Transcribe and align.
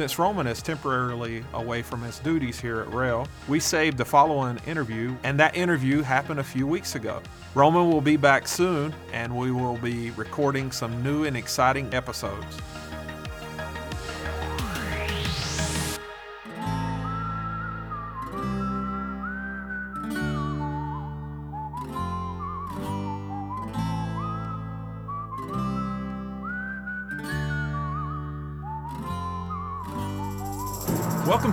Since 0.00 0.18
Roman 0.18 0.46
is 0.46 0.62
temporarily 0.62 1.44
away 1.52 1.82
from 1.82 2.00
his 2.00 2.20
duties 2.20 2.58
here 2.58 2.80
at 2.80 2.86
Roehl, 2.88 3.28
we 3.48 3.60
saved 3.60 3.98
the 3.98 4.04
following 4.06 4.58
interview, 4.66 5.14
and 5.24 5.38
that 5.38 5.54
interview 5.54 6.00
happened 6.00 6.40
a 6.40 6.42
few 6.42 6.66
weeks 6.66 6.94
ago. 6.94 7.20
Roman 7.54 7.90
will 7.90 8.00
be 8.00 8.16
back 8.16 8.48
soon, 8.48 8.94
and 9.12 9.36
we 9.36 9.52
will 9.52 9.76
be 9.76 10.10
recording 10.12 10.72
some 10.72 11.02
new 11.02 11.24
and 11.24 11.36
exciting 11.36 11.92
episodes. 11.92 12.56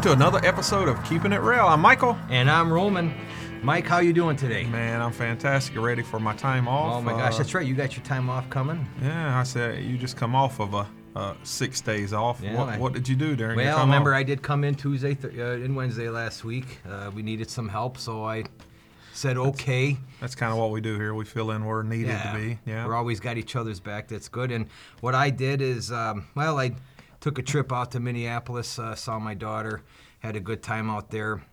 To 0.08 0.14
another 0.14 0.40
episode 0.46 0.88
of 0.88 1.04
Keeping 1.04 1.34
It 1.34 1.42
Real. 1.42 1.68
I'm 1.68 1.82
Michael. 1.82 2.18
And 2.30 2.50
I'm 2.50 2.72
Roman. 2.72 3.14
Mike, 3.62 3.86
how 3.86 4.00
you 4.00 4.14
doing 4.14 4.38
today? 4.38 4.64
Man, 4.64 5.02
I'm 5.02 5.12
fantastic. 5.12 5.76
Ready 5.78 6.02
for 6.02 6.18
my 6.18 6.34
time 6.34 6.66
off? 6.66 6.96
Oh 6.96 7.02
my 7.02 7.12
gosh, 7.12 7.34
Uh, 7.34 7.40
that's 7.40 7.54
right. 7.54 7.68
You 7.68 7.74
got 7.76 7.98
your 7.98 8.06
time 8.06 8.30
off 8.30 8.50
coming. 8.50 8.88
Yeah, 9.02 9.38
I 9.38 9.44
said 9.44 9.84
you 9.84 9.98
just 9.98 10.16
come 10.16 10.34
off 10.34 10.62
of 10.62 10.74
a, 10.76 10.88
uh 11.18 11.34
six 11.44 11.82
days 11.82 12.14
off. 12.14 12.40
Yeah, 12.42 12.56
what, 12.56 12.70
I- 12.70 12.78
what 12.78 12.94
did 12.94 13.10
you 13.10 13.18
do 13.18 13.36
during 13.36 13.60
your 13.60 13.68
Well, 13.68 13.80
remember 13.82 14.14
off? 14.14 14.20
I 14.20 14.24
did 14.24 14.42
come 14.42 14.64
in 14.64 14.76
Tuesday 14.76 15.14
th- 15.14 15.38
uh, 15.38 15.62
and 15.66 15.76
Wednesday 15.76 16.08
last 16.08 16.46
week. 16.46 16.80
Uh, 16.90 17.12
we 17.14 17.22
needed 17.22 17.50
some 17.50 17.68
help, 17.68 17.98
so 17.98 18.24
I 18.24 18.46
said 19.12 19.36
okay. 19.38 19.98
That's 20.22 20.36
kind 20.36 20.54
of 20.54 20.58
what 20.58 20.72
we 20.72 20.80
do 20.80 20.96
here. 20.96 21.16
We 21.16 21.26
fill 21.26 21.52
in 21.52 21.66
where 21.66 21.84
needed 21.84 22.18
to 22.22 22.32
be. 22.34 22.60
Yeah. 22.66 22.86
We're 22.88 22.96
always 22.96 23.20
got 23.20 23.36
each 23.38 23.58
other's 23.58 23.82
back. 23.82 24.08
That's 24.08 24.30
good. 24.30 24.52
And 24.54 24.68
what 25.02 25.16
I 25.16 25.32
did 25.32 25.62
is, 25.62 25.92
um, 25.92 26.28
well, 26.34 26.58
I 26.60 26.72
took 27.20 27.40
a 27.40 27.42
trip 27.42 27.72
out 27.74 27.92
to 27.92 28.00
Minneapolis, 28.00 28.78
uh, 28.80 28.96
saw 28.96 29.20
my 29.20 29.34
daughter, 29.34 29.82
had 30.20 30.36
a 30.36 30.40
good 30.40 30.62
time 30.64 30.90
out 30.90 31.10
there. 31.12 31.44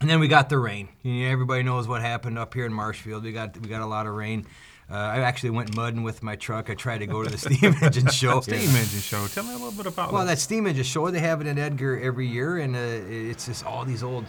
And 0.00 0.08
then 0.08 0.18
we 0.20 0.28
got 0.28 0.48
the 0.48 0.58
rain. 0.58 0.88
You 1.02 1.24
know, 1.24 1.30
everybody 1.30 1.62
knows 1.62 1.86
what 1.86 2.00
happened 2.00 2.38
up 2.38 2.54
here 2.54 2.64
in 2.64 2.72
Marshfield. 2.72 3.22
We 3.24 3.32
got 3.32 3.58
we 3.60 3.68
got 3.68 3.82
a 3.82 3.86
lot 3.86 4.06
of 4.06 4.14
rain. 4.14 4.46
Uh, 4.90 4.94
I 4.94 5.18
actually 5.20 5.50
went 5.50 5.76
mudding 5.76 6.02
with 6.02 6.22
my 6.22 6.34
truck. 6.36 6.68
I 6.68 6.74
tried 6.74 6.98
to 6.98 7.06
go 7.06 7.22
to 7.22 7.30
the 7.30 7.38
steam 7.38 7.74
engine 7.82 8.08
show. 8.08 8.40
Steam 8.40 8.58
engine 8.74 9.00
show. 9.00 9.26
Tell 9.28 9.44
me 9.44 9.50
a 9.50 9.52
little 9.52 9.70
bit 9.72 9.86
about 9.86 10.10
Well, 10.12 10.22
that. 10.24 10.32
that 10.34 10.38
steam 10.40 10.66
engine 10.66 10.82
show 10.84 11.10
they 11.10 11.20
have 11.20 11.40
it 11.40 11.46
in 11.46 11.58
Edgar 11.58 12.00
every 12.00 12.26
year, 12.26 12.58
and 12.58 12.74
uh, 12.74 12.78
it's 12.78 13.46
just 13.46 13.64
all 13.64 13.84
these 13.84 14.02
old. 14.02 14.24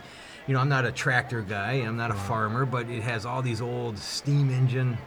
You 0.48 0.54
know, 0.56 0.60
I'm 0.60 0.70
not 0.70 0.86
a 0.86 0.92
tractor 0.92 1.42
guy. 1.42 1.74
I'm 1.74 1.96
not 1.98 2.12
a 2.12 2.16
farmer, 2.16 2.66
but 2.66 2.90
it 2.90 3.02
has 3.04 3.26
all 3.26 3.42
these 3.42 3.62
old 3.62 3.98
steam 3.98 4.50
engine 4.50 4.98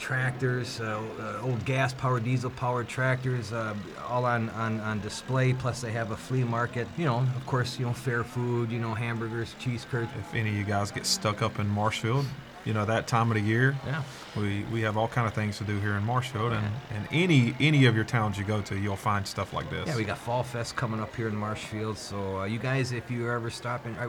tractors, 0.00 0.80
uh, 0.80 1.00
uh, 1.20 1.46
old 1.46 1.64
gas-powered, 1.64 2.24
diesel-powered 2.24 2.88
tractors, 2.88 3.52
uh, 3.52 3.74
all 4.08 4.24
on, 4.24 4.48
on 4.50 4.80
on 4.80 4.98
display. 5.00 5.52
Plus, 5.52 5.80
they 5.80 5.92
have 5.92 6.10
a 6.10 6.16
flea 6.16 6.42
market. 6.42 6.88
You 6.96 7.04
know, 7.04 7.18
of 7.18 7.46
course, 7.46 7.78
you 7.78 7.86
know, 7.86 7.92
fair 7.92 8.24
food. 8.24 8.72
You 8.72 8.80
know, 8.80 8.94
hamburgers, 8.94 9.54
cheese 9.60 9.86
curds. 9.88 10.10
If 10.18 10.34
any 10.34 10.50
of 10.50 10.56
you 10.56 10.64
guys 10.64 10.90
get 10.90 11.06
stuck 11.06 11.42
up 11.42 11.58
in 11.60 11.68
Marshfield, 11.68 12.26
you 12.64 12.74
know 12.74 12.84
that 12.84 13.06
time 13.06 13.30
of 13.30 13.36
the 13.36 13.40
year, 13.42 13.74
Yeah. 13.86 14.02
we, 14.36 14.64
we 14.72 14.80
have 14.82 14.96
all 14.98 15.08
kind 15.08 15.26
of 15.26 15.32
things 15.32 15.56
to 15.58 15.64
do 15.64 15.78
here 15.80 15.94
in 15.94 16.04
Marshfield, 16.04 16.52
and, 16.52 16.66
and 16.94 17.08
any 17.10 17.54
any 17.60 17.86
of 17.86 17.94
your 17.94 18.04
towns 18.04 18.36
you 18.38 18.44
go 18.44 18.60
to, 18.62 18.76
you'll 18.76 18.96
find 18.96 19.26
stuff 19.26 19.52
like 19.52 19.70
this. 19.70 19.86
Yeah, 19.86 19.96
we 19.96 20.04
got 20.04 20.18
Fall 20.18 20.42
Fest 20.42 20.76
coming 20.76 21.00
up 21.00 21.14
here 21.14 21.28
in 21.28 21.36
Marshfield. 21.36 21.96
So 21.96 22.40
uh, 22.40 22.44
you 22.44 22.58
guys, 22.58 22.92
if 22.92 23.10
you 23.10 23.30
ever 23.30 23.50
stop 23.50 23.86
in, 23.86 23.96
I, 23.96 24.08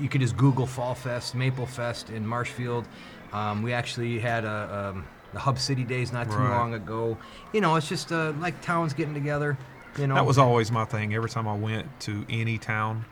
you 0.00 0.08
can 0.08 0.20
just 0.20 0.36
Google 0.36 0.66
Fall 0.66 0.94
Fest, 0.94 1.34
Maple 1.34 1.66
Fest 1.66 2.10
in 2.10 2.26
Marshfield. 2.26 2.84
Um, 3.32 3.62
we 3.62 3.72
actually 3.72 4.18
had 4.18 4.44
a, 4.44 4.90
um, 4.94 5.06
the 5.32 5.38
Hub 5.38 5.58
City 5.58 5.84
Days 5.84 6.12
not 6.12 6.30
too 6.30 6.36
Right. 6.36 6.50
long 6.56 6.74
ago. 6.74 7.18
You 7.52 7.60
know, 7.60 7.76
it's 7.76 7.88
just 7.88 8.12
uh, 8.12 8.32
like 8.38 8.60
towns 8.62 8.94
getting 8.94 9.14
together. 9.14 9.58
You 9.98 10.06
know, 10.06 10.14
That 10.14 10.26
was 10.26 10.38
always 10.38 10.70
my 10.70 10.84
thing. 10.84 11.14
Every 11.14 11.28
time 11.30 11.46
I 11.48 11.54
went 11.56 11.86
to 12.00 12.24
any 12.30 12.56
town, 12.58 13.04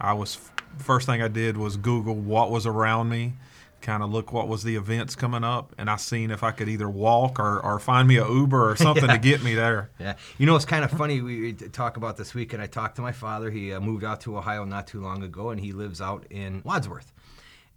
I 0.00 0.12
was 0.12 0.38
first 0.78 1.06
thing 1.06 1.20
I 1.22 1.28
did 1.28 1.56
was 1.56 1.76
Google 1.76 2.14
what 2.14 2.50
was 2.50 2.64
around 2.66 3.08
me, 3.08 3.34
kind 3.80 4.02
of 4.02 4.10
look 4.10 4.32
what 4.32 4.46
was 4.48 4.62
the 4.62 4.76
events 4.76 5.16
coming 5.16 5.42
up, 5.42 5.74
and 5.78 5.90
I 5.90 5.96
seen 5.96 6.30
if 6.30 6.42
I 6.44 6.52
could 6.52 6.68
either 6.68 6.88
walk 6.88 7.40
or, 7.40 7.58
or 7.60 7.78
find 7.80 8.06
me 8.06 8.16
a 8.16 8.26
Uber 8.28 8.70
or 8.70 8.76
something 8.86 9.04
Yeah. 9.06 9.12
to 9.14 9.18
get 9.18 9.42
me 9.42 9.54
there. 9.54 9.90
Yeah, 9.98 10.14
you 10.38 10.46
know 10.46 10.54
it's 10.56 10.64
kind 10.64 10.84
of 10.84 10.90
funny. 10.92 11.20
We 11.20 11.40
we 11.40 11.52
talk 11.52 11.96
about 11.96 12.16
this 12.16 12.34
week, 12.34 12.52
and 12.52 12.62
I 12.62 12.66
talked 12.66 12.96
to 12.96 13.02
my 13.02 13.12
father. 13.12 13.50
He 13.50 13.72
uh, 13.72 13.80
moved 13.80 14.04
out 14.04 14.20
to 14.22 14.36
Ohio 14.38 14.64
not 14.64 14.86
too 14.86 15.00
long 15.00 15.22
ago, 15.24 15.50
and 15.50 15.60
he 15.60 15.72
lives 15.72 16.00
out 16.00 16.24
in 16.30 16.62
Wadsworth. 16.64 17.12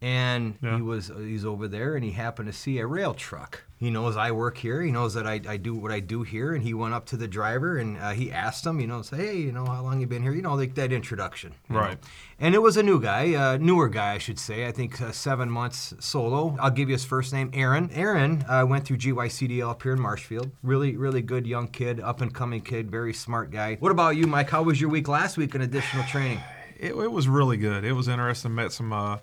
And 0.01 0.55
Yeah. 0.63 0.77
he 0.77 0.81
was 0.81 1.11
he's 1.15 1.45
over 1.45 1.67
there, 1.67 1.95
and 1.95 2.03
he 2.03 2.11
happened 2.11 2.47
to 2.47 2.53
see 2.53 2.79
a 2.79 2.83
Roehl 2.85 3.15
truck. 3.15 3.63
He 3.77 3.89
knows 3.89 4.15
I 4.17 4.31
work 4.31 4.57
here. 4.59 4.81
He 4.83 4.91
knows 4.91 5.15
that 5.15 5.25
I, 5.25 5.41
I 5.47 5.57
do 5.57 5.73
what 5.75 5.91
I 5.91 5.99
do 5.99 6.21
here, 6.23 6.53
and 6.53 6.63
he 6.63 6.73
went 6.73 6.93
up 6.93 7.05
to 7.07 7.17
the 7.17 7.27
driver 7.27 7.77
and 7.79 7.97
uh, 7.97 8.11
he 8.11 8.31
asked 8.31 8.63
him, 8.63 8.79
you 8.79 8.85
know, 8.85 9.01
say, 9.01 9.17
hey, 9.17 9.37
you 9.37 9.51
know, 9.51 9.65
how 9.65 9.81
long 9.81 9.99
you 9.99 10.05
been 10.05 10.21
here? 10.21 10.33
You 10.33 10.43
know, 10.43 10.53
like 10.53 10.75
that 10.75 10.91
introduction. 10.93 11.53
you 11.67 11.73
know. 11.75 11.81
Right. 11.81 11.97
And 12.39 12.53
it 12.53 12.59
was 12.61 12.77
a 12.77 12.83
new 12.83 13.01
guy, 13.01 13.33
uh, 13.33 13.57
newer 13.57 13.89
guy, 13.89 14.13
I 14.13 14.17
should 14.19 14.37
say. 14.37 14.67
I 14.67 14.71
think 14.71 15.01
uh, 15.01 15.11
seven 15.11 15.49
months 15.49 15.95
solo. 15.99 16.55
I'll 16.59 16.69
give 16.69 16.89
you 16.89 16.93
his 16.93 17.05
first 17.05 17.33
name, 17.33 17.49
Aaron. 17.53 17.89
Aaron 17.93 18.43
uh, 18.47 18.65
went 18.67 18.85
through 18.85 18.97
GYCDL 18.97 19.69
up 19.71 19.81
here 19.81 19.93
in 19.93 19.99
Marshfield. 20.01 20.51
Really, 20.61 20.95
really 20.95 21.23
good 21.23 21.47
young 21.47 21.67
kid, 21.67 21.99
up 21.99 22.21
and 22.21 22.31
coming 22.33 22.61
kid, 22.61 22.91
very 22.91 23.13
smart 23.15 23.49
guy. 23.49 23.77
What 23.79 23.91
about 23.91 24.15
you, 24.15 24.27
Mike? 24.27 24.51
How 24.51 24.61
was 24.61 24.79
your 24.79 24.91
week 24.91 25.07
last 25.07 25.37
week 25.37 25.55
in 25.55 25.61
additional 25.61 26.03
training? 26.05 26.39
It, 26.81 26.93
it 26.95 27.11
was 27.11 27.27
really 27.27 27.57
good. 27.57 27.83
It 27.83 27.93
was 27.93 28.07
interesting. 28.07 28.55
Met 28.55 28.71
some 28.71 28.91
uh, 28.91 29.17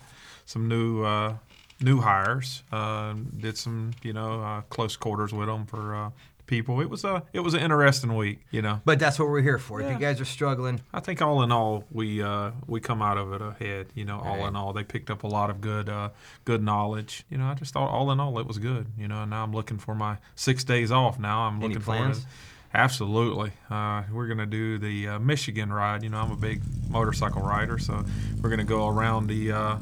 some 0.49 0.67
new 0.67 1.03
uh, 1.05 1.35
new 1.81 2.01
hires. 2.01 2.63
Uh, 2.73 3.15
did 3.39 3.57
some 3.59 3.91
you 4.03 4.13
know 4.15 4.41
uh, 4.43 4.61
close 4.63 4.97
quarters 4.97 5.33
with 5.33 5.47
them 5.49 5.67
for 5.67 5.95
uh, 5.95 6.11
people. 6.47 6.81
It 6.81 6.89
was 6.89 7.05
a 7.05 7.23
it 7.35 7.41
was 7.41 7.53
an 7.53 7.61
interesting 7.61 8.17
week. 8.17 8.39
You 8.51 8.63
know. 8.63 8.81
But 8.85 8.99
that's 8.99 9.19
what 9.19 9.29
we're 9.29 9.43
here 9.43 9.59
for. 9.59 9.83
If 9.83 9.91
you 9.93 9.99
guys 9.99 10.21
are 10.21 10.25
struggling, 10.25 10.81
I 10.93 11.01
think 11.01 11.21
all 11.21 11.43
in 11.43 11.53
all, 11.53 11.85
we 11.93 12.23
uh, 12.23 12.53
we 12.67 12.81
come 12.81 13.03
out 13.03 13.19
of 13.19 13.33
it 13.35 13.43
ahead. 13.43 13.89
You 13.95 14.07
know, 14.07 14.19
all 14.21 14.39
Right. 14.39 14.49
in 14.49 14.57
all, 14.57 14.73
they 14.73 14.85
picked 14.85 15.11
up 15.11 15.23
a 15.23 15.29
lot 15.29 15.51
of 15.51 15.61
good 15.61 15.89
uh, 15.91 16.09
good 16.47 16.63
knowledge. 16.63 17.25
You 17.31 17.37
know, 17.39 17.47
I 17.47 17.55
just 17.55 17.75
thought 17.75 17.91
all 17.91 18.11
in 18.11 18.19
all, 18.19 18.39
it 18.39 18.47
was 18.47 18.59
good. 18.59 18.87
You 18.99 19.07
know, 19.07 19.21
and 19.23 19.31
now 19.31 19.43
I'm 19.45 19.53
looking 19.53 19.79
for 19.79 19.95
my 19.95 20.17
six 20.35 20.65
days 20.65 20.91
off. 20.91 21.19
Now 21.19 21.43
I'm 21.43 21.57
Any 21.59 21.69
looking 21.69 21.83
plans? 21.83 22.21
for 22.21 22.25
it. 22.27 22.33
Absolutely, 22.75 23.51
uh, 23.71 24.03
we're 24.13 24.27
gonna 24.29 24.45
do 24.47 24.77
the 24.79 25.09
uh, 25.09 25.19
Michigan 25.19 25.73
ride. 25.73 26.03
You 26.03 26.11
know, 26.11 26.19
I'm 26.19 26.31
a 26.31 26.37
big 26.37 26.61
motorcycle 26.91 27.41
rider, 27.43 27.79
so 27.79 28.05
we're 28.43 28.51
gonna 28.51 28.63
go 28.65 28.89
around 28.89 29.27
the 29.29 29.53
uh, 29.53 29.77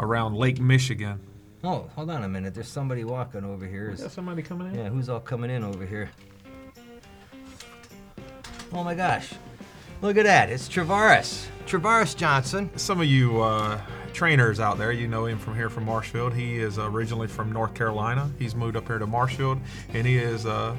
around 0.00 0.34
Lake 0.36 0.60
Michigan. 0.60 1.20
oh, 1.64 1.88
hold 1.94 2.10
on 2.10 2.24
a 2.24 2.28
minute. 2.28 2.54
There's 2.54 2.68
somebody 2.68 3.04
walking 3.04 3.44
over 3.44 3.66
here. 3.66 3.90
Is- 3.90 4.12
somebody 4.12 4.42
coming 4.42 4.68
in. 4.68 4.74
Yeah, 4.78 4.88
who's 4.88 5.08
all 5.08 5.20
coming 5.20 5.50
in 5.50 5.64
over 5.64 5.84
here? 5.84 6.10
Oh 8.72 8.84
my 8.84 8.94
gosh. 8.94 9.32
Look 10.02 10.16
at 10.16 10.24
that. 10.24 10.50
It's 10.50 10.68
Travares. 10.68 11.46
Travares 11.66 12.14
Johnson. 12.16 12.70
Some 12.76 13.00
of 13.00 13.06
you 13.06 13.40
uh, 13.42 13.80
trainers 14.12 14.60
out 14.60 14.78
there, 14.78 14.92
you 14.92 15.08
know 15.08 15.26
him 15.26 15.38
from 15.38 15.54
here 15.56 15.68
from 15.70 15.84
Marshfield. 15.84 16.34
He 16.34 16.58
is 16.58 16.78
originally 16.78 17.26
from 17.26 17.50
North 17.52 17.74
Carolina. 17.74 18.30
He's 18.38 18.54
moved 18.54 18.76
up 18.76 18.86
here 18.86 18.98
to 18.98 19.06
Marshfield, 19.06 19.58
and 19.92 20.06
he 20.06 20.16
is 20.18 20.46
uh, 20.46 20.76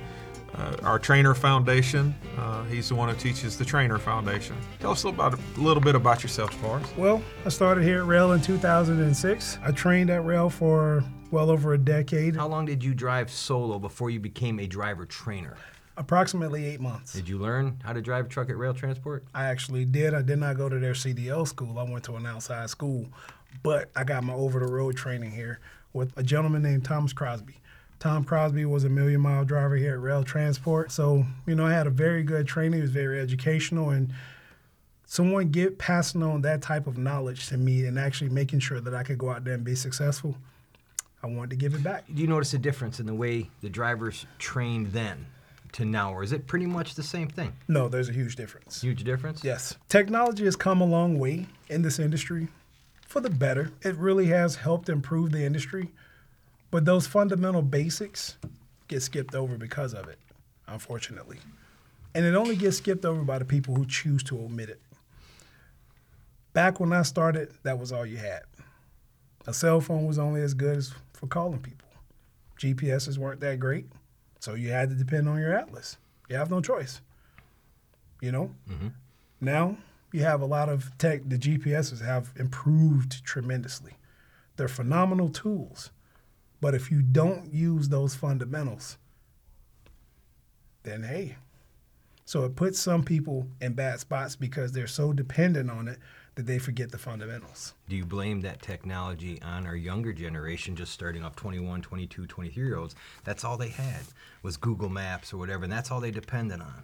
uh, 0.56 0.76
our 0.84 1.00
trainer 1.00 1.34
foundation. 1.34 2.16
Uh, 2.38 2.64
he's 2.66 2.90
the 2.90 2.96
one 2.96 3.10
who 3.10 3.16
teaches 3.16 3.58
the 3.58 3.66
trainer 3.66 3.98
foundation. 3.98 4.56
Tell 4.80 4.92
us 4.92 5.04
about 5.04 5.34
a 5.34 5.60
little 5.60 5.82
bit 5.82 5.96
about 5.96 6.24
yourself, 6.24 6.54
Forrest. 6.56 6.96
Well, 6.98 7.22
I 7.46 7.50
started 7.50 7.84
here 7.84 8.02
at 8.02 8.08
Roehl 8.08 8.36
in 8.36 8.42
2006. 8.42 9.60
I 9.64 9.72
trained 9.72 10.10
at 10.10 10.22
Roehl 10.22 10.52
for 10.52 11.04
well 11.32 11.50
over 11.52 11.74
a 11.74 11.78
decade, 11.78 12.36
How 12.36 12.48
long 12.48 12.66
did 12.66 12.84
you 12.84 12.94
drive 12.96 13.30
solo 13.30 13.78
before 13.78 14.10
you 14.10 14.20
became 14.20 14.60
a 14.60 14.68
driver 14.68 15.06
trainer? 15.06 15.56
approximately 15.98 16.66
eight 16.66 16.80
months. 16.80 17.12
Did 17.12 17.28
you 17.28 17.38
learn 17.38 17.78
how 17.84 17.92
to 17.92 18.02
drive 18.02 18.26
a 18.26 18.30
truck 18.30 18.50
at 18.50 18.56
Roehl 18.56 18.74
Transport? 18.76 19.26
I 19.36 19.46
actually 19.48 19.84
did. 19.84 20.14
I 20.14 20.22
did 20.22 20.40
not 20.40 20.56
go 20.56 20.70
to 20.70 20.80
their 20.80 20.94
CDL 20.94 21.46
school. 21.46 21.78
I 21.78 21.84
went 21.84 22.06
to 22.06 22.16
an 22.16 22.26
outside 22.26 22.70
school, 22.70 23.06
but 23.64 23.92
I 23.98 24.06
got 24.06 24.24
my 24.24 24.34
over 24.34 24.60
the 24.62 24.72
road 24.72 24.96
training 24.96 25.32
here 25.32 25.60
with 25.92 26.18
a 26.18 26.24
gentleman 26.24 26.62
named 26.62 26.86
Thomas 26.86 27.12
Crosby. 27.12 27.58
Tom 28.00 28.24
Crosby 28.24 28.66
was 28.66 28.86
a 28.86 28.90
million 28.90 29.20
mile 29.20 29.44
driver 29.44 29.76
here 29.76 29.94
at 29.94 30.00
Roehl 30.00 30.26
Transport. 30.26 30.92
So, 30.92 31.26
you 31.46 31.56
know, 31.56 31.66
I 31.66 31.74
had 31.74 31.86
a 31.86 31.92
very 31.92 32.24
good 32.24 32.48
training. 32.48 32.80
It 32.80 32.84
was 32.84 32.92
very 32.92 33.20
educational 33.20 33.90
and 33.90 34.14
someone 35.06 35.50
get 35.50 35.78
passing 35.78 36.24
on 36.24 36.42
that 36.42 36.62
type 36.62 36.88
of 36.88 36.98
knowledge 36.98 37.48
to 37.48 37.58
me 37.58 37.86
and 37.86 38.00
actually 38.00 38.30
making 38.30 38.60
sure 38.60 38.80
that 38.80 38.94
I 38.94 39.04
could 39.04 39.18
go 39.18 39.30
out 39.30 39.44
there 39.44 39.56
and 39.56 39.64
be 39.64 39.76
successful. 39.76 40.38
I 41.22 41.28
wanted 41.28 41.50
to 41.50 41.56
give 41.58 41.74
it 41.74 41.84
back. 41.84 42.06
Do 42.14 42.22
you 42.22 42.28
notice 42.28 42.54
a 42.54 42.58
difference 42.58 43.02
in 43.02 43.06
the 43.06 43.14
way 43.14 43.50
the 43.62 43.70
drivers 43.70 44.26
trained 44.38 44.94
then 44.94 45.26
to 45.74 45.84
now, 45.84 46.14
or 46.14 46.24
is 46.24 46.32
it 46.32 46.48
pretty 46.48 46.66
much 46.66 46.96
the 46.96 47.04
same 47.04 47.28
thing? 47.28 47.54
No, 47.68 47.90
there's 47.90 48.08
a 48.08 48.14
huge 48.14 48.38
difference. 48.38 48.82
Huge 48.82 49.04
difference. 49.04 49.44
Yes. 49.44 49.76
Technology 49.90 50.46
has 50.46 50.56
come 50.56 50.80
a 50.80 50.86
long 50.86 51.20
way 51.20 51.48
in 51.68 51.82
this 51.82 52.00
industry 52.00 52.48
for 53.06 53.20
the 53.20 53.30
better. 53.30 53.72
It 53.82 53.96
really 53.98 54.28
has 54.28 54.56
helped 54.56 54.88
improve 54.88 55.32
the 55.32 55.44
industry. 55.44 55.92
But 56.72 56.86
those 56.86 57.08
fundamental 57.08 57.62
basics 57.62 58.38
get 58.88 59.02
skipped 59.02 59.36
over 59.36 59.58
because 59.58 59.94
of 59.94 60.08
it, 60.08 60.20
unfortunately. 60.68 61.38
And 62.14 62.26
it 62.26 62.36
only 62.36 62.56
gets 62.56 62.78
skipped 62.78 63.06
over 63.06 63.24
by 63.24 63.40
the 63.40 63.46
people 63.46 63.76
who 63.76 63.86
choose 63.86 64.24
to 64.24 64.38
omit 64.40 64.70
it. 64.70 64.82
Back 66.54 66.80
when 66.80 66.92
I 66.92 67.04
started, 67.04 67.54
that 67.64 67.78
was 67.80 67.92
all 67.92 68.06
you 68.06 68.18
had. 68.18 68.42
A 69.48 69.54
cell 69.54 69.82
phone 69.82 70.06
was 70.06 70.20
only 70.20 70.42
as 70.42 70.54
good 70.54 70.78
as 70.78 70.94
for 71.14 71.28
calling 71.28 71.60
people. 71.60 71.88
GPSs 72.60 73.18
weren't 73.18 73.40
that 73.40 73.60
great, 73.60 73.86
so 74.40 74.54
you 74.54 74.70
had 74.70 74.90
to 74.90 74.96
depend 74.96 75.30
on 75.30 75.40
your 75.40 75.54
atlas. 75.54 75.98
You 76.30 76.36
have 76.36 76.52
no 76.52 76.62
choice. 76.62 77.02
You 78.22 78.32
know? 78.32 78.52
Mm-hmm. 78.70 78.90
Now 79.42 79.78
you 80.12 80.24
have 80.24 80.42
a 80.42 80.46
lot 80.46 80.70
of 80.70 80.98
tech. 80.98 81.22
The 81.28 81.38
GPSs 81.38 82.04
have 82.04 82.32
improved 82.36 83.24
tremendously. 83.24 83.94
They're 84.58 84.68
phenomenal 84.68 85.30
tools, 85.30 85.92
but 86.62 86.76
if 86.76 86.92
you 86.92 87.02
don't 87.02 87.54
use 87.54 87.90
those 87.90 88.16
fundamentals, 88.16 88.98
then 90.84 91.04
hey. 91.04 91.36
So 92.26 92.44
it 92.46 92.56
puts 92.56 92.80
some 92.80 93.04
people 93.04 93.48
in 93.60 93.74
bad 93.74 94.00
spots 94.00 94.36
because 94.36 94.72
they're 94.72 94.88
so 94.88 95.14
dependent 95.14 95.72
on 95.72 95.88
it 95.88 95.98
that 96.36 96.46
they 96.46 96.60
forget 96.60 96.92
the 96.92 96.98
fundamentals. 96.98 97.74
Do 97.90 97.96
you 97.96 98.06
blame 98.06 98.42
that 98.42 98.62
technology 98.62 99.42
on 99.42 99.66
our 99.66 99.76
younger 99.76 100.14
generation, 100.14 100.76
just 100.76 100.94
starting 100.94 101.24
off 101.24 101.36
21, 101.36 101.82
22, 101.82 102.28
23 102.28 102.64
year 102.64 102.78
olds? 102.78 102.96
That's 103.24 103.44
all 103.44 103.58
they 103.58 103.70
had 103.70 104.02
was 104.44 104.58
Google 104.58 104.90
Maps 104.90 105.34
or 105.34 105.38
whatever, 105.38 105.64
and 105.64 105.74
that's 105.74 105.92
all 105.92 106.00
they 106.00 106.12
depended 106.12 106.62
on. 106.62 106.84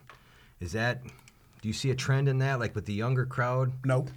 Is 0.60 0.72
that, 0.72 1.04
do 1.62 1.68
you 1.68 1.74
see 1.74 1.92
a 1.92 1.96
trend 1.96 2.28
in 2.28 2.40
that, 2.40 2.60
like 2.60 2.74
with 2.74 2.86
the 2.86 2.94
younger 2.94 3.26
crowd? 3.26 3.72
Nope, 3.86 4.10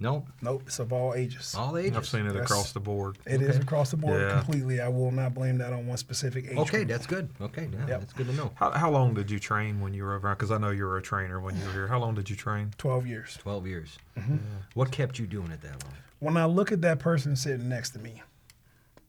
No, 0.00 0.26
nope. 0.42 0.64
It's 0.66 0.80
of 0.80 0.92
all 0.92 1.14
ages. 1.14 1.54
all 1.56 1.78
ages. 1.78 1.96
I've 1.96 2.06
seen 2.06 2.26
it 2.26 2.32
That's- 2.32 2.50
across 2.50 2.72
the 2.72 2.80
board. 2.80 3.16
It 3.26 3.40
is 3.40 3.50
Okay. 3.50 3.60
across 3.60 3.90
the 3.92 3.96
board 3.96 4.20
Yeah. 4.20 4.32
completely. 4.38 4.80
I 4.80 4.88
will 4.88 5.12
not 5.12 5.34
blame 5.34 5.58
that 5.58 5.72
on 5.72 5.86
one 5.86 5.96
specific 5.96 6.46
age. 6.46 6.56
Okay, 6.58 6.78
group. 6.78 6.88
that's 6.88 7.06
good. 7.06 7.28
Okay, 7.40 7.68
yeah, 7.72 7.86
Yep. 7.86 8.00
that's 8.00 8.12
good 8.12 8.26
to 8.26 8.32
know. 8.34 8.50
How, 8.56 8.72
how 8.72 8.90
long 8.90 9.14
did 9.14 9.30
you 9.30 9.38
train 9.38 9.80
when 9.80 9.94
you 9.94 10.02
were 10.04 10.18
around? 10.18 10.34
Because 10.34 10.50
I 10.50 10.58
know 10.58 10.70
you 10.70 10.84
were 10.84 10.96
a 10.98 11.02
trainer 11.02 11.40
when 11.40 11.56
you 11.56 11.64
were 11.66 11.72
here. 11.72 11.86
How 11.86 11.98
long 12.00 12.14
did 12.16 12.28
you 12.28 12.34
train? 12.36 12.72
12 12.76 13.06
years. 13.06 13.38
12 13.40 13.66
years. 13.68 13.98
Mm-hmm. 14.18 14.36
What 14.74 14.90
kept 14.90 15.18
you 15.18 15.26
doing 15.26 15.50
it 15.52 15.60
that 15.62 15.82
long? 15.84 15.94
when 16.20 16.36
I 16.38 16.46
look 16.46 16.72
at 16.72 16.80
that 16.80 16.98
person 17.00 17.36
sitting 17.36 17.68
next 17.68 17.90
to 17.90 17.98
me, 17.98 18.22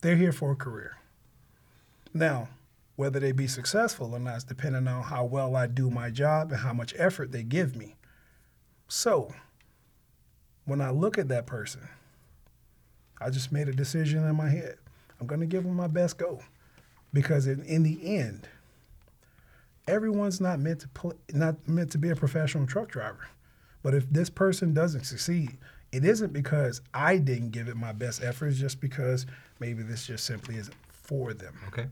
they're 0.02 0.18
here 0.18 0.34
for 0.34 0.52
a 0.52 0.56
career. 0.56 0.98
Now, 2.14 2.50
whether 2.98 3.20
they 3.20 3.32
be 3.32 3.48
successful 3.48 4.14
or 4.14 4.20
not 4.20 4.38
is 4.38 4.44
depending 4.44 4.88
on 4.88 5.04
how 5.04 5.24
well 5.26 5.56
I 5.56 5.68
do 5.68 5.90
my 5.90 6.10
job 6.10 6.52
and 6.52 6.62
how 6.62 6.74
much 6.74 6.94
effort 6.98 7.32
they 7.32 7.44
give 7.44 7.76
me. 7.76 7.96
So, 8.88 9.34
when 10.66 10.82
I 10.82 10.90
look 10.90 11.18
at 11.18 11.28
that 11.30 11.46
person, 11.46 11.88
I 13.20 13.30
just 13.30 13.52
made 13.52 13.70
a 13.70 13.74
decision 13.74 14.26
in 14.26 14.36
my 14.36 14.50
head. 14.50 14.78
I'm 15.20 15.28
going 15.28 15.42
to 15.42 15.48
give 15.48 15.64
them 15.64 15.76
my 15.76 15.88
best 15.88 16.18
go 16.18 16.42
because 17.14 17.48
in, 17.48 17.64
in 17.64 17.84
the 17.84 18.18
end, 18.18 18.48
everyone's 19.88 20.42
not 20.42 20.60
meant 20.60 20.82
to 20.82 20.88
pl- 20.90 21.18
not 21.34 21.68
meant 21.68 21.92
to 21.92 21.98
be 21.98 22.10
a 22.10 22.16
professional 22.16 22.66
truck 22.68 22.90
driver. 22.90 23.30
But 23.84 23.94
if 23.94 24.10
this 24.10 24.30
person 24.30 24.74
doesn't 24.74 25.06
succeed, 25.06 25.58
it 25.92 26.04
isn't 26.04 26.34
because 26.34 26.82
I 26.94 27.18
didn't 27.18 27.52
give 27.52 27.68
it 27.68 27.78
my 27.78 27.92
best 27.94 28.24
efforts, 28.24 28.58
just 28.58 28.82
because 28.82 29.26
maybe 29.60 29.84
this 29.84 30.08
just 30.08 30.26
simply 30.26 30.58
isn't 30.58 30.76
for 30.90 31.34
them. 31.34 31.56
Okay. 31.68 31.86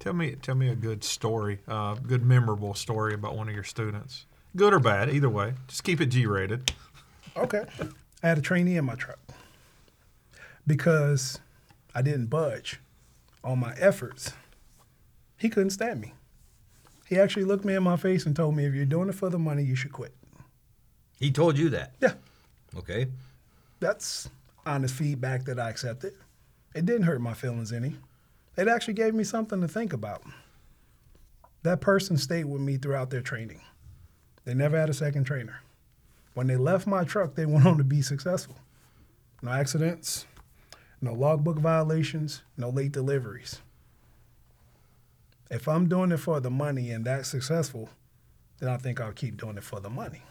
Tell 0.00 0.12
me, 0.12 0.34
tell 0.42 0.54
me 0.54 0.68
a 0.68 0.74
good 0.74 1.02
story, 1.04 1.60
uh, 1.68 1.94
good 1.94 2.24
memorable 2.24 2.74
story 2.74 3.14
about 3.14 3.36
one 3.36 3.48
of 3.48 3.54
your 3.54 3.64
students, 3.64 4.26
good 4.56 4.74
or 4.74 4.80
bad, 4.80 5.10
either 5.10 5.30
way. 5.30 5.54
Just 5.68 5.84
keep 5.84 6.00
it 6.00 6.06
G-rated. 6.06 6.72
Okay. 7.36 7.64
I 8.22 8.28
had 8.28 8.38
a 8.38 8.42
trainee 8.42 8.76
in 8.76 8.84
my 8.84 8.94
truck 8.94 9.18
because 10.66 11.38
I 11.94 12.02
didn't 12.02 12.26
budge 12.26 12.80
on 13.44 13.60
my 13.60 13.74
efforts. 13.78 14.32
He 15.36 15.48
couldn't 15.48 15.70
stand 15.70 16.00
me. 16.00 16.14
He 17.06 17.18
actually 17.18 17.44
looked 17.44 17.64
me 17.64 17.74
in 17.74 17.82
my 17.82 17.96
face 17.96 18.26
and 18.26 18.36
told 18.36 18.56
me, 18.56 18.66
if 18.66 18.74
you're 18.74 18.84
doing 18.84 19.08
it 19.08 19.14
for 19.14 19.30
the 19.30 19.38
money, 19.38 19.62
you 19.62 19.74
should 19.74 19.92
quit. 19.92 20.12
He 21.18 21.30
told 21.30 21.56
you 21.56 21.70
that. 21.70 21.94
Yeah. 22.00 22.14
Okay. 22.76 23.06
That's 23.80 24.28
honest 24.66 24.94
feedback 24.94 25.44
that 25.46 25.58
I 25.58 25.70
accepted. 25.70 26.14
It 26.74 26.84
didn't 26.84 27.04
hurt 27.04 27.20
my 27.20 27.34
feelings 27.34 27.72
any. 27.72 27.96
It 28.56 28.68
actually 28.68 28.94
gave 28.94 29.14
me 29.14 29.24
something 29.24 29.60
to 29.60 29.68
think 29.68 29.92
about. 29.92 30.22
That 31.62 31.80
person 31.80 32.16
stayed 32.18 32.44
with 32.44 32.60
me 32.60 32.76
throughout 32.76 33.10
their 33.10 33.20
training. 33.20 33.62
They 34.44 34.54
never 34.54 34.78
had 34.78 34.90
a 34.90 34.94
second 34.94 35.24
trainer. 35.24 35.60
When 36.38 36.46
they 36.46 36.56
left 36.56 36.86
my 36.86 37.02
truck, 37.02 37.34
they 37.34 37.46
went 37.52 37.66
on 37.66 37.78
to 37.78 37.82
be 37.84 38.00
successful. 38.00 38.54
No 39.42 39.50
accidents, 39.50 40.24
no 41.00 41.12
logbook 41.12 41.58
violations, 41.58 42.42
no 42.56 42.70
late 42.70 42.92
deliveries. 42.92 43.60
If 45.50 45.66
I'm 45.66 45.88
doing 45.88 46.12
it 46.12 46.18
for 46.18 46.38
the 46.38 46.48
money 46.48 46.92
and 46.92 47.04
that's 47.04 47.28
successful, 47.28 47.88
then 48.60 48.68
I 48.68 48.76
think 48.76 49.00
I'll 49.00 49.10
keep 49.10 49.36
doing 49.36 49.56
it 49.56 49.64
for 49.64 49.80
the 49.80 49.90
money. 49.90 50.22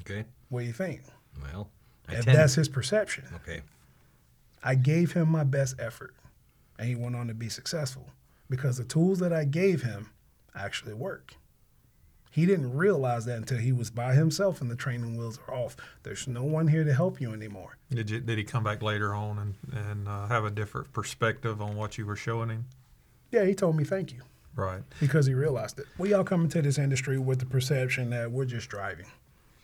Okay. 0.00 0.26
What 0.50 0.60
do 0.60 0.66
you 0.66 0.74
think? 0.74 1.04
Well, 1.42 1.70
I 2.06 2.16
If 2.16 2.26
that's 2.26 2.54
his 2.54 2.68
perception. 2.68 3.24
okay. 3.36 3.62
I 4.62 4.74
gave 4.74 5.12
him 5.12 5.30
my 5.30 5.44
best 5.44 5.76
effort, 5.78 6.14
and 6.78 6.86
he 6.86 6.94
went 6.94 7.16
on 7.16 7.28
to 7.28 7.34
be 7.34 7.48
successful 7.48 8.10
because 8.50 8.76
the 8.76 8.84
tools 8.84 9.20
that 9.20 9.32
I 9.32 9.46
gave 9.46 9.84
him 9.84 10.10
actually 10.54 10.92
work. 10.92 11.32
He 12.38 12.46
didn't 12.46 12.72
realize 12.76 13.24
that 13.24 13.36
until 13.38 13.58
he 13.58 13.72
was 13.72 13.90
by 13.90 14.14
himself 14.14 14.60
and 14.60 14.70
the 14.70 14.76
training 14.76 15.16
wheels 15.16 15.40
are 15.48 15.54
off. 15.54 15.76
There's 16.04 16.28
no 16.28 16.44
one 16.44 16.68
here 16.68 16.84
to 16.84 16.94
help 16.94 17.20
you 17.20 17.32
anymore. 17.32 17.78
Did 17.90 18.08
you, 18.10 18.20
did 18.20 18.38
he 18.38 18.44
come 18.44 18.62
back 18.62 18.80
later 18.80 19.12
on 19.12 19.38
and 19.40 19.54
and 19.76 20.06
uh, 20.06 20.28
have 20.28 20.44
a 20.44 20.50
different 20.50 20.92
perspective 20.92 21.60
on 21.60 21.74
what 21.74 21.98
you 21.98 22.06
were 22.06 22.14
showing 22.14 22.48
him? 22.50 22.66
Yeah, 23.32 23.44
he 23.44 23.54
told 23.56 23.74
me 23.74 23.82
thank 23.82 24.12
you 24.12 24.20
Right. 24.54 24.82
because 25.00 25.26
he 25.26 25.34
realized 25.34 25.80
it. 25.80 25.86
We 25.98 26.14
all 26.14 26.22
come 26.22 26.42
into 26.44 26.62
this 26.62 26.78
industry 26.78 27.18
with 27.18 27.40
the 27.40 27.46
perception 27.46 28.10
that 28.10 28.30
we're 28.30 28.44
just 28.44 28.68
driving. 28.68 29.06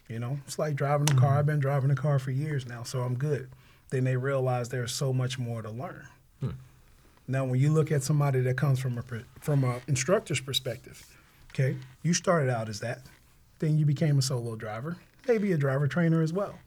You 0.09 0.19
know, 0.19 0.41
it's 0.44 0.59
like 0.59 0.75
driving 0.75 1.09
a 1.12 1.15
car. 1.15 1.38
I've 1.38 1.47
been 1.47 1.61
driving 1.61 1.93
a 1.93 1.94
car 1.94 2.19
for 2.19 2.32
years 2.32 2.67
now, 2.67 2.82
so 2.82 3.03
I'm 3.03 3.15
good. 3.15 3.50
Then 3.91 4.03
they 4.03 4.17
realize 4.17 4.70
there's 4.70 4.93
so 4.93 5.12
much 5.12 5.38
more 5.38 5.62
to 5.62 5.70
learn. 5.70 6.09
Now, 7.29 7.44
when 7.47 7.59
you 7.61 7.70
look 7.73 7.93
at 7.93 8.03
somebody 8.03 8.41
that 8.41 8.56
comes 8.56 8.81
from 8.81 8.99
a 8.99 9.03
from 9.41 9.62
an 9.65 9.81
instructor's 9.87 10.41
perspective, 10.41 11.06
okay, 11.55 11.77
you 12.03 12.12
started 12.12 12.51
out 12.51 12.69
as 12.69 12.81
that, 12.81 13.01
then 13.61 13.79
you 13.79 13.87
became 13.87 14.19
a 14.19 14.23
solo 14.23 14.56
driver, 14.56 14.96
maybe 15.29 15.53
a 15.53 15.56
driver 15.56 15.87
trainer 15.87 16.20
as 16.23 16.32
well. 16.32 16.58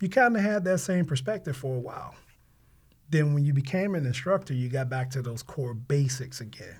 You 0.00 0.08
kind 0.08 0.36
of 0.36 0.42
had 0.42 0.64
that 0.64 0.78
same 0.78 1.04
perspective 1.04 1.56
for 1.56 1.76
a 1.76 1.80
while. 1.80 2.14
Then, 3.10 3.34
when 3.34 3.44
you 3.44 3.52
became 3.52 3.94
an 3.94 4.06
instructor, 4.06 4.54
you 4.54 4.68
got 4.68 4.88
back 4.88 5.10
to 5.10 5.22
those 5.22 5.42
core 5.42 5.74
basics 5.74 6.40
again, 6.40 6.76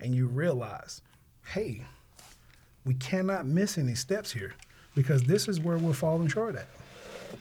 and 0.00 0.14
you 0.14 0.26
realized, 0.26 1.02
hey, 1.44 1.84
we 2.84 2.94
cannot 2.94 3.46
miss 3.46 3.76
any 3.76 3.94
steps 3.96 4.32
here 4.32 4.54
because 4.94 5.24
this 5.24 5.48
is 5.48 5.58
where 5.60 5.76
we're 5.76 5.92
falling 5.92 6.28
short 6.28 6.54
at. 6.54 6.68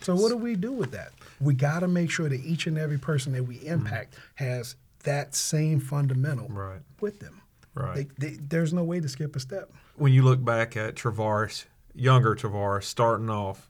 So 0.02 0.16
what 0.16 0.30
do 0.30 0.38
we 0.38 0.56
do 0.56 0.72
with 0.72 0.92
that? 0.92 1.12
We 1.40 1.54
got 1.54 1.80
to 1.80 1.88
make 1.88 2.10
sure 2.10 2.28
that 2.28 2.44
each 2.44 2.66
and 2.66 2.78
every 2.78 2.98
person 2.98 3.32
that 3.34 3.44
we 3.44 3.58
impact 3.66 4.16
has 4.36 4.76
that 5.04 5.36
same 5.36 5.80
fundamental 5.80 6.48
Right. 6.50 6.82
with 7.00 7.20
them. 7.20 7.42
Right. 7.76 8.10
They, 8.18 8.30
they, 8.30 8.38
there's 8.42 8.74
no 8.74 8.84
way 8.84 9.00
to 9.00 9.08
skip 9.10 9.36
a 9.36 9.40
step. 9.40 9.72
When 9.96 10.14
you 10.14 10.24
look 10.24 10.44
back 10.44 10.76
at 10.78 10.96
Travares, 10.96 11.66
younger 11.94 12.34
Travares, 12.36 12.84
starting 12.86 13.30
off, 13.30 13.70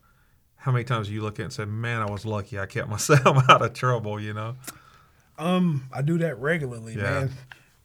how 0.57 0.71
many 0.71 0.83
times 0.83 1.09
you 1.09 1.21
look 1.21 1.35
at 1.35 1.39
it 1.41 1.43
and 1.45 1.53
say, 1.53 1.65
"Man, 1.65 2.01
I 2.01 2.09
was 2.09 2.25
lucky. 2.25 2.59
I 2.59 2.65
kept 2.67 2.88
myself 2.97 3.50
out 3.50 3.62
of 3.62 3.74
trouble." 3.74 4.19
You 4.19 4.33
know. 4.33 4.55
Um, 5.38 5.89
I 5.91 6.01
do 6.01 6.17
that 6.19 6.39
regularly, 6.39 6.93
Yeah. 6.93 7.01
man. 7.03 7.31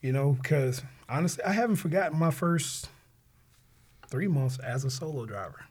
You 0.03 0.12
know, 0.12 0.33
because 0.41 0.83
honestly, 1.09 1.43
I 1.45 1.53
haven't 1.53 1.77
forgotten 1.77 2.19
my 2.19 2.31
first 2.31 2.89
three 4.09 4.29
months 4.29 4.59
as 4.59 4.85
a 4.85 4.91
solo 4.91 5.27
driver. 5.27 5.65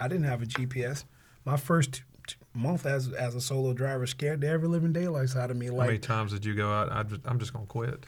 I 0.00 0.08
didn't 0.08 0.24
have 0.24 0.42
a 0.42 0.46
GPS. 0.46 1.04
My 1.44 1.56
first 1.56 2.02
month 2.54 2.86
as 2.86 3.08
as 3.12 3.34
a 3.34 3.40
solo 3.40 3.72
driver 3.72 4.06
scared 4.06 4.40
the 4.42 4.48
ever 4.48 4.68
living 4.68 4.92
daylights 4.92 5.36
out 5.36 5.50
of 5.50 5.56
me. 5.56 5.70
Like, 5.70 5.80
how 5.80 5.86
many 5.86 5.98
times 5.98 6.32
did 6.32 6.44
you 6.44 6.54
go 6.54 6.70
out? 6.70 6.90
I 6.92 7.02
just, 7.02 7.20
I'm 7.24 7.38
just 7.38 7.52
gonna 7.52 7.66
quit. 7.66 8.04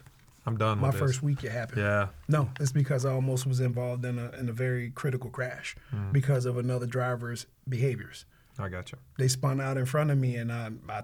I'm 0.47 0.57
done 0.59 0.79
my 0.79 0.91
first 0.91 1.15
this. 1.15 1.23
week, 1.23 1.43
it 1.45 1.53
happened. 1.53 1.81
Yeah. 1.83 2.09
No, 2.29 2.51
it's 2.61 2.73
because 2.73 3.05
I 3.07 3.13
almost 3.13 3.47
was 3.47 3.61
involved 3.61 4.05
in 4.05 4.19
a 4.19 4.31
in 4.39 4.49
a 4.49 4.53
very 4.53 4.91
critical 4.91 5.31
crash 5.31 5.75
Hmm. 5.91 6.13
because 6.13 6.45
of 6.47 6.59
another 6.59 6.87
driver's 6.87 7.47
behaviors. 7.69 8.25
I 8.59 8.69
got 8.69 8.93
you. 8.93 8.99
They 9.19 9.29
spun 9.29 9.61
out 9.61 9.77
in 9.77 9.87
front 9.87 10.11
of 10.11 10.19
me, 10.19 10.37
and 10.37 10.53
I 10.53 10.71
I, 10.89 11.03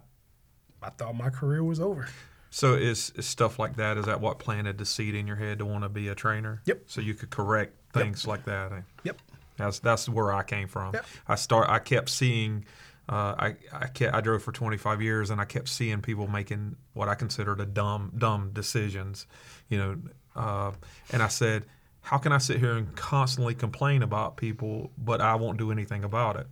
I 0.82 0.90
thought 0.90 1.14
my 1.16 1.30
career 1.30 1.64
was 1.64 1.80
over. 1.80 2.06
So 2.52 2.74
is, 2.74 3.12
is 3.14 3.26
stuff 3.26 3.58
like 3.60 3.76
that? 3.76 3.96
Is 3.96 4.06
that 4.06 4.20
what 4.20 4.40
planted 4.40 4.76
the 4.76 4.84
seed 4.84 5.14
in 5.14 5.26
your 5.28 5.36
head 5.36 5.60
to 5.60 5.64
want 5.66 5.84
to 5.84 5.88
be 5.88 6.08
a 6.08 6.14
trainer? 6.16 6.60
Yep. 6.64 6.82
So 6.86 7.00
you 7.00 7.14
could 7.14 7.30
correct 7.30 7.74
Yep. 7.94 8.04
things 8.04 8.26
like 8.26 8.44
that. 8.44 8.72
Yep. 9.04 9.18
That's 9.56 9.78
that's 9.78 10.08
where 10.08 10.32
I 10.32 10.42
came 10.42 10.68
from. 10.68 10.94
Yep. 10.94 11.06
I 11.28 11.34
start. 11.36 11.68
I 11.68 11.78
kept 11.78 12.08
seeing. 12.08 12.64
Uh, 13.10 13.34
I 13.36 13.56
I, 13.72 13.86
kept, 13.88 14.14
I 14.14 14.20
drove 14.20 14.40
for 14.42 14.52
25 14.52 15.02
years, 15.02 15.30
and 15.30 15.40
I 15.40 15.44
kept 15.44 15.68
seeing 15.68 16.00
people 16.00 16.28
making 16.28 16.76
what 16.92 17.08
I 17.08 17.16
considered 17.16 17.60
a 17.60 17.66
dumb 17.66 18.12
dumb 18.16 18.50
decisions. 18.52 19.26
You 19.68 19.78
know, 19.78 19.96
uh, 20.36 20.70
and 21.12 21.20
I 21.20 21.26
said, 21.26 21.64
"How 22.02 22.18
can 22.18 22.30
I 22.30 22.38
sit 22.38 22.60
here 22.60 22.76
and 22.76 22.94
constantly 22.94 23.56
complain 23.56 24.04
about 24.04 24.36
people, 24.36 24.92
but 24.96 25.20
I 25.20 25.34
won't 25.34 25.58
do 25.58 25.72
anything 25.72 26.04
about 26.04 26.36
it?" 26.36 26.46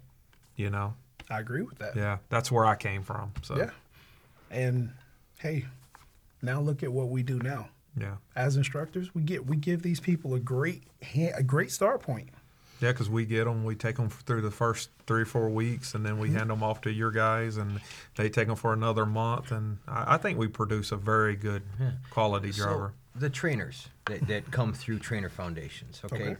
You 0.57 0.71
know? 0.71 0.95
I 1.31 1.39
agree 1.39 1.63
with 1.63 1.79
that. 1.79 1.95
Yeah, 1.95 2.19
that's 2.29 2.51
where 2.51 2.65
I 2.65 2.75
came 2.75 3.05
from. 3.05 3.33
So 3.43 3.57
Yeah. 3.57 3.71
And 4.51 4.91
hey, 5.39 5.67
now 6.43 6.61
look 6.61 6.83
at 6.83 6.91
what 6.91 7.09
we 7.09 7.23
do 7.23 7.39
now. 7.39 7.69
yeah, 7.97 8.17
As 8.35 8.57
instructors, 8.57 9.15
we 9.15 9.23
get 9.23 9.47
we 9.47 9.57
give 9.57 9.83
these 9.83 10.01
people 10.01 10.35
a 10.35 10.41
great 10.41 10.83
a 11.15 11.43
great 11.43 11.71
start 11.71 12.03
point. 12.03 12.31
Yeah, 12.81 12.93
because 12.93 13.11
we 13.11 13.25
get 13.25 13.45
them, 13.45 13.65
we 13.65 13.75
take 13.75 13.97
them 13.97 14.09
through 14.09 14.43
the 14.43 14.51
first 14.51 14.91
three 15.07 15.23
or 15.23 15.27
four 15.27 15.49
weeks, 15.49 15.95
and 15.95 16.05
then 16.05 16.19
we 16.19 16.29
mm-hmm. 16.29 16.39
hand 16.39 16.51
them 16.51 16.63
off 16.63 16.81
to 16.83 16.91
your 16.91 17.11
guys, 17.11 17.57
and 17.57 17.81
they 18.17 18.29
take 18.29 18.47
them 18.47 18.57
for 18.57 18.73
another 18.73 19.05
month, 19.05 19.51
and 19.53 19.79
I, 19.89 20.15
I 20.15 20.17
think 20.17 20.39
we 20.39 20.49
produce 20.49 20.93
a 20.93 20.97
very 20.97 21.37
good 21.37 21.63
quality 22.11 22.53
driver. 22.53 22.93
So 23.15 23.21
the 23.21 23.31
trainers 23.31 23.89
that, 24.07 24.27
that 24.29 24.51
come 24.51 24.73
through 24.73 25.01
trainer 25.01 25.29
foundations, 25.29 26.01
okay? 26.05 26.23
Okay. 26.23 26.37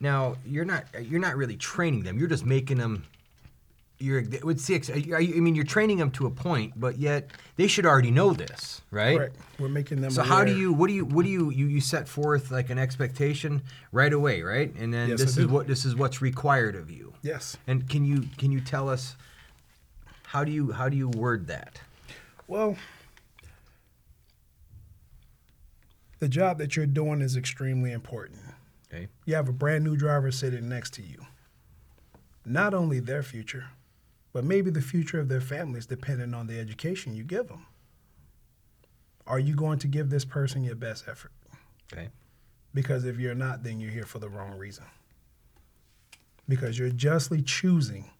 Now 0.00 0.36
you're 0.44 0.64
not 0.64 0.84
you're 1.00 1.20
not 1.20 1.36
really 1.36 1.56
training 1.56 2.02
them. 2.02 2.18
You're 2.18 2.28
just 2.28 2.44
making 2.44 2.78
them. 2.78 3.04
You're 4.02 4.24
with 4.42 4.60
six. 4.60 4.90
I 4.90 4.94
mean, 4.94 5.54
you're 5.54 5.64
training 5.64 5.98
them 5.98 6.10
to 6.12 6.26
a 6.26 6.30
point, 6.30 6.72
but 6.76 6.98
yet 6.98 7.30
they 7.56 7.68
should 7.68 7.86
already 7.86 8.10
know 8.10 8.32
this, 8.32 8.82
right? 8.90 9.16
Correct. 9.16 9.36
We're 9.58 9.68
making 9.68 10.00
them. 10.00 10.10
So 10.10 10.22
how 10.22 10.44
do 10.44 10.56
you? 10.56 10.72
What 10.72 10.88
do 10.88 10.94
you? 10.94 11.04
What 11.04 11.24
do 11.24 11.30
you? 11.30 11.50
You, 11.50 11.66
you 11.66 11.80
set 11.80 12.08
forth 12.08 12.50
like 12.50 12.70
an 12.70 12.78
expectation 12.78 13.62
right 13.92 14.12
away, 14.12 14.42
right? 14.42 14.74
And 14.76 14.92
then 14.92 15.10
Yes, 15.10 15.20
this 15.20 15.36
is 15.38 15.46
what 15.46 15.66
this 15.66 15.84
is 15.84 15.94
what's 15.94 16.20
required 16.20 16.74
of 16.74 16.90
you. 16.90 17.12
Yes. 17.22 17.56
And 17.66 17.88
can 17.88 18.04
you 18.04 18.24
can 18.38 18.50
you 18.50 18.60
tell 18.60 18.88
us 18.88 19.16
how 20.24 20.42
do 20.44 20.50
you 20.50 20.72
how 20.72 20.88
do 20.88 20.96
you 20.96 21.08
word 21.08 21.46
that? 21.46 21.80
Well, 22.48 22.76
the 26.18 26.28
job 26.28 26.58
that 26.58 26.76
you're 26.76 26.86
doing 26.86 27.20
is 27.20 27.36
extremely 27.36 27.92
important. 27.92 28.40
Okay. 28.92 29.08
You 29.24 29.34
have 29.34 29.48
a 29.48 29.52
brand 29.52 29.84
new 29.84 29.96
driver 29.96 30.30
sitting 30.30 30.68
next 30.68 30.92
to 30.94 31.02
you. 31.02 31.26
Not 32.44 32.74
only 32.74 32.98
their 33.00 33.22
future, 33.22 33.66
but 34.32 34.44
maybe 34.44 34.70
the 34.70 34.80
future 34.80 35.20
of 35.20 35.28
their 35.28 35.40
families, 35.40 35.86
depending 35.86 36.34
on 36.34 36.46
the 36.46 36.58
education 36.58 37.14
you 37.14 37.24
give 37.24 37.48
them. 37.48 37.66
Are 39.26 39.38
you 39.38 39.54
going 39.54 39.78
to 39.80 39.86
give 39.86 40.10
this 40.10 40.24
person 40.24 40.64
your 40.64 40.74
best 40.74 41.04
effort? 41.08 41.32
Okay. 41.92 42.08
Because 42.74 43.04
if 43.04 43.18
you're 43.18 43.34
not, 43.34 43.62
then 43.62 43.78
you're 43.78 43.90
here 43.90 44.06
for 44.06 44.18
the 44.18 44.28
wrong 44.28 44.56
reason. 44.56 44.84
Because 46.48 46.78
you're 46.78 46.90
justly 46.90 47.42
choosing 47.42 48.10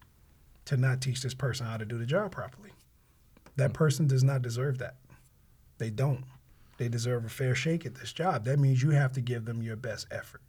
to 0.65 0.77
not 0.77 1.01
teach 1.01 1.21
this 1.21 1.33
person 1.33 1.65
how 1.65 1.77
to 1.77 1.85
do 1.85 1.97
the 1.97 2.05
job 2.05 2.31
properly. 2.31 2.71
That 3.55 3.71
hmm. 3.71 3.75
person 3.75 4.07
does 4.07 4.23
not 4.23 4.41
deserve 4.41 4.77
that. 4.77 4.95
They 5.77 5.89
don't. 5.89 6.23
They 6.77 6.87
deserve 6.87 7.25
a 7.25 7.29
fair 7.29 7.55
shake 7.55 7.85
at 7.85 7.95
this 7.95 8.13
job. 8.13 8.45
That 8.45 8.59
means 8.59 8.81
you 8.81 8.91
have 8.91 9.13
to 9.13 9.21
give 9.21 9.45
them 9.45 9.61
your 9.61 9.75
best 9.75 10.07
effort. 10.11 10.41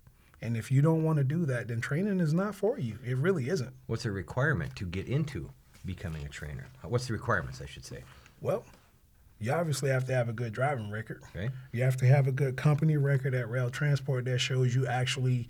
And 0.44 0.58
if 0.58 0.70
you 0.70 0.82
don't 0.82 1.02
want 1.02 1.16
to 1.16 1.24
do 1.24 1.46
that, 1.46 1.68
then 1.68 1.80
training 1.80 2.20
is 2.20 2.34
not 2.34 2.54
for 2.54 2.78
you. 2.78 2.98
It 3.02 3.16
really 3.16 3.48
isn't. 3.48 3.72
What's 3.86 4.02
the 4.02 4.10
requirement 4.10 4.76
to 4.76 4.84
get 4.84 5.08
into 5.08 5.48
becoming 5.86 6.22
a 6.26 6.28
trainer? 6.28 6.66
What's 6.82 7.06
the 7.06 7.14
requirements, 7.14 7.62
I 7.62 7.66
should 7.66 7.86
say? 7.86 8.04
Well, 8.42 8.62
you 9.40 9.52
obviously 9.52 9.88
have 9.88 10.04
to 10.04 10.12
have 10.12 10.28
a 10.28 10.34
good 10.34 10.52
driving 10.52 10.90
record. 10.90 11.22
Okay. 11.34 11.48
You 11.72 11.82
have 11.82 11.96
to 11.96 12.06
have 12.06 12.26
a 12.26 12.32
good 12.32 12.56
company 12.56 12.98
record 12.98 13.34
at 13.34 13.46
Roehl 13.46 13.72
Transport 13.72 14.26
that 14.26 14.38
shows 14.38 14.74
you 14.74 14.86
actually 14.86 15.48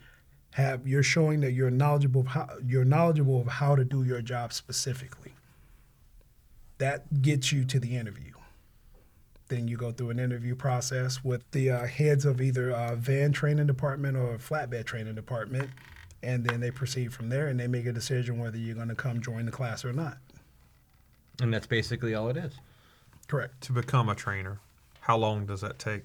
have 0.53 0.87
you're 0.87 1.03
showing 1.03 1.41
that 1.41 1.51
you're 1.51 1.73
knowledgeable 1.73 2.21
of 2.21 2.29
how 2.29 2.49
you're 2.65 2.85
knowledgeable 2.85 3.41
of 3.41 3.49
how 3.49 3.75
to 3.75 3.85
do 3.85 4.05
your 4.05 4.23
job 4.23 4.53
specifically. 4.53 5.35
That 6.79 7.21
gets 7.21 7.51
you 7.51 7.65
to 7.65 7.81
the 7.81 7.97
interview. 7.97 8.34
Then 9.49 9.69
you 9.69 9.77
go 9.77 9.93
through 9.93 10.11
an 10.11 10.19
interview 10.19 10.55
process 10.55 11.23
with 11.23 11.49
the 11.51 11.71
uh, 11.71 11.87
heads 11.87 12.25
of 12.25 12.41
either 12.41 12.73
uh, 12.73 12.95
van 12.95 13.33
training 13.33 13.67
department 13.67 14.17
or 14.17 14.39
flatbed 14.39 14.87
training 14.87 15.15
department, 15.15 15.71
and 16.23 16.45
then 16.45 16.61
they 16.61 16.71
proceed 16.71 17.13
from 17.13 17.29
there 17.29 17.49
and 17.49 17.61
they 17.61 17.67
make 17.67 17.87
a 17.87 17.93
decision 17.93 18.39
whether 18.39 18.57
you're 18.57 18.75
going 18.75 18.89
to 18.89 18.95
come 18.95 19.21
join 19.21 19.45
the 19.45 19.53
class 19.53 19.85
or 19.85 19.93
not. 19.93 20.17
And 21.41 21.53
that's 21.53 21.67
basically 21.67 22.15
all 22.15 22.29
it 22.29 22.37
is. 22.37 22.55
Correct. 23.29 23.61
To 23.63 23.73
become 23.73 24.09
a 24.09 24.15
trainer, 24.15 24.61
how 25.01 25.17
long 25.17 25.47
does 25.47 25.61
that 25.61 25.79
take? 25.79 26.05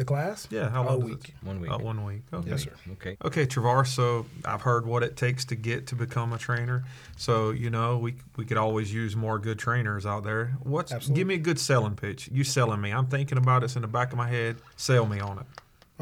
The 0.00 0.06
class? 0.06 0.48
Yeah, 0.50 0.70
how 0.70 0.82
A 0.82 0.84
long? 0.84 1.00
does 1.00 1.10
week. 1.10 1.28
It, 1.28 1.46
One 1.46 1.60
week. 1.60 1.70
Uh, 1.70 1.76
one 1.76 2.04
week. 2.06 2.22
Okay. 2.32 2.48
Yes, 2.48 2.62
sir. 2.62 2.72
Okay. 2.92 3.18
Okay, 3.22 3.44
Travar. 3.44 3.86
So 3.86 4.24
I've 4.46 4.62
heard 4.62 4.86
what 4.86 5.02
it 5.02 5.14
takes 5.14 5.44
to 5.44 5.54
get 5.54 5.88
to 5.88 5.94
become 5.94 6.32
a 6.32 6.38
trainer. 6.38 6.84
So 7.18 7.50
you 7.50 7.68
know, 7.68 7.98
we 7.98 8.14
we 8.38 8.46
could 8.46 8.56
always 8.56 8.94
use 8.94 9.14
more 9.14 9.38
good 9.38 9.58
trainers 9.58 10.06
out 10.06 10.24
there. 10.24 10.56
What's 10.62 10.90
Absolutely. 10.90 11.20
give 11.20 11.26
me 11.28 11.34
a 11.34 11.38
good 11.38 11.58
selling 11.58 11.96
pitch? 11.96 12.30
You 12.32 12.44
selling 12.44 12.80
me? 12.80 12.92
I'm 12.92 13.08
thinking 13.08 13.36
about 13.36 13.60
it. 13.62 13.66
It's 13.66 13.76
in 13.76 13.82
the 13.82 13.88
back 13.88 14.10
of 14.10 14.16
my 14.16 14.26
head. 14.26 14.56
Sell 14.74 15.04
me 15.04 15.20
on 15.20 15.40
it. 15.40 15.44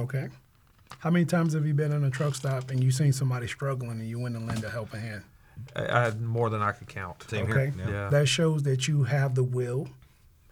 Okay. 0.00 0.28
How 1.00 1.10
many 1.10 1.24
times 1.24 1.54
have 1.54 1.66
you 1.66 1.74
been 1.74 1.90
in 1.90 2.04
a 2.04 2.10
truck 2.10 2.36
stop 2.36 2.70
and 2.70 2.84
you 2.84 2.92
seen 2.92 3.12
somebody 3.12 3.48
struggling 3.48 3.98
and 3.98 4.08
you 4.08 4.20
went 4.20 4.36
and 4.36 4.46
lend 4.46 4.62
a 4.62 4.70
helping 4.70 5.00
hand? 5.00 5.24
I, 5.74 5.88
I 5.88 6.04
had 6.04 6.20
more 6.20 6.50
than 6.50 6.62
I 6.62 6.70
could 6.70 6.86
count. 6.86 7.28
Same 7.28 7.50
okay. 7.50 7.72
here. 7.76 7.90
Yeah. 7.90 8.10
That 8.10 8.28
shows 8.28 8.62
that 8.62 8.86
you 8.86 9.02
have 9.02 9.34
the 9.34 9.42
will 9.42 9.88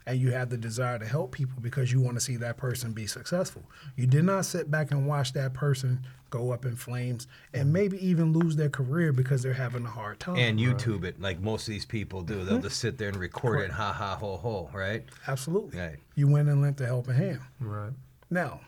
and 0.07 0.21
you 0.21 0.31
have 0.31 0.49
the 0.49 0.57
desire 0.57 0.97
to 0.97 1.05
help 1.05 1.33
people 1.33 1.57
because 1.61 1.91
you 1.91 1.99
want 1.99 2.15
to 2.15 2.21
see 2.21 2.37
that 2.37 2.55
person 2.55 2.93
be 2.93 3.05
successful. 3.05 3.61
You 3.97 4.07
did 4.07 4.23
not 4.23 4.45
sit 4.45 4.71
back 4.71 4.91
and 4.91 5.05
watch 5.05 5.33
that 5.33 5.53
person 5.53 5.99
go 6.29 6.51
up 6.51 6.65
in 6.65 6.77
flames 6.77 7.27
and 7.53 7.63
mm-hmm. 7.63 7.73
maybe 7.73 8.07
even 8.07 8.31
lose 8.31 8.55
their 8.55 8.69
career 8.69 9.11
because 9.11 9.43
they're 9.43 9.53
having 9.53 9.85
a 9.85 9.89
hard 9.89 10.21
time. 10.21 10.37
And 10.37 10.57
YouTube 10.57 11.03
it 11.03 11.21
like 11.21 11.41
most 11.41 11.67
of 11.67 11.73
these 11.73 11.85
people 11.85 12.21
do. 12.21 12.35
They'll 12.45 12.55
mm-hmm. 12.55 12.63
just 12.63 12.79
sit 12.79 12.97
there 12.97 13.09
and 13.09 13.17
record 13.17 13.59
it, 13.59 13.69
ha 13.69 13.91
ha 13.91 14.15
ho 14.15 14.37
ho, 14.37 14.69
right? 14.73 15.03
Absolutely. 15.27 15.77
Right. 15.77 15.97
You 16.15 16.29
went 16.29 16.47
and 16.47 16.61
lent 16.61 16.79
a 16.79 16.85
helping 16.85 17.15
hand. 17.15 17.41
Right. 17.59 17.91
Now, 18.29 18.61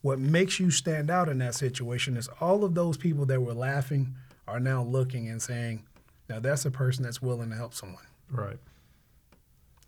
what 0.00 0.18
makes 0.18 0.58
you 0.58 0.72
stand 0.72 1.08
out 1.08 1.28
in 1.28 1.38
that 1.38 1.54
situation 1.54 2.16
is 2.16 2.28
all 2.40 2.64
of 2.64 2.74
those 2.74 2.96
people 2.96 3.26
that 3.26 3.40
were 3.40 3.54
laughing 3.54 4.16
are 4.48 4.58
now 4.58 4.82
looking 4.82 5.28
and 5.28 5.40
saying, 5.40 5.84
now 6.28 6.40
that's 6.40 6.64
a 6.64 6.70
person 6.72 7.04
that's 7.04 7.22
willing 7.22 7.50
to 7.50 7.56
help 7.56 7.74
someone. 7.74 8.02
Right. 8.28 8.58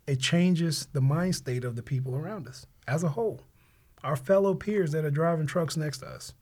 It 0.07 0.19
changes 0.19 0.87
the 0.93 1.01
mind 1.01 1.35
state 1.35 1.63
of 1.63 1.75
the 1.75 1.83
people 1.83 2.15
around 2.15 2.47
us 2.47 2.65
as 2.87 3.03
a 3.03 3.09
whole. 3.09 3.41
Our 4.03 4.15
fellow 4.15 4.53
peers 4.53 4.91
that 4.91 5.05
are 5.05 5.11
driving 5.11 5.47
trucks 5.47 5.75
next 5.75 5.99
to 5.99 6.07
us, 6.07 6.33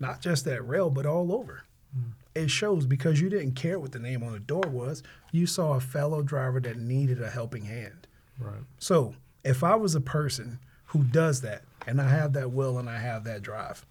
not 0.00 0.20
just 0.20 0.46
at 0.46 0.62
Roehl, 0.62 0.92
but 0.92 1.04
all 1.04 1.32
over. 1.32 1.64
Hmm. 1.92 2.12
It 2.34 2.50
shows 2.50 2.86
because 2.86 3.20
you 3.20 3.28
didn't 3.28 3.52
care 3.52 3.78
what 3.78 3.92
the 3.92 3.98
name 3.98 4.22
on 4.22 4.32
the 4.32 4.40
door 4.40 4.64
was. 4.66 5.02
You 5.30 5.46
saw 5.46 5.74
a 5.74 5.80
fellow 5.80 6.22
driver 6.22 6.60
that 6.60 6.78
needed 6.78 7.20
a 7.20 7.30
helping 7.30 7.66
hand. 7.66 8.06
Right. 8.38 8.62
So 8.78 9.14
if 9.44 9.62
I 9.62 9.74
was 9.76 9.94
a 9.94 10.00
person 10.00 10.58
who 10.86 11.04
does 11.04 11.42
that 11.42 11.62
and 11.86 12.00
I 12.00 12.08
have 12.08 12.32
that 12.32 12.50
will 12.52 12.78
and 12.78 12.88
I 12.88 12.98
have 12.98 13.24
that 13.24 13.42
drive, 13.42 13.84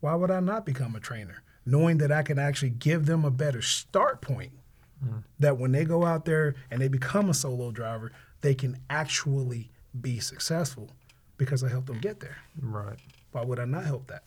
why 0.00 0.14
would 0.14 0.30
I 0.30 0.40
not 0.40 0.66
become 0.66 0.94
a 0.94 1.00
trainer? 1.00 1.42
Knowing 1.66 1.98
that 1.98 2.12
I 2.12 2.22
can 2.22 2.38
actually 2.38 2.70
give 2.70 3.06
them 3.06 3.24
a 3.24 3.30
better 3.30 3.62
start 3.62 4.20
point, 4.20 4.52
hmm. 5.02 5.18
that 5.38 5.58
when 5.58 5.72
they 5.72 5.84
go 5.84 6.04
out 6.04 6.26
there 6.26 6.54
and 6.70 6.80
they 6.80 6.88
become 6.88 7.30
a 7.30 7.34
solo 7.34 7.70
driver, 7.70 8.12
they 8.40 8.54
can 8.54 8.78
actually 8.88 9.70
be 10.00 10.20
successful 10.20 10.88
because 11.36 11.64
I 11.64 11.68
helped 11.68 11.86
them 11.86 12.00
get 12.00 12.20
there. 12.20 12.36
Right. 12.60 12.98
Why 13.32 13.44
would 13.44 13.58
I 13.58 13.64
not 13.64 13.84
help 13.84 14.06
that? 14.08 14.24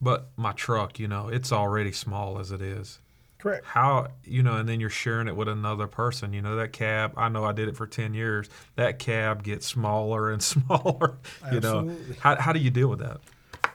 But 0.00 0.28
my 0.36 0.52
truck, 0.52 0.98
you 0.98 1.08
know, 1.08 1.28
it's 1.28 1.52
already 1.52 1.92
small 1.92 2.38
as 2.38 2.52
it 2.52 2.60
is. 2.60 3.00
Correct. 3.38 3.64
How 3.66 4.08
you 4.24 4.42
know, 4.42 4.56
and 4.56 4.68
then 4.68 4.80
you're 4.80 4.90
sharing 4.90 5.28
it 5.28 5.36
with 5.36 5.48
another 5.48 5.86
person. 5.86 6.32
You 6.32 6.42
know 6.42 6.56
that 6.56 6.72
cab. 6.72 7.12
I 7.16 7.28
know 7.28 7.44
I 7.44 7.52
did 7.52 7.68
it 7.68 7.76
for 7.76 7.86
ten 7.86 8.14
years. 8.14 8.48
That 8.76 8.98
cab 8.98 9.42
gets 9.42 9.66
smaller 9.66 10.30
and 10.30 10.42
smaller. 10.42 11.18
You 11.52 11.60
know, 11.60 11.78
Absolutely. 11.80 12.16
how 12.20 12.36
how 12.40 12.52
do 12.52 12.58
you 12.58 12.70
deal 12.70 12.88
with 12.88 13.00
that? 13.00 13.20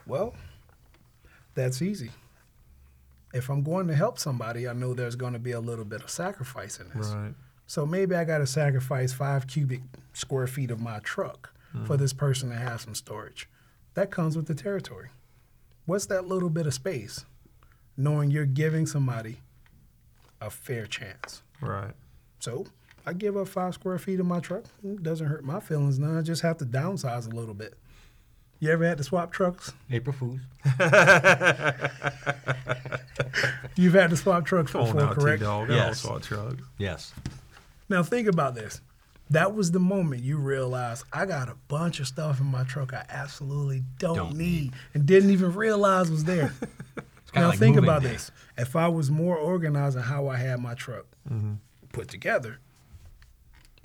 Well, 0.06 0.34
that's 1.54 1.80
easy. 1.80 2.10
If 3.32 3.48
I'm 3.48 3.62
going 3.62 3.86
to 3.86 3.94
help 3.94 4.18
somebody, 4.18 4.68
I 4.68 4.74
know 4.74 4.94
there's 4.94 5.16
going 5.16 5.32
to 5.32 5.38
be 5.38 5.52
a 5.52 5.60
little 5.60 5.86
bit 5.86 6.02
of 6.02 6.10
sacrifice 6.10 6.78
in 6.78 6.88
this. 6.94 7.08
Right. 7.08 7.34
So 7.66 7.86
maybe 7.86 8.14
I 8.14 8.24
got 8.24 8.38
to 8.38 8.46
sacrifice 8.46 9.12
five 9.12 9.46
cubic 9.46 9.80
square 10.12 10.46
feet 10.46 10.70
of 10.70 10.80
my 10.80 10.98
truck 11.00 11.54
for 11.86 11.96
this 11.96 12.12
person 12.12 12.50
to 12.50 12.54
have 12.54 12.82
some 12.82 12.94
storage. 12.94 13.48
That 13.94 14.10
comes 14.10 14.36
with 14.36 14.46
the 14.46 14.54
territory. 14.54 15.08
What's 15.86 16.04
that 16.06 16.26
little 16.26 16.50
bit 16.50 16.66
of 16.66 16.74
space? 16.74 17.24
Knowing 17.96 18.30
you're 18.30 18.44
giving 18.44 18.84
somebody 18.86 19.38
a 20.40 20.50
fair 20.50 20.84
chance. 20.86 21.42
Right. 21.62 21.92
So 22.40 22.66
I 23.06 23.14
give 23.14 23.36
up 23.36 23.48
five 23.48 23.74
square 23.74 23.98
feet 23.98 24.20
of 24.20 24.26
my 24.26 24.40
truck. 24.40 24.64
It 24.84 25.02
doesn't 25.02 25.26
hurt 25.26 25.44
my 25.44 25.60
feelings 25.60 25.98
none. 25.98 26.16
I 26.18 26.22
just 26.22 26.42
have 26.42 26.58
to 26.58 26.66
downsize 26.66 27.26
a 27.30 27.34
little 27.34 27.54
bit. 27.54 27.74
You 28.60 28.70
ever 28.70 28.84
had 28.86 28.98
to 28.98 29.04
swap 29.04 29.32
trucks? 29.32 29.72
April 29.90 30.14
Fools. 30.14 30.40
You've 33.76 33.94
had 33.94 34.10
to 34.10 34.16
swap 34.16 34.44
trucks 34.44 34.72
Come 34.72 34.82
on 34.82 34.86
before, 34.88 35.00
now, 35.00 35.14
correct? 35.14 35.40
T-Dog. 35.40 35.70
Yes. 35.70 36.04
I 36.04 36.08
don't 36.10 36.22
trucks. 36.22 36.62
Yes. 36.78 37.12
Now 37.92 38.02
think 38.02 38.26
about 38.26 38.54
this. 38.54 38.80
That 39.28 39.54
was 39.54 39.70
the 39.70 39.78
moment 39.78 40.22
you 40.22 40.38
realized 40.38 41.04
I 41.12 41.26
got 41.26 41.50
a 41.50 41.56
bunch 41.68 42.00
of 42.00 42.06
stuff 42.06 42.40
in 42.40 42.46
my 42.46 42.64
truck 42.64 42.94
I 42.94 43.04
absolutely 43.10 43.82
don't, 43.98 44.16
Don't 44.16 44.36
need 44.36 44.72
and 44.94 45.04
didn't 45.04 45.28
even 45.28 45.52
realize 45.52 46.10
was 46.10 46.24
there. 46.24 46.54
now 47.34 47.48
like 47.48 47.58
think 47.58 47.76
moving 47.76 47.88
about 47.88 48.02
day. 48.02 48.08
this. 48.08 48.30
If 48.56 48.76
I 48.76 48.88
was 48.88 49.10
more 49.10 49.36
organized 49.36 49.96
in 49.98 50.02
how 50.02 50.28
I 50.28 50.38
had 50.38 50.58
my 50.60 50.72
truck 50.72 51.04
mm-hmm. 51.30 51.54
put 51.92 52.08
together, 52.08 52.60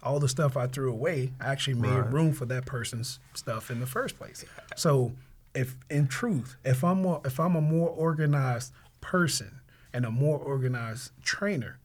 all 0.01 0.19
the 0.21 0.29
stuff 0.29 0.55
I 0.55 0.67
threw 0.67 0.89
away, 0.89 1.33
I 1.41 1.51
actually 1.51 1.73
made 1.73 1.91
Right. 1.91 2.13
room 2.13 2.31
for 2.31 2.45
that 2.45 2.65
person's 2.65 3.19
stuff 3.33 3.69
in 3.69 3.81
the 3.81 3.85
first 3.85 4.17
place. 4.17 4.45
So, 4.77 5.11
if 5.53 5.75
in 5.89 6.07
truth, 6.07 6.55
if 6.63 6.81
I'm 6.81 7.01
more, 7.01 7.19
if 7.25 7.41
I'm 7.41 7.57
a 7.57 7.61
more 7.61 7.89
organized 7.89 8.71
person 9.01 9.59
and 9.93 10.05
a 10.05 10.11
more 10.11 10.37
organized 10.37 11.11
trainer, 11.23 11.79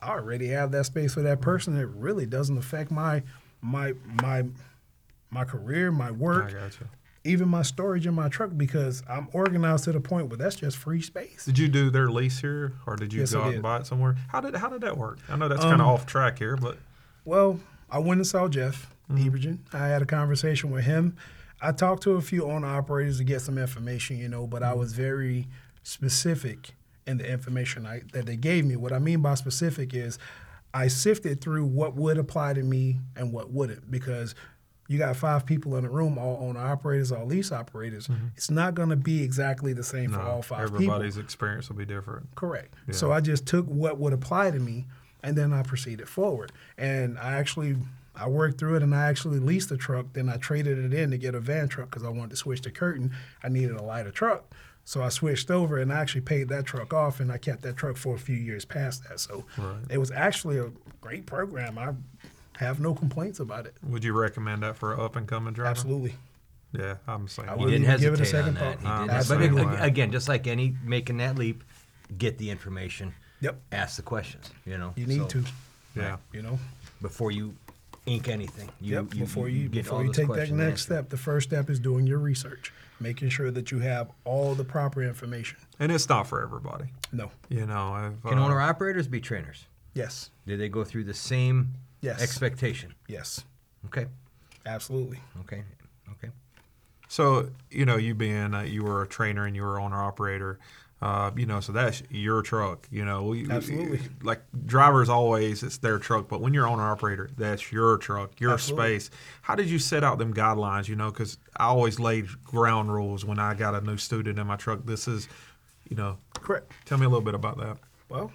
I 0.00 0.10
already 0.10 0.48
have 0.48 0.70
that 0.72 0.84
space 0.86 1.14
for 1.14 1.22
that 1.22 1.40
person. 1.40 1.76
It 1.78 1.88
really 1.88 2.26
doesn't 2.26 2.56
affect 2.58 2.90
my 2.90 3.22
my 3.60 3.94
my 4.22 4.44
my 5.30 5.44
career, 5.44 5.90
my 5.90 6.10
work, 6.10 6.50
I 6.50 6.52
got 6.52 6.80
you. 6.80 6.86
even 7.24 7.48
my 7.48 7.62
storage 7.62 8.06
in 8.06 8.14
my 8.14 8.28
truck 8.28 8.50
because 8.56 9.02
I'm 9.08 9.28
organized 9.32 9.84
to 9.84 9.92
the 9.92 10.00
point 10.00 10.28
where 10.28 10.38
that's 10.38 10.54
just 10.56 10.76
free 10.76 11.02
space. 11.02 11.44
Did 11.44 11.58
you 11.58 11.68
do 11.68 11.90
their 11.90 12.08
lease 12.08 12.40
here, 12.40 12.72
or 12.86 12.96
did 12.96 13.12
you 13.12 13.20
Yes, 13.20 13.32
go 13.32 13.42
out 13.42 13.52
and 13.54 13.62
buy 13.62 13.78
it 13.78 13.86
somewhere? 13.86 14.16
How 14.28 14.40
did 14.40 14.54
how 14.56 14.68
did 14.68 14.80
that 14.82 14.96
work? 14.96 15.18
I 15.28 15.36
know 15.36 15.48
that's 15.48 15.60
kind 15.62 15.74
of 15.82 15.88
Um, 15.88 15.94
off 15.94 16.06
track 16.06 16.38
here, 16.38 16.56
but 16.56 16.78
Well, 17.24 17.60
I 17.90 17.98
went 17.98 18.18
and 18.18 18.26
saw 18.26 18.48
Jeff 18.48 18.94
Ebergen. 19.10 19.58
I 19.72 19.88
had 19.88 20.00
a 20.02 20.06
conversation 20.06 20.70
with 20.70 20.84
him. 20.84 21.16
I 21.60 21.72
talked 21.72 22.04
to 22.04 22.12
a 22.12 22.20
few 22.20 22.44
owner 22.48 22.68
operators 22.68 23.18
to 23.18 23.24
get 23.24 23.40
some 23.40 23.58
information, 23.58 24.16
you 24.16 24.28
know, 24.28 24.46
but 24.46 24.62
I 24.62 24.74
was 24.74 24.92
very 24.92 25.48
specific 25.82 26.74
in 27.08 27.18
the 27.18 27.28
information 27.28 27.86
I, 27.86 28.02
that 28.12 28.26
they 28.26 28.36
gave 28.36 28.64
me. 28.64 28.76
What 28.76 28.92
I 28.92 28.98
mean 28.98 29.20
by 29.20 29.34
specific 29.34 29.94
is 29.94 30.18
I 30.74 30.88
sifted 30.88 31.40
through 31.40 31.64
what 31.64 31.94
would 31.96 32.18
apply 32.18 32.52
to 32.52 32.62
me 32.62 32.98
and 33.16 33.32
what 33.32 33.50
wouldn't 33.50 33.90
because 33.90 34.34
you 34.88 34.98
got 34.98 35.16
five 35.16 35.44
people 35.44 35.76
in 35.76 35.84
the 35.84 35.90
room, 35.90 36.18
all 36.18 36.38
owner 36.40 36.60
operators, 36.60 37.10
all 37.10 37.26
lease 37.26 37.50
operators. 37.50 38.06
Mm-hmm. 38.06 38.28
It's 38.36 38.50
not 38.50 38.74
going 38.74 38.90
to 38.90 38.96
be 38.96 39.22
exactly 39.22 39.72
the 39.72 39.82
same 39.82 40.12
for 40.12 40.20
all 40.20 40.42
five 40.42 40.66
people. 40.66 40.76
everybody's 40.76 41.16
experience 41.16 41.68
will 41.68 41.76
be 41.76 41.84
different. 41.84 42.34
Correct. 42.34 42.74
So 42.92 43.10
I 43.10 43.20
just 43.20 43.46
took 43.46 43.66
what 43.66 43.98
would 43.98 44.12
apply 44.12 44.50
to 44.50 44.58
me 44.58 44.86
and 45.22 45.36
then 45.36 45.52
I 45.52 45.62
proceeded 45.62 46.08
forward. 46.08 46.52
And 46.76 47.18
I 47.18 47.34
actually 47.34 47.76
I 48.14 48.28
worked 48.28 48.58
through 48.58 48.76
it 48.76 48.82
and 48.82 48.94
I 48.94 49.08
actually 49.08 49.38
leased 49.38 49.70
a 49.70 49.76
truck. 49.76 50.06
Then 50.12 50.28
I 50.28 50.36
traded 50.36 50.78
it 50.78 50.92
in 50.92 51.10
to 51.10 51.18
get 51.18 51.34
a 51.34 51.40
van 51.40 51.68
truck 51.68 51.90
because 51.90 52.04
I 52.04 52.08
wanted 52.08 52.30
to 52.30 52.36
switch 52.36 52.62
the 52.62 52.70
curtain. 52.70 53.12
I 53.42 53.48
needed 53.48 53.76
a 53.76 53.82
lighter 53.82 54.10
truck. 54.10 54.52
So 54.88 55.02
I 55.02 55.10
switched 55.10 55.50
over 55.50 55.76
and 55.76 55.92
I 55.92 56.00
actually 56.00 56.22
paid 56.22 56.48
that 56.48 56.64
truck 56.64 56.94
off 56.94 57.20
and 57.20 57.30
I 57.30 57.36
kept 57.36 57.60
that 57.60 57.76
truck 57.76 57.98
for 57.98 58.14
a 58.14 58.18
few 58.18 58.36
years 58.36 58.64
past 58.64 59.06
that. 59.06 59.20
So 59.20 59.44
Right. 59.58 59.76
it 59.90 59.98
was 59.98 60.10
actually 60.10 60.56
a 60.56 60.70
great 61.02 61.26
program. 61.26 61.76
I 61.76 61.92
have 62.56 62.80
no 62.80 62.94
complaints 62.94 63.38
about 63.38 63.66
it. 63.66 63.74
Would 63.82 64.02
you 64.02 64.14
recommend 64.18 64.62
that 64.62 64.76
for 64.78 64.94
an 64.94 65.00
up 65.00 65.14
and 65.14 65.28
coming 65.28 65.52
driver? 65.52 65.68
Absolutely. 65.68 66.14
Yeah, 66.72 66.94
I'm 67.06 67.28
saying. 67.28 67.50
I. 67.50 67.52
He 67.52 67.64
wouldn't 67.66 67.82
didn't 67.82 67.84
even 68.00 68.00
give 68.00 68.18
hesitate 68.18 68.22
it 68.22 68.22
a 68.22 68.30
second 68.30 68.48
on 68.48 68.54
that. 68.54 68.78
thought. 68.78 68.80
He 68.80 68.86
I'm 68.86 68.96
didn't 69.00 69.08
the 69.08 69.14
hesitate. 69.14 69.44
same 69.44 69.54
but 69.56 69.66
way. 69.66 69.76
ag- 69.76 69.88
again, 69.88 70.10
just 70.12 70.26
like 70.28 70.46
any 70.46 70.74
making 70.82 71.18
that 71.18 71.36
leap, 71.36 71.64
get 72.16 72.38
the 72.38 72.48
information. 72.50 73.12
Yep. 73.42 73.60
Ask 73.72 73.96
the 73.96 74.02
questions. 74.02 74.50
You 74.64 74.78
know. 74.78 74.94
You 74.96 75.06
need 75.06 75.18
So, 75.20 75.26
to, 75.28 75.44
Yeah. 75.96 76.16
you 76.32 76.40
know. 76.40 76.58
before 77.02 77.30
you 77.30 77.54
ink 78.06 78.26
anything. 78.28 78.70
You, 78.80 78.94
yep. 78.94 79.12
you- 79.14 79.20
before 79.20 79.50
you, 79.50 79.68
get 79.68 79.84
before 79.84 79.98
all 79.98 80.04
you 80.06 80.14
take 80.14 80.28
that 80.28 80.50
next 80.50 80.50
answered. 80.52 80.78
step, 80.78 81.08
the 81.10 81.18
first 81.18 81.46
step 81.50 81.68
is 81.68 81.78
doing 81.78 82.06
your 82.06 82.18
research, 82.18 82.72
making 83.00 83.28
sure 83.28 83.50
that 83.50 83.70
you 83.70 83.78
have 83.80 84.10
all 84.24 84.54
the 84.54 84.64
proper 84.64 85.02
information. 85.02 85.58
And 85.78 85.92
it's 85.92 86.08
not 86.08 86.26
for 86.26 86.42
everybody. 86.42 86.86
No. 87.12 87.30
You 87.48 87.66
know, 87.66 87.92
I've, 87.92 88.22
Can 88.22 88.38
uh, 88.38 88.44
owner 88.44 88.60
operators 88.60 89.06
be 89.08 89.20
trainers? 89.20 89.66
Yes. 89.94 90.30
Did 90.46 90.60
they 90.60 90.68
go 90.68 90.84
through 90.84 91.04
the 91.04 91.14
same 91.14 91.74
Yes. 92.00 92.22
expectation? 92.22 92.94
Yes. 93.06 93.44
Okay. 93.86 94.06
Absolutely. 94.66 95.18
Okay. 95.40 95.62
Okay. 96.12 96.28
So 97.08 97.48
you 97.70 97.86
know, 97.86 97.96
you 97.96 98.14
being 98.14 98.54
uh, 98.54 98.60
you 98.62 98.84
were 98.84 99.02
a 99.02 99.06
trainer 99.06 99.46
and 99.46 99.56
you 99.56 99.62
were 99.62 99.80
owner 99.80 100.02
operator, 100.02 100.58
uh, 101.00 101.30
you 101.36 101.46
know, 101.46 101.60
so 101.60 101.72
that's 101.72 102.02
your 102.10 102.42
truck. 102.42 102.88
You 102.90 103.04
know, 103.04 103.22
we, 103.22 103.48
Absolutely. 103.48 104.00
like 104.22 104.42
drivers 104.66 105.08
always, 105.08 105.62
it's 105.62 105.78
their 105.78 105.98
truck, 105.98 106.28
but 106.28 106.40
when 106.40 106.52
you're 106.52 106.66
owner 106.66 106.82
operator, 106.82 107.30
that's 107.36 107.70
your 107.70 107.98
truck, 107.98 108.40
your 108.40 108.54
Absolutely. 108.54 108.98
space. 108.98 109.10
How 109.42 109.54
did 109.54 109.70
you 109.70 109.78
set 109.78 110.02
out 110.02 110.18
them 110.18 110.34
guidelines? 110.34 110.88
You 110.88 110.96
know, 110.96 111.10
because 111.10 111.38
I 111.56 111.66
always 111.66 112.00
laid 112.00 112.26
ground 112.42 112.92
rules 112.92 113.24
when 113.24 113.38
I 113.38 113.54
got 113.54 113.74
a 113.74 113.80
new 113.80 113.96
student 113.96 114.38
in 114.38 114.46
my 114.46 114.56
truck. 114.56 114.86
This 114.86 115.06
is, 115.06 115.28
you 115.88 115.96
know, 115.96 116.18
Correct. 116.34 116.72
tell 116.84 116.98
me 116.98 117.06
a 117.06 117.08
little 117.08 117.24
bit 117.24 117.34
about 117.34 117.58
that. 117.58 117.78
Well, 118.08 118.32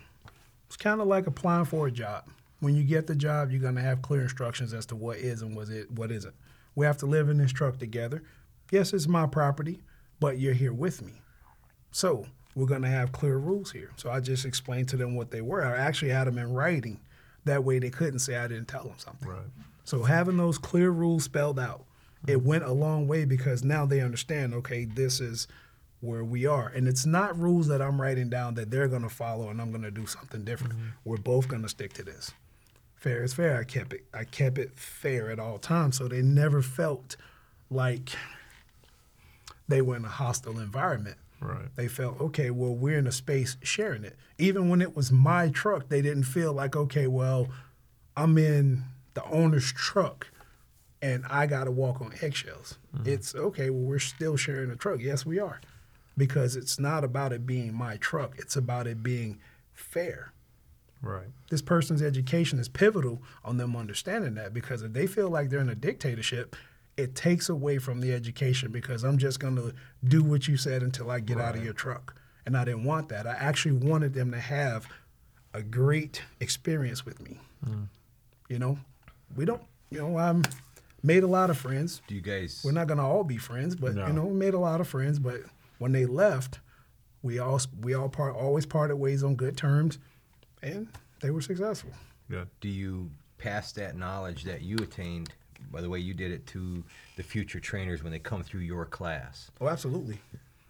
it's 0.68 0.78
kind 0.78 1.02
of 1.02 1.08
like 1.08 1.28
applying 1.28 1.66
for 1.66 1.88
a 1.88 1.92
job. 1.92 2.30
When 2.62 2.76
you 2.76 2.84
get 2.84 3.08
the 3.08 3.16
job, 3.16 3.52
you're 3.52 3.60
going 3.60 3.76
to 3.76 3.82
have 3.82 4.02
clear 4.02 4.22
instructions 4.22 4.74
as 4.74 4.86
to 4.86 4.96
what 4.96 5.18
is 5.18 5.42
and 5.42 5.54
what 5.54 5.68
it 5.68 5.92
what 5.92 6.12
isn't. 6.12 6.34
We 6.76 6.86
have 6.86 6.98
to 7.00 7.06
live 7.06 7.28
in 7.28 7.38
this 7.38 7.52
truck 7.52 7.78
together. 7.78 8.24
Yes, 8.72 8.94
it's 8.94 9.08
my 9.08 9.28
property, 9.28 9.82
but 10.22 10.40
you're 10.40 10.54
here 10.54 10.72
with 10.72 11.02
me. 11.02 11.22
So 11.92 12.26
we're 12.56 12.68
going 12.68 12.82
to 12.84 12.88
have 12.88 13.12
clear 13.12 13.38
rules 13.38 13.72
here. 13.72 13.92
So 13.96 14.12
I 14.12 14.20
just 14.20 14.46
explained 14.46 14.90
to 14.90 14.98
them 14.98 15.16
what 15.16 15.32
they 15.32 15.42
were. 15.42 15.66
I 15.66 15.78
actually 15.78 16.12
had 16.12 16.28
them 16.28 16.38
in 16.38 16.54
writing. 16.54 17.00
That 17.46 17.64
way 17.64 17.80
they 17.80 17.90
couldn't 17.90 18.20
say 18.20 18.38
I 18.38 18.48
didn't 18.48 18.68
tell 18.68 18.84
them 18.84 18.98
something. 18.98 19.28
Right. 19.28 19.40
So 19.84 20.04
having 20.04 20.38
those 20.38 20.58
clear 20.58 20.92
rules 20.92 21.26
spelled 21.26 21.60
out, 21.60 21.84
it 22.26 22.42
went 22.42 22.64
a 22.64 22.72
long 22.72 23.08
way 23.08 23.26
because 23.26 23.64
now 23.64 23.86
they 23.86 24.00
understand, 24.00 24.54
okay, 24.54 24.86
this 24.86 25.20
is 25.20 25.48
where 26.00 26.24
we 26.24 26.46
are. 26.46 26.68
And 26.68 26.88
it's 26.88 27.06
not 27.06 27.38
rules 27.38 27.68
that 27.68 27.82
I'm 27.82 28.00
writing 28.00 28.30
down 28.30 28.56
that 28.56 28.72
they're 28.72 28.88
gonna 28.88 29.10
follow 29.10 29.50
and 29.50 29.62
I'm 29.62 29.72
gonna 29.72 29.92
do 29.92 30.06
something 30.06 30.44
different. 30.44 30.74
Mm-hmm. 30.74 30.88
We're 31.06 31.18
both 31.18 31.48
gonna 31.48 31.70
stick 31.70 31.94
to 31.94 32.04
this. 32.04 32.32
Fair 32.96 33.24
is 33.24 33.34
fair. 33.34 33.58
I 33.60 33.64
kept 33.64 33.94
it 33.94 34.06
I 34.14 34.24
kept 34.24 34.58
it 34.58 34.72
fair 34.76 35.32
at 35.32 35.40
all 35.40 35.58
times. 35.58 35.98
So 35.98 36.08
they 36.08 36.22
never 36.22 36.62
felt 36.62 37.16
like 37.70 38.12
they 39.68 39.82
were 39.82 39.96
in 39.96 40.06
a 40.06 40.10
hostile 40.10 40.60
environment. 40.60 41.18
Right. 41.44 41.76
They 41.76 41.90
felt, 41.90 42.22
okay, 42.22 42.50
well, 42.52 42.74
we're 42.74 42.98
in 42.98 43.06
a 43.06 43.12
space 43.12 43.58
sharing 43.62 44.06
it. 44.06 44.16
Even 44.38 44.70
when 44.70 44.82
it 44.82 44.96
was 44.96 45.12
my 45.12 45.50
truck, 45.50 45.90
they 45.90 46.02
didn't 46.02 46.24
feel 46.24 46.54
like, 46.54 46.76
okay, 46.76 47.06
well, 47.08 47.50
I'm 48.16 48.38
in 48.38 48.84
the 49.14 49.26
owner's 49.26 49.72
truck 49.72 50.30
and 51.02 51.26
I 51.30 51.48
got 51.48 51.66
to 51.66 51.72
walk 51.72 52.00
on 52.00 52.14
eggshells. 52.22 52.78
Mm-hmm. 52.96 53.10
It's 53.10 53.36
okay, 53.36 53.70
well, 53.70 53.82
we're 53.82 54.00
still 54.00 54.38
sharing 54.38 54.72
a 54.72 54.78
truck. 54.78 55.02
Yes, 55.02 55.26
we 55.26 55.38
are. 55.38 55.60
Because 56.18 56.56
it's 56.56 56.80
not 56.80 57.04
about 57.04 57.34
it 57.34 57.46
being 57.46 57.74
my 57.74 57.98
truck, 57.98 58.36
it's 58.38 58.56
about 58.56 58.88
it 58.88 59.04
being 59.04 59.40
fair. 59.74 60.32
Right. 61.02 61.28
This 61.50 61.62
person's 61.62 62.02
education 62.02 62.58
is 62.58 62.70
pivotal 62.70 63.22
on 63.44 63.58
them 63.58 63.76
understanding 63.76 64.36
that 64.36 64.54
because 64.54 64.82
if 64.82 64.94
they 64.94 65.08
feel 65.08 65.30
like 65.30 65.50
they're 65.50 65.60
in 65.60 65.68
a 65.68 65.76
dictatorship, 65.76 66.56
it 66.98 67.16
takes 67.16 67.50
away 67.50 67.78
from 67.80 68.02
the 68.02 68.14
education 68.14 68.72
because 68.72 69.04
I'm 69.04 69.18
just 69.18 69.40
going 69.40 69.56
to 69.56 69.74
do 70.04 70.24
what 70.24 70.48
you 70.48 70.58
said 70.58 70.84
until 70.84 71.10
I 71.10 71.20
get 71.20 71.40
out 71.40 71.56
of 71.56 71.64
your 71.64 71.74
truck. 71.74 72.16
And 72.46 72.58
I 72.58 72.66
didn't 72.66 72.84
want 72.84 73.10
that. 73.10 73.26
I 73.26 73.32
actually 73.32 73.72
wanted 73.74 74.14
them 74.14 74.32
to 74.32 74.40
have 74.40 74.88
a 75.54 75.64
great 75.64 76.22
experience 76.40 77.06
with 77.06 77.22
me. 77.22 77.40
Mm. 77.68 77.88
You 78.50 78.60
know, 78.60 78.78
we 79.36 79.46
don't, 79.46 79.62
you 79.90 80.00
know, 80.00 80.18
I'm 80.18 80.44
made 81.02 81.24
a 81.24 81.28
lot 81.28 81.50
of 81.50 81.58
friends. 81.58 82.02
Do 82.08 82.16
you 82.16 82.22
guys? 82.22 82.62
We're 82.64 82.72
not 82.72 82.88
going 82.88 82.98
to 82.98 83.04
all 83.04 83.24
be 83.24 83.38
friends, 83.38 83.76
but 83.76 83.96
No. 83.96 84.08
you 84.08 84.14
know, 84.14 84.26
we 84.26 84.34
made 84.36 84.54
a 84.54 84.60
lot 84.60 84.82
of 84.82 84.88
friends, 84.88 85.20
but 85.20 85.42
when 85.80 85.92
they 85.94 86.06
left, 86.06 86.60
we 87.22 87.40
all 87.40 87.60
we 87.82 87.94
all 87.94 88.10
part 88.10 88.36
always 88.36 88.66
parted 88.66 88.98
ways 88.98 89.24
on 89.24 89.36
good 89.36 89.58
terms 89.58 89.98
and 90.62 90.88
they 91.22 91.32
were 91.32 91.42
successful. 91.42 91.92
Yeah. 92.30 92.46
do 92.62 92.68
you 92.70 93.10
pass 93.38 93.72
that 93.74 93.98
knowledge 93.98 94.44
that 94.44 94.62
you 94.62 94.78
attained 94.78 95.34
by 95.72 95.82
the 95.82 95.90
way 95.90 96.00
you 96.00 96.14
did 96.14 96.32
it 96.32 96.46
to 96.48 96.84
the 97.16 97.24
future 97.24 97.60
trainers 97.60 98.04
when 98.04 98.12
they 98.12 98.20
come 98.20 98.44
through 98.44 98.62
your 98.62 98.86
class? 98.86 99.52
Oh, 99.62 99.68
absolutely. 99.68 100.20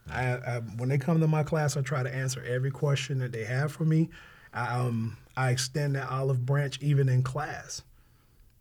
I, 0.09 0.33
I 0.33 0.59
when 0.77 0.89
they 0.89 0.97
come 0.97 1.19
to 1.19 1.27
my 1.27 1.43
class, 1.43 1.77
I 1.77 1.81
try 1.81 2.03
to 2.03 2.13
answer 2.13 2.43
every 2.43 2.71
question 2.71 3.19
that 3.19 3.31
they 3.31 3.45
have 3.45 3.71
for 3.71 3.85
me. 3.85 4.09
I, 4.53 4.77
um, 4.77 5.17
I 5.35 5.51
extend 5.51 5.95
that 5.95 6.09
olive 6.09 6.45
branch 6.45 6.79
even 6.81 7.09
in 7.09 7.23
class. 7.23 7.81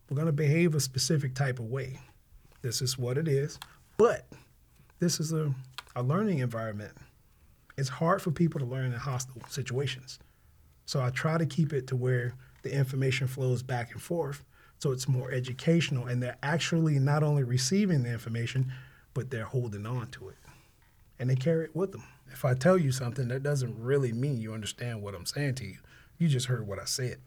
We're 0.08 0.16
gonna 0.16 0.32
behave 0.32 0.74
a 0.74 0.80
specific 0.80 1.34
type 1.34 1.58
of 1.58 1.66
way. 1.66 1.98
This 2.62 2.80
is 2.80 2.96
what 2.96 3.18
it 3.18 3.26
is, 3.26 3.58
but 3.96 4.26
this 5.00 5.18
is 5.18 5.32
a, 5.32 5.52
a 5.96 6.02
learning 6.02 6.38
environment. 6.38 6.92
It's 7.76 7.88
hard 7.88 8.22
for 8.22 8.30
people 8.30 8.60
to 8.60 8.66
learn 8.66 8.92
in 8.92 8.92
hostile 8.92 9.42
situations. 9.48 10.18
So 10.84 11.00
I 11.00 11.10
try 11.10 11.38
to 11.38 11.46
keep 11.46 11.72
it 11.72 11.86
to 11.88 11.96
where 11.96 12.34
the 12.62 12.72
information 12.72 13.26
flows 13.26 13.62
back 13.62 13.92
and 13.92 14.00
forth 14.00 14.44
so 14.82 14.90
it's 14.90 15.06
more 15.06 15.30
educational 15.30 16.06
and 16.08 16.20
they're 16.20 16.38
actually 16.42 16.98
not 16.98 17.22
only 17.22 17.44
receiving 17.44 18.02
the 18.02 18.10
information, 18.10 18.72
but 19.14 19.30
they're 19.30 19.44
holding 19.44 19.86
on 19.86 20.08
to 20.08 20.28
it. 20.28 20.34
And 21.20 21.30
they 21.30 21.36
carry 21.36 21.66
it 21.66 21.76
with 21.76 21.92
them. 21.92 22.02
If 22.32 22.44
I 22.44 22.54
tell 22.54 22.76
you 22.76 22.90
something, 22.90 23.28
that 23.28 23.44
doesn't 23.44 23.78
really 23.78 24.12
mean 24.12 24.40
you 24.40 24.52
understand 24.52 25.00
what 25.00 25.14
I'm 25.14 25.24
saying 25.24 25.54
to 25.56 25.66
you. 25.66 25.76
You 26.18 26.26
just 26.26 26.46
heard 26.46 26.66
what 26.66 26.80
I 26.80 26.84
said. 26.86 27.18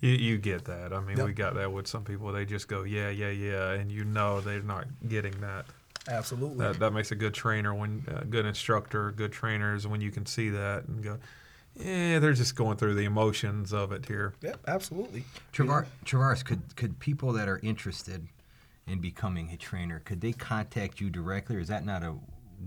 You, 0.00 0.12
you 0.12 0.38
get 0.38 0.64
that. 0.64 0.94
I 0.94 1.00
mean, 1.00 1.18
Yep. 1.18 1.26
we 1.26 1.32
got 1.34 1.54
that 1.56 1.70
with 1.70 1.86
some 1.86 2.04
people. 2.04 2.32
They 2.32 2.46
just 2.46 2.68
go, 2.68 2.84
yeah, 2.84 3.10
yeah, 3.10 3.28
yeah, 3.28 3.72
and 3.72 3.92
you 3.92 4.04
know 4.04 4.40
they're 4.40 4.62
not 4.62 4.86
getting 5.06 5.38
that. 5.42 5.66
Absolutely. 6.08 6.56
That, 6.64 6.78
that 6.78 6.92
makes 6.92 7.10
a 7.10 7.16
good 7.16 7.34
trainer 7.34 7.74
when 7.74 8.02
a 8.18 8.24
good 8.24 8.46
instructor, 8.46 9.10
good 9.10 9.32
trainers 9.32 9.86
when 9.86 10.00
you 10.00 10.10
can 10.10 10.24
see 10.24 10.48
that 10.48 10.84
and 10.88 11.04
go, 11.04 11.18
yeah, 11.76 12.18
they're 12.18 12.32
just 12.32 12.54
going 12.54 12.76
through 12.76 12.94
the 12.94 13.04
emotions 13.04 13.72
of 13.72 13.92
it 13.92 14.06
here. 14.06 14.34
Yep, 14.42 14.60
absolutely. 14.66 15.24
Travar- 15.52 15.86
Travares, 16.04 16.44
could 16.44 16.76
could 16.76 16.98
people 16.98 17.32
that 17.32 17.48
are 17.48 17.60
interested 17.62 18.28
in 18.86 19.00
becoming 19.00 19.50
a 19.50 19.56
trainer 19.56 20.00
could 20.04 20.20
they 20.20 20.32
contact 20.32 21.00
you 21.00 21.10
directly, 21.10 21.56
or 21.56 21.60
is 21.60 21.68
that 21.68 21.84
not 21.84 22.02
a 22.02 22.14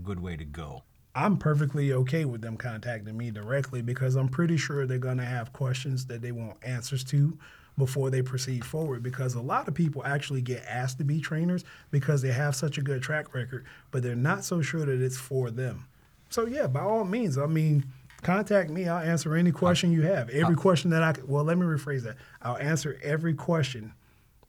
good 0.02 0.20
way 0.20 0.36
to 0.36 0.44
go? 0.44 0.82
I'm 1.14 1.36
perfectly 1.36 1.92
okay 1.92 2.24
with 2.24 2.42
them 2.42 2.56
contacting 2.56 3.16
me 3.16 3.30
directly 3.30 3.82
because 3.82 4.14
I'm 4.14 4.28
pretty 4.28 4.56
sure 4.56 4.86
they're 4.86 4.98
going 4.98 5.18
to 5.18 5.24
have 5.24 5.52
questions 5.52 6.06
that 6.06 6.22
they 6.22 6.30
want 6.30 6.58
answers 6.62 7.02
to 7.04 7.36
before 7.76 8.10
they 8.10 8.22
proceed 8.22 8.64
forward 8.64 9.02
because 9.02 9.34
a 9.34 9.40
lot 9.40 9.68
of 9.68 9.74
people 9.74 10.04
actually 10.04 10.42
get 10.42 10.64
asked 10.68 10.98
to 10.98 11.04
be 11.04 11.20
trainers 11.20 11.64
because 11.90 12.22
they 12.22 12.32
have 12.32 12.54
such 12.54 12.76
a 12.76 12.82
good 12.82 13.02
track 13.02 13.34
record, 13.34 13.64
but 13.90 14.02
they're 14.02 14.14
not 14.14 14.44
so 14.44 14.60
sure 14.60 14.84
that 14.84 15.00
it's 15.00 15.16
for 15.16 15.50
them. 15.50 15.86
So 16.28 16.46
yeah, 16.46 16.66
by 16.66 16.80
all 16.80 17.04
means, 17.04 17.38
I 17.38 17.46
mean, 17.46 17.84
contact 18.22 18.70
me. 18.70 18.88
I'll 18.88 19.02
answer 19.02 19.34
any 19.34 19.52
question 19.52 19.92
you 19.92 20.02
have. 20.02 20.28
Every 20.30 20.56
question 20.56 20.90
that 20.90 21.02
I 21.02 21.14
well, 21.26 21.44
let 21.44 21.58
me 21.58 21.64
rephrase 21.64 22.02
that. 22.02 22.16
I'll 22.42 22.56
answer 22.58 22.98
every 23.02 23.34
question 23.34 23.92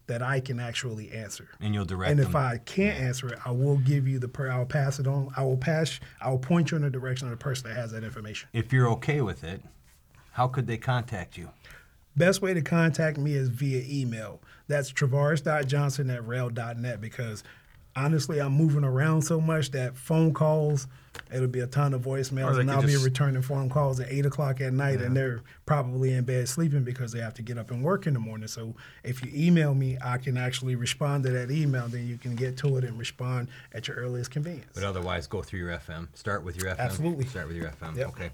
that 0.08 0.24
I 0.24 0.40
can 0.40 0.60
actually 0.60 1.12
answer. 1.12 1.50
And 1.62 1.74
you'll 1.74 1.86
direct 1.86 2.10
And 2.12 2.20
if 2.20 2.32
them. 2.32 2.36
I 2.38 2.58
can't 2.58 3.00
answer 3.00 3.28
it, 3.28 3.40
I 3.46 3.52
will 3.52 3.78
give 3.78 4.08
you 4.08 4.18
the 4.18 4.28
per. 4.28 4.50
I'll 4.50 4.66
pass 4.66 5.00
it 5.00 5.06
on. 5.06 5.30
I 5.38 5.44
will 5.44 5.58
pass. 5.58 6.00
I 6.20 6.32
will 6.32 6.40
point 6.40 6.72
you 6.72 6.78
in 6.78 6.84
the 6.84 6.90
direction 6.90 7.28
of 7.28 7.32
the 7.32 7.38
person 7.38 7.70
that 7.70 7.76
has 7.76 7.92
that 7.92 8.04
information. 8.04 8.50
if 8.52 8.74
you're 8.74 8.90
okay 8.90 9.22
with 9.22 9.44
it, 9.44 9.62
how 10.32 10.48
could 10.48 10.66
they 10.68 10.78
contact 10.78 11.38
you? 11.38 11.50
Best 12.18 12.42
way 12.42 12.54
to 12.56 12.62
contact 12.62 13.18
me 13.18 13.34
is 13.34 13.50
via 13.50 13.84
email. 13.88 14.42
That's 14.68 14.92
travares.johnson 14.92 16.10
at 16.10 16.22
roehl.net 16.24 17.00
because 17.00 17.44
honestly, 17.96 18.40
I'm 18.40 18.54
moving 18.54 18.84
around 18.84 19.22
so 19.22 19.40
much 19.40 19.72
that 19.72 19.96
phone 19.96 20.34
calls, 20.34 20.88
it'll 21.34 21.48
be 21.48 21.60
a 21.60 21.68
ton 21.68 21.94
of 21.94 22.02
voicemails, 22.02 22.60
and 22.60 22.70
I'll 22.72 22.82
be 22.82 22.88
just- 22.94 23.06
returning 23.06 23.42
phone 23.42 23.70
calls 23.70 24.00
at 24.00 24.12
8 24.12 24.26
o'clock 24.26 24.62
at 24.62 24.74
night, 24.74 25.02
and 25.02 25.16
they're 25.16 25.42
probably 25.66 26.14
in 26.14 26.24
bed 26.24 26.48
sleeping 26.50 26.84
because 26.84 27.12
they 27.12 27.20
have 27.20 27.34
to 27.36 27.42
get 27.42 27.58
up 27.58 27.72
and 27.72 27.84
work 27.84 28.08
in 28.08 28.14
the 28.14 28.20
morning. 28.20 28.48
So 28.48 28.76
if 29.04 29.24
you 29.24 29.32
email 29.34 29.74
me, 29.74 29.98
I 30.04 30.18
can 30.18 30.38
actually 30.38 30.76
respond 30.76 31.24
to 31.26 31.30
that 31.32 31.52
email, 31.52 31.88
then 31.88 32.08
you 32.08 32.18
can 32.18 32.36
get 32.36 32.58
to 32.58 32.78
it 32.78 32.84
and 32.84 32.98
respond 32.98 33.48
at 33.74 33.88
your 33.88 33.98
earliest 33.98 34.32
convenience. 34.32 34.72
But 34.74 34.84
otherwise, 34.84 35.28
go 35.28 35.42
through 35.42 35.60
your 35.60 35.72
FM. 35.72 36.10
Start 36.14 36.44
with 36.44 36.58
your 36.58 36.68
FM. 36.70 36.80
Absolutely. 36.80 37.26
Start 37.26 37.48
with 37.48 37.58
your 37.58 37.68
FM. 37.68 37.96
Yep. 37.98 38.08
Okay. 38.10 38.32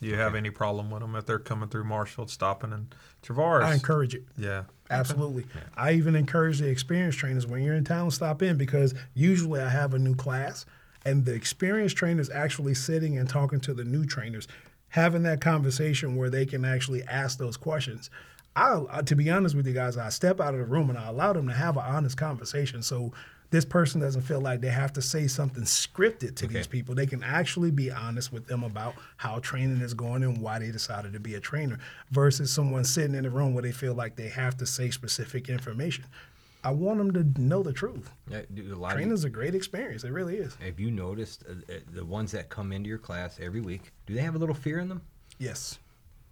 Do 0.00 0.08
you 0.08 0.16
have 0.16 0.34
any 0.34 0.50
problem 0.50 0.90
with 0.90 1.00
them 1.00 1.16
if 1.16 1.24
they're 1.24 1.38
coming 1.38 1.70
through 1.70 1.84
Marshfield, 1.84 2.28
stopping 2.30 2.70
in 2.70 2.88
Travares? 3.22 3.62
I 3.62 3.72
encourage 3.72 4.14
it. 4.14 4.24
Yeah. 4.36 4.64
Absolutely. 4.90 5.46
I 5.74 5.92
even 5.92 6.14
encourage 6.14 6.58
the 6.58 6.68
experienced 6.68 7.18
trainers 7.18 7.46
when 7.46 7.62
you're 7.62 7.74
in 7.74 7.84
town, 7.84 8.10
stop 8.10 8.42
in 8.42 8.56
because 8.58 8.94
usually 9.14 9.60
I 9.60 9.68
have 9.70 9.94
a 9.94 9.98
new 9.98 10.14
class 10.14 10.66
and 11.06 11.24
the 11.24 11.32
experienced 11.32 11.96
trainers 11.96 12.28
actually 12.28 12.74
sitting 12.74 13.16
and 13.16 13.28
talking 13.28 13.60
to 13.60 13.72
the 13.72 13.84
new 13.84 14.04
trainers, 14.04 14.48
having 14.88 15.22
that 15.22 15.40
conversation 15.40 16.16
where 16.16 16.28
they 16.28 16.44
can 16.44 16.64
actually 16.64 17.02
ask 17.04 17.38
those 17.38 17.56
questions. 17.56 18.10
I, 18.56 19.02
to 19.04 19.14
be 19.14 19.30
honest 19.30 19.54
with 19.54 19.66
you 19.66 19.72
guys, 19.72 19.96
I 19.96 20.08
step 20.08 20.40
out 20.40 20.54
of 20.54 20.60
the 20.60 20.66
room 20.66 20.90
and 20.90 20.98
I 20.98 21.08
allow 21.08 21.32
them 21.32 21.46
to 21.46 21.54
have 21.54 21.76
an 21.76 21.84
honest 21.86 22.16
conversation. 22.16 22.82
So 22.82 23.12
this 23.50 23.64
person 23.64 24.00
doesn't 24.00 24.22
feel 24.22 24.40
like 24.40 24.60
they 24.60 24.70
have 24.70 24.92
to 24.94 25.02
say 25.02 25.28
something 25.28 25.62
scripted 25.62 26.34
to 26.36 26.48
these 26.48 26.66
people. 26.66 26.94
They 26.94 27.06
can 27.06 27.22
actually 27.22 27.70
be 27.70 27.90
honest 27.92 28.32
with 28.32 28.46
them 28.48 28.64
about 28.64 28.94
how 29.18 29.38
training 29.38 29.82
is 29.82 29.94
going 29.94 30.24
and 30.24 30.38
why 30.38 30.58
they 30.58 30.72
decided 30.72 31.12
to 31.12 31.20
be 31.20 31.36
a 31.36 31.40
trainer 31.40 31.78
versus 32.10 32.50
someone 32.50 32.82
sitting 32.82 33.14
in 33.14 33.22
the 33.22 33.30
room 33.30 33.54
where 33.54 33.62
they 33.62 33.72
feel 33.72 33.94
like 33.94 34.16
they 34.16 34.28
have 34.28 34.56
to 34.56 34.66
say 34.66 34.90
specific 34.90 35.48
information. 35.48 36.04
I 36.66 36.70
want 36.72 36.98
them 36.98 37.12
to 37.12 37.40
know 37.40 37.62
the 37.62 37.72
truth. 37.72 38.10
Yeah, 38.28 38.40
do 38.52 38.74
a 38.74 38.74
lot 38.74 38.90
of- 38.90 38.96
Training's 38.96 39.22
a 39.22 39.30
great 39.30 39.54
experience. 39.54 40.02
It 40.02 40.10
really 40.10 40.38
is. 40.38 40.56
have 40.56 40.80
you 40.80 40.90
noticed 40.90 41.44
uh, 41.48 41.52
uh, 41.72 41.78
the 41.92 42.04
ones 42.04 42.32
that 42.32 42.48
come 42.48 42.72
into 42.72 42.88
your 42.88 42.98
class 42.98 43.38
every 43.40 43.60
week? 43.60 43.92
Do 44.04 44.14
they 44.14 44.20
have 44.22 44.34
a 44.34 44.38
little 44.38 44.54
fear 44.54 44.80
in 44.80 44.88
them? 44.88 45.02
Yes. 45.38 45.78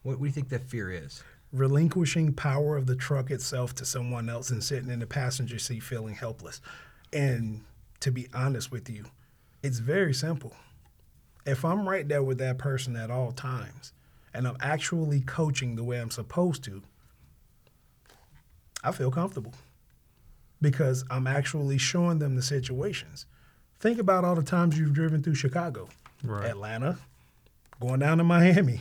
What, 0.02 0.18
what 0.18 0.22
do 0.22 0.26
you 0.26 0.32
think 0.32 0.48
that 0.48 0.64
fear 0.64 0.90
is? 0.90 1.22
relinquishing 1.52 2.32
power 2.32 2.76
of 2.76 2.86
the 2.86 2.96
truck 2.96 3.30
itself 3.30 3.76
to 3.76 3.84
someone 3.84 4.28
else 4.28 4.50
and 4.50 4.64
sitting 4.64 4.90
in 4.90 4.98
the 4.98 5.06
passenger 5.06 5.56
seat 5.56 5.84
feeling 5.84 6.16
helpless. 6.16 6.60
And 7.12 7.60
to 8.00 8.10
be 8.10 8.26
honest 8.34 8.72
with 8.72 8.90
you, 8.90 9.04
it's 9.62 9.78
very 9.78 10.12
simple. 10.12 10.52
If 11.46 11.64
I'm 11.64 11.88
right 11.88 12.08
there 12.08 12.24
with 12.24 12.38
that 12.38 12.58
person 12.58 12.96
at 12.96 13.08
all 13.08 13.30
times 13.30 13.92
and 14.34 14.48
I'm 14.48 14.56
actually 14.58 15.20
coaching 15.20 15.76
the 15.76 15.84
way 15.84 16.00
I'm 16.00 16.10
supposed 16.10 16.64
to, 16.64 16.82
I 18.82 18.90
feel 18.90 19.12
comfortable 19.12 19.54
because 20.60 21.04
I'm 21.10 21.26
actually 21.26 21.78
showing 21.78 22.18
them 22.18 22.36
the 22.36 22.42
situations. 22.42 23.26
Think 23.80 23.98
about 23.98 24.24
all 24.24 24.34
the 24.34 24.42
times 24.42 24.78
you've 24.78 24.92
driven 24.94 25.22
through 25.22 25.34
Chicago, 25.34 25.88
Right. 26.22 26.46
Atlanta, 26.46 26.98
going 27.80 28.00
down 28.00 28.18
to 28.18 28.24
Miami, 28.24 28.80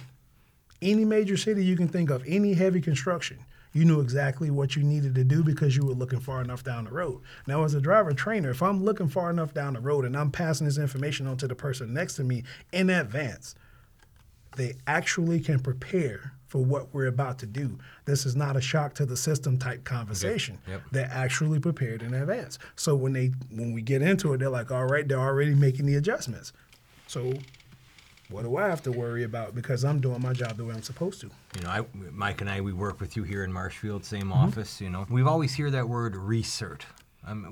any 0.81 1.03
major 1.05 1.35
city 1.37 1.63
you 1.65 1.75
can 1.75 1.87
think 1.87 2.09
of, 2.09 2.23
any 2.25 2.53
heavy 2.53 2.79
construction, 2.79 3.39
you 3.73 3.85
knew 3.85 3.99
exactly 4.01 4.49
what 4.51 4.75
you 4.75 4.83
needed 4.83 5.15
to 5.15 5.23
do 5.23 5.43
because 5.43 5.75
you 5.75 5.83
were 5.85 5.93
looking 5.93 6.19
far 6.19 6.41
enough 6.41 6.63
down 6.63 6.85
the 6.85 6.91
road. 6.91 7.21
Now, 7.47 7.63
as 7.63 7.73
a 7.73 7.81
driver 7.81 8.13
trainer, 8.13 8.51
if 8.51 8.61
I'm 8.61 8.83
looking 8.83 9.07
far 9.07 9.29
enough 9.31 9.53
down 9.53 9.73
the 9.73 9.79
road 9.79 10.05
and 10.05 10.15
I'm 10.15 10.31
passing 10.31 10.65
this 10.67 10.77
information 10.77 11.25
on 11.27 11.37
to 11.37 11.47
the 11.47 11.55
person 11.55 11.93
next 11.93 12.15
to 12.17 12.23
me 12.23 12.43
in 12.71 12.89
advance, 12.91 13.55
they 14.55 14.75
actually 14.85 15.39
can 15.39 15.59
prepare 15.59 16.33
for 16.53 16.59
what 16.63 16.93
we're 16.93 17.07
about 17.07 17.39
to 17.39 17.47
do. 17.47 17.79
This 18.05 18.27
is 18.27 18.35
not 18.35 18.55
a 18.55 18.61
shock 18.61 18.93
to 18.93 19.07
the 19.07 19.17
system 19.17 19.57
type 19.57 19.83
conversation. 19.85 20.59
Yep. 20.67 20.81
They're 20.91 21.09
actually 21.11 21.59
prepared 21.59 22.03
in 22.03 22.13
advance. 22.13 22.59
So 22.75 22.95
when 22.95 23.11
they 23.11 23.31
when 23.49 23.73
we 23.73 23.81
get 23.81 24.03
into 24.03 24.33
it, 24.33 24.37
they're 24.37 24.51
like, 24.51 24.69
all 24.71 24.85
right, 24.85 25.07
they're 25.07 25.17
already 25.19 25.55
making 25.55 25.87
the 25.87 25.95
adjustments. 25.95 26.53
So 27.07 27.33
what 28.29 28.43
do 28.43 28.55
I 28.57 28.67
have 28.67 28.83
to 28.83 28.91
worry 28.91 29.23
about 29.23 29.55
because 29.55 29.83
I'm 29.83 29.99
doing 29.99 30.21
my 30.21 30.33
job 30.33 30.57
the 30.57 30.63
way 30.65 30.75
I'm 30.75 30.83
supposed 30.83 31.21
to? 31.21 31.31
You 31.55 31.63
know, 31.63 31.69
I, 31.69 31.85
Mike 32.11 32.41
and 32.41 32.49
I, 32.51 32.61
we 32.61 32.71
work 32.71 33.01
with 33.01 33.17
you 33.17 33.23
here 33.23 33.43
in 33.43 33.51
Marshfield, 33.51 34.05
same 34.05 34.25
Mm-hmm. 34.29 34.33
office. 34.33 34.79
You 34.79 34.91
know, 34.91 35.07
we've 35.09 35.25
always 35.25 35.55
hear 35.55 35.71
that 35.71 35.89
word 35.89 36.15
recert. 36.15 36.85
Um, 37.25 37.45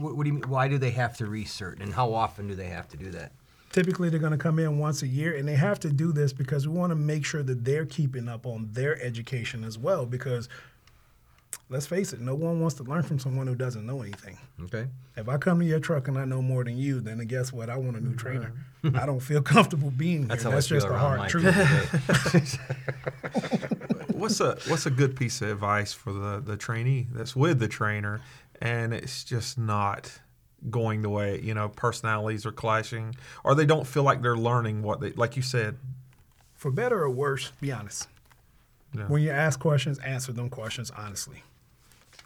what, 0.00 0.16
what 0.16 0.24
do 0.24 0.28
you 0.28 0.34
mean? 0.38 0.48
Why 0.48 0.66
do 0.66 0.78
they 0.78 0.92
have 0.92 1.14
to 1.18 1.26
recert, 1.26 1.80
and 1.82 1.92
how 1.92 2.14
often 2.14 2.48
do 2.48 2.54
they 2.54 2.68
have 2.68 2.88
to 2.88 2.96
do 2.96 3.10
that? 3.10 3.32
Typically, 3.72 4.08
they're 4.08 4.18
going 4.18 4.32
to 4.32 4.38
come 4.38 4.58
in 4.58 4.78
once 4.78 5.02
a 5.02 5.06
year, 5.06 5.36
and 5.36 5.46
they 5.46 5.54
have 5.54 5.78
to 5.80 5.90
do 5.90 6.12
this 6.12 6.32
because 6.32 6.66
we 6.66 6.76
want 6.76 6.90
to 6.90 6.96
make 6.96 7.24
sure 7.24 7.42
that 7.42 7.64
they're 7.64 7.86
keeping 7.86 8.28
up 8.28 8.44
on 8.46 8.68
their 8.72 9.00
education 9.00 9.62
as 9.62 9.78
well. 9.78 10.06
Because 10.06 10.48
let's 11.68 11.86
face 11.86 12.12
it, 12.12 12.20
no 12.20 12.34
one 12.34 12.60
wants 12.60 12.74
to 12.76 12.82
learn 12.82 13.04
from 13.04 13.20
someone 13.20 13.46
who 13.46 13.54
doesn't 13.54 13.86
know 13.86 14.02
anything. 14.02 14.36
Okay. 14.64 14.86
If 15.16 15.28
I 15.28 15.36
come 15.38 15.60
to 15.60 15.64
your 15.64 15.78
truck 15.78 16.08
and 16.08 16.18
I 16.18 16.24
know 16.24 16.42
more 16.42 16.64
than 16.64 16.76
you, 16.76 17.00
then 17.00 17.18
guess 17.26 17.52
what? 17.52 17.70
I 17.70 17.76
want 17.76 17.96
a 17.96 18.00
new 18.00 18.16
trainer. 18.16 18.52
I 18.94 19.06
don't 19.06 19.20
feel 19.20 19.40
comfortable 19.56 19.90
being 19.92 20.26
That's 20.26 20.42
here. 20.42 20.50
how 20.50 20.56
That's 20.56 20.66
I 20.66 20.68
feel 20.68 20.76
just 20.80 20.88
the 20.88 20.98
hard 20.98 21.28
truth. 21.30 22.58
what's 24.14 24.40
a 24.40 24.58
what's 24.68 24.86
a 24.86 24.90
good 24.90 25.16
piece 25.16 25.40
of 25.40 25.48
advice 25.48 25.92
for 25.92 26.12
the 26.12 26.40
the 26.44 26.56
trainee 26.56 27.06
that's 27.12 27.34
with 27.34 27.58
the 27.58 27.68
trainer 27.68 28.20
and 28.60 28.92
it's 28.92 29.24
just 29.24 29.56
not 29.56 30.20
going 30.68 31.00
the 31.02 31.08
way 31.08 31.40
you 31.40 31.54
know 31.54 31.68
personalities 31.70 32.44
are 32.44 32.52
clashing 32.52 33.14
or 33.44 33.54
they 33.54 33.64
don't 33.64 33.86
feel 33.86 34.02
like 34.02 34.20
they're 34.20 34.36
learning 34.36 34.82
what 34.82 35.00
they 35.00 35.10
like 35.12 35.34
you 35.36 35.42
said 35.42 35.78
For 36.54 36.70
better 36.70 37.02
or 37.02 37.08
worse, 37.08 37.52
be 37.60 37.72
honest. 37.72 38.08
Yeah. 38.94 39.06
When 39.06 39.22
you 39.22 39.30
ask 39.30 39.58
questions, 39.58 39.98
answer 40.00 40.32
them 40.32 40.50
questions 40.50 40.90
honestly. 40.96 41.42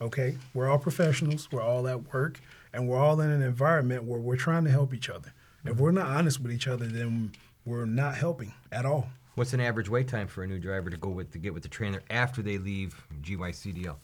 Okay? 0.00 0.36
We're 0.54 0.68
all 0.68 0.78
professionals, 0.78 1.48
we're 1.52 1.62
all 1.62 1.86
at 1.86 2.12
work, 2.12 2.40
and 2.72 2.88
we're 2.88 2.98
all 2.98 3.20
in 3.20 3.30
an 3.30 3.42
environment 3.42 4.02
where 4.04 4.18
we're 4.18 4.36
trying 4.36 4.64
to 4.64 4.70
help 4.70 4.92
each 4.92 5.08
other. 5.08 5.32
If 5.64 5.78
we're 5.78 5.92
not 5.92 6.06
honest 6.06 6.40
with 6.40 6.52
each 6.52 6.66
other, 6.66 6.86
then 6.86 7.32
we're 7.64 7.86
not 7.86 8.16
helping 8.16 8.52
at 8.72 8.84
all. 8.84 9.08
What's 9.34 9.52
an 9.52 9.60
average 9.60 9.88
wait 9.88 10.08
time 10.08 10.26
for 10.28 10.42
a 10.42 10.46
new 10.46 10.58
driver 10.58 10.90
to 10.90 10.96
go 10.96 11.08
with 11.08 11.32
to 11.32 11.38
get 11.38 11.54
with 11.54 11.62
the 11.62 11.68
trainer 11.68 12.02
after 12.10 12.42
they 12.42 12.58
leave 12.58 13.02
GYCDL? 13.22 13.96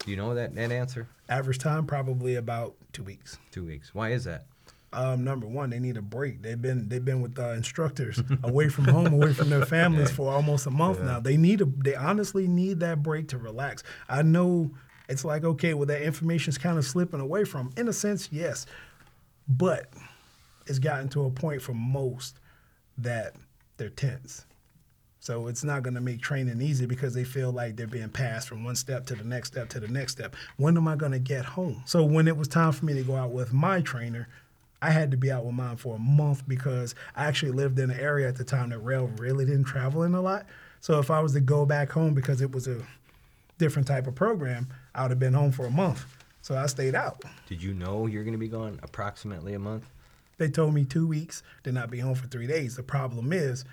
Do 0.00 0.10
you 0.10 0.16
know 0.16 0.34
that 0.34 0.54
that 0.54 0.72
answer? 0.72 1.08
Average 1.28 1.58
time 1.58 1.86
probably 1.86 2.34
about 2.36 2.74
two 2.92 3.02
weeks. 3.02 3.38
Two 3.50 3.64
weeks. 3.64 3.94
Why 3.94 4.10
is 4.10 4.24
that? 4.24 4.46
Um, 4.92 5.24
number 5.24 5.46
one, 5.46 5.70
they 5.70 5.80
need 5.80 5.96
a 5.96 6.02
break. 6.02 6.42
They've 6.42 6.60
been 6.60 6.88
they've 6.88 7.04
been 7.04 7.20
with 7.20 7.38
uh, 7.38 7.50
instructors 7.50 8.22
away 8.44 8.68
from 8.68 8.84
home, 8.84 9.12
away 9.12 9.32
from 9.32 9.50
their 9.50 9.66
families 9.66 10.10
for 10.10 10.32
almost 10.32 10.66
a 10.66 10.70
month 10.70 11.00
now. 11.00 11.20
They 11.20 11.36
need 11.36 11.60
a 11.60 11.64
they 11.64 11.94
honestly 11.94 12.46
need 12.46 12.80
that 12.80 13.02
break 13.02 13.28
to 13.28 13.38
relax. 13.38 13.82
I 14.08 14.22
know 14.22 14.70
it's 15.08 15.24
like 15.24 15.44
okay, 15.44 15.74
well 15.74 15.86
that 15.86 16.02
information's 16.02 16.58
kind 16.58 16.78
of 16.78 16.84
slipping 16.84 17.20
away 17.20 17.44
from. 17.44 17.72
In 17.76 17.88
a 17.88 17.92
sense, 17.92 18.28
yes, 18.30 18.66
but 19.48 19.88
it's 20.66 20.78
gotten 20.78 21.08
to 21.10 21.24
a 21.24 21.30
point 21.30 21.60
for 21.60 21.74
most 21.74 22.38
that 22.98 23.34
they're 23.76 23.90
tense. 23.90 24.46
So 25.24 25.46
it's 25.46 25.64
not 25.64 25.82
going 25.82 25.94
to 25.94 26.02
make 26.02 26.20
training 26.20 26.60
easy 26.60 26.84
because 26.84 27.14
they 27.14 27.24
feel 27.24 27.50
like 27.50 27.76
they're 27.76 27.86
being 27.86 28.10
passed 28.10 28.46
from 28.46 28.62
one 28.62 28.76
step 28.76 29.06
to 29.06 29.14
the 29.14 29.24
next 29.24 29.48
step 29.48 29.70
to 29.70 29.80
the 29.80 29.88
next 29.88 30.12
step. 30.12 30.36
When 30.58 30.76
am 30.76 30.86
I 30.86 30.96
going 30.96 31.12
to 31.12 31.18
get 31.18 31.46
home? 31.46 31.82
So 31.86 32.04
when 32.04 32.28
it 32.28 32.36
was 32.36 32.46
time 32.46 32.72
for 32.72 32.84
me 32.84 32.92
to 32.92 33.02
go 33.02 33.16
out 33.16 33.30
with 33.30 33.50
my 33.50 33.80
trainer, 33.80 34.28
I 34.82 34.90
had 34.90 35.10
to 35.12 35.16
be 35.16 35.32
out 35.32 35.46
with 35.46 35.54
mine 35.54 35.78
for 35.78 35.96
a 35.96 35.98
month 35.98 36.46
because 36.46 36.94
I 37.16 37.24
actually 37.24 37.52
lived 37.52 37.78
in 37.78 37.90
an 37.90 37.98
area 37.98 38.28
at 38.28 38.36
the 38.36 38.44
time 38.44 38.68
that 38.68 38.84
Roehl 38.84 39.18
really 39.18 39.46
didn't 39.46 39.64
travel 39.64 40.02
in 40.02 40.14
a 40.14 40.20
lot. 40.20 40.44
So 40.82 40.98
if 40.98 41.10
I 41.10 41.20
was 41.20 41.32
to 41.32 41.40
go 41.40 41.64
back 41.64 41.90
home 41.90 42.12
because 42.12 42.42
it 42.42 42.52
was 42.52 42.68
a 42.68 42.84
different 43.56 43.88
type 43.88 44.06
of 44.06 44.14
program, 44.14 44.68
I 44.94 45.04
would 45.04 45.10
have 45.10 45.20
been 45.20 45.32
home 45.32 45.52
for 45.52 45.64
a 45.64 45.70
month. 45.70 46.04
So 46.42 46.54
I 46.54 46.66
stayed 46.66 46.94
out. 46.94 47.22
Did 47.48 47.62
you 47.62 47.72
know 47.72 48.06
you're 48.06 48.24
going 48.24 48.34
to 48.34 48.38
be 48.38 48.48
gone 48.48 48.78
approximately 48.82 49.54
a 49.54 49.58
month? 49.58 49.86
They 50.36 50.48
told 50.48 50.74
me 50.74 50.84
two 50.84 51.06
weeks, 51.06 51.42
then 51.62 51.78
I'd 51.78 51.90
be 51.90 52.00
home 52.00 52.14
for 52.14 52.26
three 52.26 52.46
days. 52.46 52.76
The 52.76 52.82
problem 52.82 53.32
is, 53.32 53.64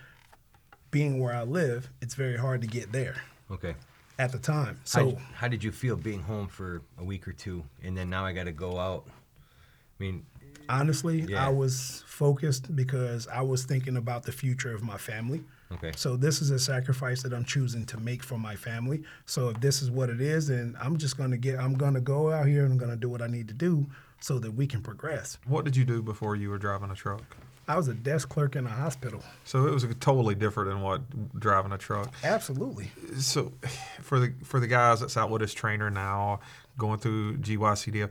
being 0.91 1.19
where 1.19 1.33
I 1.33 1.43
live, 1.43 1.89
it's 2.01 2.15
very 2.15 2.37
hard 2.37 2.61
to 2.61 2.67
get 2.67 2.91
there 2.91 3.15
Okay. 3.49 3.75
at 4.19 4.31
the 4.31 4.37
time. 4.39 4.75
How, 4.75 5.09
So 5.11 5.17
how 5.33 5.47
did 5.47 5.63
you 5.63 5.71
feel 5.71 5.95
being 5.95 6.21
home 6.21 6.47
for 6.47 6.81
a 6.99 7.03
week 7.03 7.27
or 7.27 7.33
two, 7.33 7.63
and 7.83 7.97
then 7.97 8.09
now 8.09 8.25
I 8.25 8.33
got 8.33 8.43
to 8.45 8.51
go 8.51 8.77
out? 8.77 9.05
I 9.07 10.03
mean, 10.03 10.25
Honestly, 10.69 11.21
Yeah. 11.23 11.45
I 11.45 11.49
was 11.49 12.03
focused 12.07 12.73
because 12.75 13.27
I 13.27 13.41
was 13.41 13.65
thinking 13.65 13.97
about 13.97 14.23
the 14.23 14.31
future 14.31 14.73
of 14.73 14.83
my 14.83 14.95
family. 14.95 15.43
Okay. 15.71 15.91
So 15.97 16.15
this 16.15 16.41
is 16.41 16.49
a 16.49 16.59
sacrifice 16.59 17.23
that 17.23 17.33
I'm 17.33 17.43
choosing 17.43 17.85
to 17.87 17.99
make 17.99 18.23
for 18.23 18.37
my 18.37 18.55
family. 18.55 19.03
So 19.25 19.49
if 19.49 19.59
this 19.59 19.81
is 19.81 19.89
what 19.91 20.09
it 20.09 20.21
is, 20.21 20.47
then 20.47 20.77
I'm 20.79 20.97
just 20.97 21.17
gonna 21.17 21.35
get. 21.37 21.59
I'm 21.59 21.73
gonna 21.73 21.99
go 21.99 22.31
out 22.31 22.47
here 22.47 22.63
and 22.63 22.71
I'm 22.73 22.77
gonna 22.77 22.95
do 22.95 23.09
what 23.09 23.21
I 23.21 23.27
need 23.27 23.47
to 23.49 23.53
do 23.53 23.85
so 24.21 24.39
that 24.39 24.51
we 24.51 24.65
can 24.67 24.81
progress. 24.81 25.37
What 25.45 25.65
did 25.65 25.75
you 25.75 25.83
do 25.83 26.01
before 26.01 26.35
you 26.37 26.49
were 26.49 26.59
driving 26.59 26.91
a 26.91 26.95
truck? 26.95 27.23
I 27.71 27.77
was 27.77 27.87
a 27.87 27.93
desk 27.93 28.27
clerk 28.27 28.57
in 28.57 28.65
a 28.65 28.69
hospital. 28.69 29.23
So 29.45 29.65
it 29.65 29.71
was 29.73 29.85
totally 30.01 30.35
different 30.35 30.71
than 30.71 30.81
what 30.81 31.39
driving 31.39 31.71
a 31.71 31.77
truck. 31.77 32.13
Absolutely. 32.21 32.91
So 33.17 33.53
for 34.01 34.19
the 34.19 34.33
for 34.43 34.59
the 34.59 34.67
guys 34.67 34.99
that's 34.99 35.15
out 35.15 35.29
with 35.29 35.41
his 35.41 35.53
trainer 35.53 35.89
now, 35.89 36.41
going 36.77 36.99
through 36.99 37.37
GYCDL, 37.37 38.09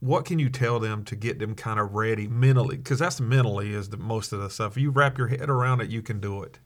what 0.00 0.24
can 0.24 0.38
you 0.38 0.48
tell 0.48 0.80
them 0.80 1.04
to 1.04 1.14
get 1.14 1.38
them 1.38 1.54
kind 1.54 1.78
of 1.78 1.92
ready 1.92 2.26
mentally? 2.26 2.78
Because 2.78 2.98
that's 2.98 3.20
mentally 3.20 3.74
is 3.74 3.90
the 3.90 3.98
most 3.98 4.32
of 4.32 4.40
the 4.40 4.48
stuff. 4.48 4.78
You 4.78 4.90
wrap 4.90 5.18
your 5.18 5.26
head 5.26 5.50
around 5.50 5.82
it, 5.82 5.90
you 5.90 6.00
can 6.00 6.18
do 6.18 6.42
it. 6.42 6.58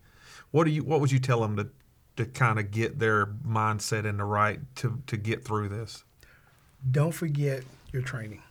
What 0.53 0.63
do 0.63 0.71
you? 0.71 0.85
What 0.85 1.01
would 1.01 1.11
you 1.11 1.19
tell 1.19 1.41
them 1.41 1.57
to 1.57 1.69
to 2.19 2.25
kind 2.25 2.61
of 2.61 2.71
get 2.71 3.01
their 3.01 3.27
mindset 3.27 4.05
in 4.05 4.19
the 4.19 4.25
right 4.25 4.61
to 4.77 5.03
to 5.09 5.17
get 5.17 5.45
through 5.45 5.71
this? 5.71 6.05
Don't 6.89 7.11
forget 7.11 7.65
your 7.93 8.03
training. 8.03 8.43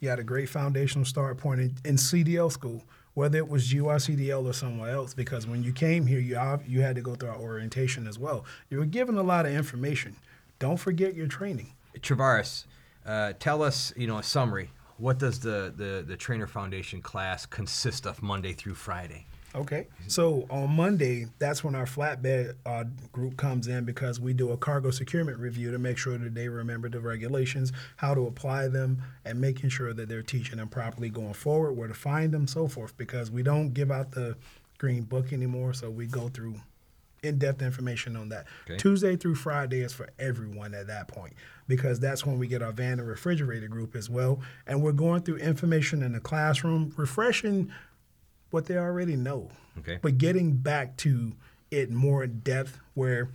You 0.00 0.08
had 0.08 0.18
a 0.18 0.24
great 0.24 0.48
foundational 0.48 1.04
start 1.04 1.36
point 1.36 1.60
in, 1.60 1.74
in 1.84 1.96
CDL 1.96 2.50
school, 2.50 2.82
whether 3.14 3.36
it 3.38 3.48
was 3.48 3.70
GYCDL 3.70 4.44
or 4.44 4.52
somewhere 4.52 4.90
else, 4.90 5.12
because 5.12 5.46
when 5.46 5.62
you 5.62 5.72
came 5.72 6.06
here, 6.06 6.20
you 6.20 6.38
you 6.66 6.80
had 6.80 6.96
to 6.96 7.02
go 7.02 7.14
through 7.14 7.28
our 7.30 7.38
orientation 7.38 8.06
as 8.06 8.18
well. 8.18 8.44
You 8.70 8.78
were 8.78 8.86
given 8.86 9.18
a 9.18 9.22
lot 9.22 9.46
of 9.46 9.52
information. 9.52 10.16
Don't 10.58 10.78
forget 10.78 11.14
your 11.14 11.26
training. 11.26 11.72
Travares, 11.98 12.64
uh, 13.04 13.32
tell 13.38 13.62
us, 13.62 13.92
you 13.96 14.06
know, 14.06 14.18
a 14.18 14.22
summary. 14.22 14.70
What 14.98 15.18
does 15.18 15.40
the, 15.40 15.72
the, 15.74 16.04
the 16.06 16.16
Trainer 16.16 16.46
Foundation 16.46 17.00
class 17.00 17.46
consist 17.46 18.06
of 18.06 18.22
Monday 18.22 18.52
through 18.52 18.74
Friday? 18.74 19.26
Okay. 19.54 19.86
So 20.06 20.46
on 20.48 20.70
Monday, 20.70 21.26
that's 21.38 21.64
when 21.64 21.74
our 21.74 21.84
flatbed 21.84 22.54
uh, 22.64 22.84
group 23.12 23.36
comes 23.36 23.66
in 23.66 23.84
because 23.84 24.20
we 24.20 24.32
do 24.32 24.52
a 24.52 24.56
cargo 24.56 24.90
securement 24.90 25.38
review 25.38 25.70
to 25.72 25.78
make 25.78 25.98
sure 25.98 26.16
that 26.16 26.34
they 26.34 26.48
remember 26.48 26.88
the 26.88 27.00
regulations, 27.00 27.72
how 27.96 28.14
to 28.14 28.26
apply 28.26 28.68
them, 28.68 29.02
and 29.24 29.40
making 29.40 29.70
sure 29.70 29.92
that 29.92 30.08
they're 30.08 30.22
teaching 30.22 30.58
them 30.58 30.68
properly 30.68 31.10
going 31.10 31.34
forward, 31.34 31.72
where 31.72 31.88
to 31.88 31.94
find 31.94 32.32
them, 32.32 32.46
so 32.46 32.68
forth. 32.68 32.96
Because 32.96 33.30
we 33.30 33.42
don't 33.42 33.74
give 33.74 33.90
out 33.90 34.12
the 34.12 34.36
green 34.78 35.02
book 35.02 35.32
anymore, 35.32 35.74
so 35.74 35.90
we 35.90 36.06
go 36.06 36.28
through 36.28 36.54
in-depth 37.22 37.60
information 37.60 38.16
on 38.16 38.28
that. 38.30 38.46
Okay. 38.64 38.78
Tuesday 38.78 39.16
through 39.16 39.34
Friday 39.34 39.80
is 39.80 39.92
for 39.92 40.08
everyone 40.18 40.74
at 40.74 40.86
that 40.86 41.06
point 41.08 41.34
because 41.68 42.00
that's 42.00 42.24
when 42.24 42.38
we 42.38 42.46
get 42.46 42.62
our 42.62 42.72
van 42.72 42.98
and 42.98 43.06
refrigerator 43.06 43.68
group 43.68 43.94
as 43.94 44.08
well, 44.08 44.40
and 44.66 44.82
we're 44.82 44.90
going 44.92 45.22
through 45.22 45.36
information 45.36 46.02
in 46.02 46.12
the 46.12 46.20
classroom, 46.20 46.92
refreshing 46.96 47.70
what 48.50 48.66
they 48.66 48.76
already 48.76 49.16
know. 49.16 49.50
Okay. 49.78 49.98
But 50.02 50.18
getting 50.18 50.56
back 50.56 50.96
to 50.98 51.32
it 51.70 51.90
more 51.90 52.24
in 52.24 52.40
depth 52.40 52.78
where, 52.94 53.30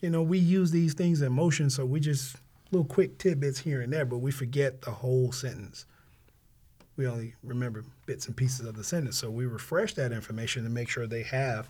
you 0.00 0.10
know, 0.10 0.22
we 0.22 0.38
use 0.38 0.70
these 0.70 0.94
things 0.94 1.22
in 1.22 1.32
motion, 1.32 1.70
so 1.70 1.84
we 1.84 2.00
just 2.00 2.36
little 2.70 2.86
quick 2.86 3.18
tidbits 3.18 3.58
here 3.58 3.80
and 3.80 3.92
there, 3.92 4.04
but 4.04 4.18
we 4.18 4.30
forget 4.30 4.82
the 4.82 4.90
whole 4.90 5.32
sentence. 5.32 5.86
We 6.96 7.06
only 7.06 7.34
remember 7.42 7.84
bits 8.06 8.26
and 8.26 8.36
pieces 8.36 8.66
of 8.66 8.76
the 8.76 8.84
sentence. 8.84 9.16
So 9.16 9.30
we 9.30 9.46
refresh 9.46 9.94
that 9.94 10.12
information 10.12 10.64
to 10.64 10.70
make 10.70 10.88
sure 10.88 11.06
they 11.06 11.22
have 11.22 11.68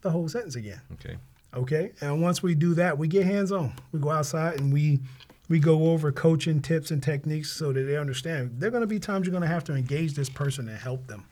the 0.00 0.10
whole 0.10 0.28
sentence 0.28 0.56
again. 0.56 0.80
Okay. 0.94 1.16
Okay. 1.54 1.92
And 2.00 2.20
once 2.20 2.42
we 2.42 2.54
do 2.54 2.74
that, 2.74 2.98
we 2.98 3.06
get 3.06 3.26
hands 3.26 3.52
on. 3.52 3.74
We 3.92 4.00
go 4.00 4.10
outside 4.10 4.60
and 4.60 4.72
we 4.72 5.00
we 5.48 5.58
go 5.58 5.90
over 5.90 6.10
coaching 6.10 6.62
tips 6.62 6.90
and 6.90 7.02
techniques 7.02 7.52
so 7.52 7.72
that 7.72 7.82
they 7.82 7.96
understand. 7.96 8.52
There 8.58 8.68
are 8.68 8.70
going 8.70 8.80
to 8.80 8.86
be 8.86 8.98
times 8.98 9.26
you're 9.26 9.32
going 9.32 9.42
to 9.42 9.48
have 9.48 9.64
to 9.64 9.74
engage 9.74 10.14
this 10.14 10.30
person 10.30 10.68
and 10.68 10.78
help 10.78 11.06
them. 11.06 11.26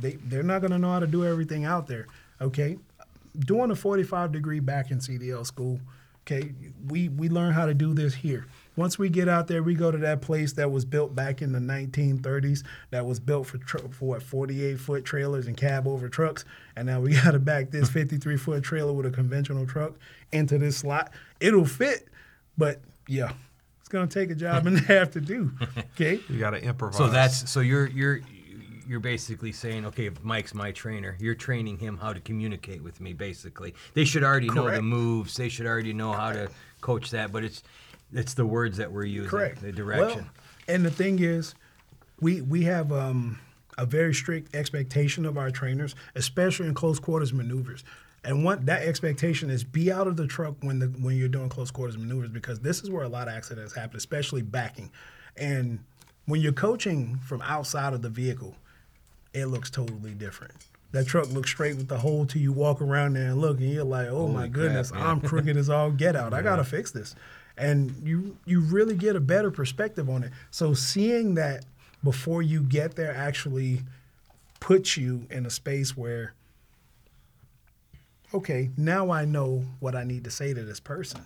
They 0.00 0.12
they're 0.12 0.42
not 0.42 0.60
going 0.60 0.72
to 0.72 0.78
know 0.78 0.92
how 0.92 1.00
to 1.00 1.06
do 1.06 1.24
everything 1.24 1.64
out 1.64 1.86
there. 1.86 2.06
Okay. 2.40 2.78
Doing 3.38 3.70
a 3.70 3.76
45 3.76 4.32
degree 4.32 4.60
back 4.60 4.90
in 4.90 4.98
CDL 4.98 5.46
school. 5.46 5.80
Okay. 6.26 6.52
We 6.88 7.08
we 7.08 7.28
learn 7.28 7.52
how 7.52 7.66
to 7.66 7.74
do 7.74 7.94
this 7.94 8.14
here. 8.14 8.46
Once 8.74 8.98
we 8.98 9.10
get 9.10 9.28
out 9.28 9.48
there, 9.48 9.62
we 9.62 9.74
go 9.74 9.90
to 9.90 9.98
that 9.98 10.22
place 10.22 10.54
that 10.54 10.70
was 10.70 10.86
built 10.86 11.14
back 11.14 11.42
in 11.42 11.52
the 11.52 11.58
1930s, 11.58 12.64
that 12.90 13.04
was 13.04 13.20
built 13.20 13.46
for, 13.46 13.58
tr- 13.58 13.88
for 13.90 14.06
what, 14.06 14.22
48 14.22 14.80
foot 14.80 15.04
trailers 15.04 15.46
and 15.46 15.58
cab 15.58 15.86
over 15.86 16.08
trucks. 16.08 16.46
And 16.74 16.86
now 16.86 16.98
we 17.00 17.12
got 17.22 17.32
to 17.32 17.38
back 17.38 17.70
this 17.70 17.90
53 17.90 18.38
foot 18.38 18.62
trailer 18.62 18.92
with 18.94 19.04
a 19.04 19.10
conventional 19.10 19.66
truck 19.66 19.92
into 20.32 20.56
this 20.56 20.78
slot. 20.78 21.12
It'll 21.38 21.66
fit, 21.66 22.08
but 22.56 22.80
yeah, 23.06 23.32
it's 23.80 23.90
going 23.90 24.08
to 24.08 24.20
take 24.20 24.30
a 24.30 24.34
job 24.34 24.66
and 24.66 24.78
a 24.78 24.80
half 24.84 25.10
to 25.12 25.20
do. 25.20 25.52
Okay. 25.94 26.20
You 26.30 26.38
got 26.38 26.50
to 26.50 26.62
improvise. 26.62 26.96
So 26.96 27.08
that's 27.08 27.50
so 27.50 27.60
you're 27.60 27.88
you're 27.88 28.20
you're 28.86 29.00
basically 29.00 29.52
saying, 29.52 29.86
okay, 29.86 30.06
if 30.06 30.22
Mike's 30.22 30.54
my 30.54 30.72
trainer, 30.72 31.16
you're 31.18 31.34
training 31.34 31.78
him 31.78 31.96
how 31.96 32.12
to 32.12 32.20
communicate 32.20 32.82
with 32.82 33.00
me. 33.00 33.12
Basically, 33.12 33.74
they 33.94 34.04
should 34.04 34.24
already 34.24 34.48
know 34.48 34.70
the 34.70 34.82
moves. 34.82 35.36
They 35.36 35.48
should 35.48 35.66
already 35.66 35.92
know 35.92 36.12
how 36.12 36.32
to 36.32 36.48
coach 36.80 37.10
that. 37.10 37.32
But 37.32 37.44
it's 37.44 37.62
it's 38.12 38.34
the 38.34 38.46
words 38.46 38.76
that 38.78 38.90
we're 38.90 39.04
using, 39.04 39.30
Correct. 39.30 39.62
the 39.62 39.72
direction. 39.72 40.20
Well, 40.20 40.74
and 40.74 40.84
the 40.84 40.90
thing 40.90 41.18
is, 41.20 41.54
we 42.20 42.40
we 42.40 42.62
have 42.64 42.92
um, 42.92 43.38
a 43.78 43.86
very 43.86 44.14
strict 44.14 44.54
expectation 44.54 45.26
of 45.26 45.38
our 45.38 45.50
trainers, 45.50 45.94
especially 46.14 46.68
in 46.68 46.74
close 46.74 46.98
quarters 46.98 47.32
maneuvers. 47.32 47.84
And 48.24 48.44
what 48.44 48.66
that 48.66 48.82
expectation 48.82 49.50
is, 49.50 49.64
be 49.64 49.90
out 49.90 50.06
of 50.06 50.16
the 50.16 50.26
truck 50.26 50.54
when 50.60 50.78
the 50.78 50.86
when 50.86 51.16
you're 51.16 51.28
doing 51.28 51.48
close 51.48 51.70
quarters 51.70 51.98
maneuvers 51.98 52.30
because 52.30 52.60
this 52.60 52.82
is 52.82 52.90
where 52.90 53.02
a 53.02 53.08
lot 53.08 53.28
of 53.28 53.34
accidents 53.34 53.74
happen, 53.74 53.96
especially 53.96 54.42
backing. 54.42 54.90
And 55.36 55.80
when 56.26 56.40
you're 56.40 56.52
coaching 56.52 57.18
from 57.18 57.42
outside 57.42 57.94
of 57.94 58.02
the 58.02 58.08
vehicle, 58.08 58.54
it 59.34 59.46
looks 59.46 59.70
totally 59.70 60.14
different. 60.14 60.52
That 60.92 61.06
truck 61.06 61.30
looks 61.30 61.48
straight 61.50 61.76
with 61.76 61.88
the 61.88 61.98
hole 61.98 62.26
till 62.26 62.42
you 62.42 62.52
walk 62.52 62.82
around 62.82 63.14
there 63.14 63.30
and 63.30 63.40
look, 63.40 63.58
and 63.58 63.70
you're 63.70 63.84
like, 63.84 64.08
"Oh 64.08 64.28
my 64.28 64.40
Holy 64.40 64.50
crap, 64.50 64.52
goodness. 64.52 64.92
I'm 64.94 65.20
crooked 65.20 65.56
as 65.56 65.70
all 65.70 65.90
get 65.90 66.16
out. 66.16 66.34
I 66.34 66.42
gotta 66.42 66.64
fix 66.64 66.90
this." 66.90 67.14
And 67.56 67.94
you 68.04 68.36
you 68.44 68.60
really 68.60 68.94
get 68.94 69.16
a 69.16 69.20
better 69.20 69.50
perspective 69.50 70.10
on 70.10 70.22
it. 70.22 70.32
So 70.50 70.74
seeing 70.74 71.34
that 71.34 71.64
before 72.04 72.42
you 72.42 72.62
get 72.62 72.96
there 72.96 73.14
actually 73.14 73.82
puts 74.60 74.96
you 74.96 75.26
in 75.30 75.46
a 75.46 75.50
space 75.50 75.96
where, 75.96 76.34
okay, 78.34 78.70
now 78.76 79.10
I 79.10 79.24
know 79.24 79.64
what 79.80 79.94
I 79.94 80.04
need 80.04 80.24
to 80.24 80.30
say 80.30 80.52
to 80.52 80.62
this 80.62 80.80
person. 80.80 81.22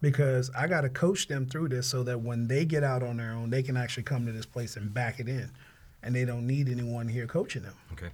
Because 0.00 0.50
I 0.56 0.66
got 0.66 0.80
to 0.80 0.88
coach 0.88 1.28
them 1.28 1.46
through 1.46 1.68
this 1.68 1.86
so 1.86 2.02
that 2.02 2.20
when 2.20 2.48
they 2.48 2.64
get 2.64 2.82
out 2.82 3.04
on 3.04 3.18
their 3.18 3.30
own, 3.32 3.50
they 3.50 3.62
can 3.62 3.76
actually 3.76 4.02
come 4.02 4.26
to 4.26 4.32
this 4.32 4.46
place 4.46 4.76
and 4.76 4.92
back 4.92 5.20
it 5.20 5.28
in. 5.28 5.50
And 6.02 6.14
they 6.14 6.24
don't 6.24 6.46
need 6.46 6.68
anyone 6.68 7.08
here 7.08 7.26
coaching 7.26 7.62
them. 7.62 7.74
Okay. 7.92 8.10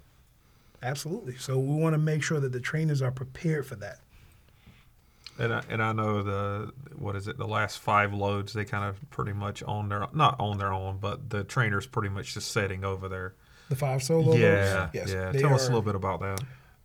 Absolutely. 0.83 1.37
So 1.37 1.59
we 1.59 1.75
want 1.81 1.95
to 1.95 1.99
make 1.99 2.23
sure 2.23 2.39
that 2.41 2.53
the 2.53 2.61
trainers 2.61 3.03
are 3.03 3.11
prepared 3.11 3.67
for 3.67 3.77
that. 3.77 3.99
And 5.39 5.55
I, 5.55 5.63
and 5.71 5.83
I 5.83 5.93
know 5.93 6.23
the 6.23 6.73
what 6.99 7.15
is 7.15 7.29
it 7.29 7.39
the 7.39 7.47
last 7.47 7.79
five 7.79 8.13
loads 8.13 8.53
they 8.53 8.65
kind 8.65 8.85
of 8.85 8.99
pretty 9.11 9.33
much 9.33 9.63
on 9.63 9.89
their 9.89 10.07
not 10.13 10.35
on 10.41 10.59
their 10.59 10.73
own 10.73 10.99
but 11.01 11.31
the 11.31 11.45
trainer's 11.45 11.87
pretty 11.87 12.09
much 12.09 12.35
just 12.35 12.51
setting 12.51 12.85
over 12.85 13.09
there. 13.09 13.35
The 13.69 13.77
five 13.77 14.03
solo 14.03 14.35
yeah, 14.35 14.81
loads. 14.81 14.91
Yes. 14.95 15.11
yeah. 15.13 15.33
Tell 15.33 15.55
us 15.55 15.65
a 15.65 15.69
little 15.69 15.83
bit 15.83 15.95
about 15.95 16.21
that. 16.21 16.41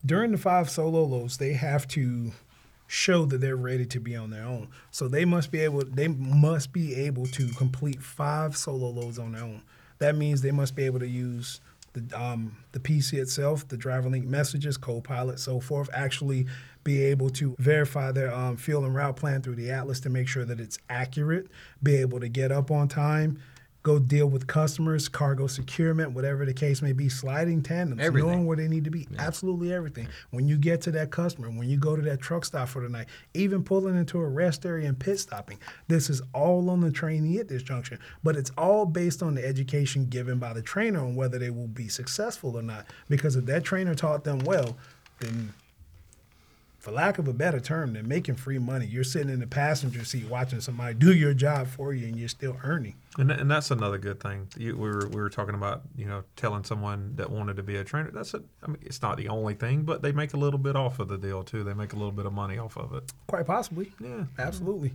during 0.05 0.31
the 0.31 0.37
five 0.37 0.69
solo 0.69 1.03
loads, 1.03 1.37
they 1.37 1.53
have 1.53 1.87
to 1.89 2.31
show 2.85 3.25
that 3.25 3.39
they're 3.41 3.55
ready 3.55 3.85
to 3.87 3.99
be 3.99 4.15
on 4.15 4.29
their 4.29 4.45
own. 4.45 4.67
So 4.91 5.07
they 5.07 5.25
must 5.25 5.51
be 5.51 5.59
able 5.61 5.83
they 5.85 6.07
must 6.07 6.71
be 6.73 6.93
able 6.95 7.25
to 7.27 7.47
complete 7.53 8.01
five 8.03 8.55
solo 8.55 8.89
loads 8.89 9.17
on 9.17 9.31
their 9.31 9.43
own. 9.43 9.63
That 10.03 10.17
means 10.17 10.41
they 10.41 10.51
must 10.51 10.75
be 10.75 10.83
able 10.83 10.99
to 10.99 11.07
use 11.07 11.61
the 11.93 12.21
um, 12.21 12.57
the 12.73 12.79
PC 12.79 13.13
itself, 13.21 13.65
the 13.65 13.77
driver 13.77 14.09
link 14.09 14.25
messages, 14.25 14.75
co-pilot, 14.75 15.39
so 15.39 15.61
forth. 15.61 15.89
Actually, 15.93 16.45
be 16.83 17.01
able 17.05 17.29
to 17.29 17.55
verify 17.57 18.11
their 18.11 18.33
um, 18.33 18.57
field 18.57 18.83
and 18.83 18.93
route 18.93 19.15
plan 19.15 19.41
through 19.41 19.55
the 19.55 19.71
atlas 19.71 20.01
to 20.01 20.09
make 20.09 20.27
sure 20.27 20.43
that 20.43 20.59
it's 20.59 20.77
accurate. 20.89 21.47
Be 21.81 21.95
able 21.95 22.19
to 22.19 22.27
get 22.27 22.51
up 22.51 22.69
on 22.69 22.89
time. 22.89 23.39
Go 23.83 23.99
deal 23.99 24.27
with 24.27 24.47
customers, 24.47 25.09
cargo 25.09 25.45
securement, 25.45 26.11
whatever 26.13 26.45
the 26.45 26.53
case 26.53 26.81
may 26.81 26.93
be, 26.93 27.09
sliding 27.09 27.61
tandems, 27.61 28.01
Everything. 28.01 28.29
knowing 28.29 28.45
where 28.45 28.55
they 28.55 28.69
need 28.69 28.85
to 28.85 28.89
be. 28.89 29.05
Absolutely 29.19 29.73
everything. 29.73 30.07
When 30.31 30.47
you 30.47 30.57
get 30.57 30.79
to 30.83 30.91
that 30.91 31.11
customer, 31.11 31.49
when 31.49 31.69
you 31.69 31.75
go 31.75 31.97
to 31.97 32.01
that 32.03 32.21
truck 32.21 32.45
stop 32.45 32.69
for 32.69 32.81
the 32.81 32.87
night, 32.87 33.07
even 33.33 33.61
pulling 33.61 33.97
into 33.97 34.19
a 34.19 34.25
rest 34.27 34.65
area 34.65 34.87
and 34.87 34.97
pit 34.97 35.19
stopping, 35.19 35.59
this 35.89 36.09
is 36.09 36.21
all 36.33 36.69
on 36.69 36.79
the 36.79 36.91
trainee 36.91 37.39
at 37.39 37.49
this 37.49 37.61
junction. 37.61 37.99
But 38.23 38.37
it's 38.37 38.51
all 38.57 38.85
based 38.85 39.21
on 39.21 39.35
the 39.35 39.45
education 39.45 40.05
given 40.05 40.39
by 40.39 40.53
the 40.53 40.61
trainer 40.61 41.01
on 41.01 41.15
whether 41.15 41.37
they 41.37 41.49
will 41.49 41.67
be 41.67 41.89
successful 41.89 42.57
or 42.57 42.61
not. 42.63 42.85
Because 43.09 43.35
if 43.35 43.45
that 43.47 43.65
trainer 43.65 43.95
taught 43.95 44.23
them 44.23 44.39
well, 44.39 44.77
then 45.19 45.53
for 46.83 46.91
lack 46.91 47.17
of 47.17 47.29
a 47.29 47.33
better 47.33 47.61
term, 47.61 47.93
they're 47.93 48.03
making 48.03 48.35
free 48.35 48.59
money. 48.59 48.85
You're 48.85 49.05
sitting 49.05 49.29
in 49.29 49.39
the 49.39 49.47
passenger 49.47 50.03
seat 50.03 50.27
watching 50.27 50.59
somebody 50.59 50.93
do 50.95 51.13
your 51.13 51.33
job 51.33 51.67
for 51.67 51.93
you 51.93 52.07
and 52.07 52.17
you're 52.17 52.27
still 52.27 52.57
earning. 52.61 52.95
And, 53.17 53.31
and 53.31 53.49
that's 53.49 53.71
another 53.71 53.97
good 53.97 54.19
thing. 54.19 54.49
You, 54.57 54.75
we 54.75 54.89
were 54.89 55.07
we 55.07 55.21
were 55.21 55.29
talking 55.29 55.55
about 55.55 55.83
you 55.95 56.05
know 56.05 56.25
telling 56.35 56.65
someone 56.65 57.15
that 57.15 57.29
wanted 57.29 57.55
to 57.55 57.63
be 57.63 57.77
a 57.77 57.85
trainer. 57.85 58.11
That's 58.11 58.33
a, 58.33 58.43
I 58.61 58.67
mean 58.67 58.79
it's 58.81 59.01
not 59.01 59.15
the 59.15 59.29
only 59.29 59.53
thing, 59.53 59.83
but 59.83 60.01
they 60.01 60.11
make 60.11 60.33
a 60.33 60.37
little 60.37 60.59
bit 60.59 60.75
off 60.75 60.99
of 60.99 61.07
the 61.07 61.17
deal 61.17 61.41
too. 61.41 61.63
They 61.63 61.73
make 61.73 61.93
a 61.93 61.95
little 61.95 62.11
bit 62.11 62.25
of 62.25 62.33
money 62.33 62.57
off 62.57 62.75
of 62.75 62.93
it. 62.93 63.13
Quite 63.27 63.45
possibly. 63.45 63.93
Yeah. 64.01 64.25
Absolutely. 64.37 64.91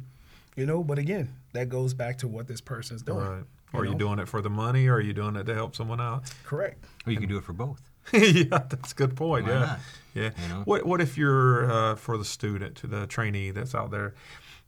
You 0.57 0.66
know, 0.66 0.85
but 0.85 0.98
again, 0.98 1.35
that 1.55 1.70
goes 1.70 1.94
back 1.94 2.18
to 2.18 2.29
what 2.29 2.48
this 2.48 2.61
person's 2.61 3.01
doing. 3.01 3.18
Right. 3.18 3.44
Are 3.72 3.87
you 3.87 3.94
doing 3.94 4.18
it 4.18 4.29
for 4.29 4.42
the 4.42 4.51
money, 4.51 4.88
or 4.88 4.96
are 4.96 5.01
you 5.01 5.14
doing 5.14 5.37
it 5.37 5.44
to 5.44 5.55
help 5.55 5.74
someone 5.74 6.01
out? 6.01 6.24
Correct. 6.44 6.85
Or 7.07 7.12
you 7.12 7.18
can 7.18 7.29
do 7.29 7.38
it 7.38 7.44
for 7.44 7.53
both. 7.53 7.88
yeah, 8.12 8.44
that's 8.68 8.92
a 8.92 8.94
good 8.94 9.16
point. 9.16 9.46
Why 9.46 9.52
yeah, 9.52 9.58
not? 9.58 9.78
yeah. 10.14 10.30
You 10.42 10.48
know? 10.48 10.62
What 10.64 10.86
What 10.86 11.00
if 11.00 11.16
you're 11.18 11.70
uh, 11.70 11.94
for 11.96 12.16
the 12.18 12.24
student, 12.24 12.80
the 12.82 13.06
trainee 13.06 13.50
that's 13.50 13.74
out 13.74 13.90
there, 13.90 14.14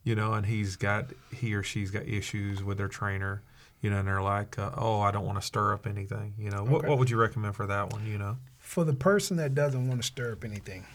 you 0.03 0.15
know, 0.15 0.33
and 0.33 0.45
he's 0.45 0.75
got 0.75 1.05
he 1.33 1.53
or 1.53 1.63
she's 1.63 1.91
got 1.91 2.07
issues 2.07 2.63
with 2.63 2.77
their 2.77 2.87
trainer, 2.87 3.41
you 3.81 3.89
know, 3.89 3.99
and 3.99 4.07
they're 4.07 4.21
like, 4.21 4.57
uh, 4.59 4.71
oh, 4.77 5.01
I 5.01 5.11
don't 5.11 5.25
want 5.25 5.39
to 5.39 5.45
stir 5.45 5.73
up 5.73 5.87
anything. 5.87 6.33
You 6.37 6.51
know, 6.51 6.63
what 6.63 6.79
Okay. 6.79 6.89
What 6.89 6.99
would 6.99 7.09
you 7.09 7.17
recommend 7.17 7.55
for 7.55 7.67
that 7.67 7.91
one? 7.91 8.05
You 8.05 8.17
know, 8.17 8.37
For 8.59 8.83
the 8.83 8.93
person 8.93 9.37
that 9.37 9.55
doesn't 9.55 9.87
want 9.87 10.01
to 10.01 10.07
stir 10.07 10.33
up 10.33 10.43
anything, 10.43 10.85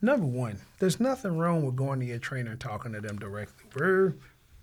number 0.00 0.26
one, 0.26 0.58
there's 0.78 1.00
nothing 1.00 1.36
wrong 1.38 1.64
with 1.64 1.76
going 1.76 2.00
to 2.00 2.06
your 2.06 2.18
trainer 2.18 2.52
and 2.52 2.60
talking 2.60 2.92
to 2.92 3.00
them 3.00 3.18
directly. 3.18 3.64
We're, 3.74 4.14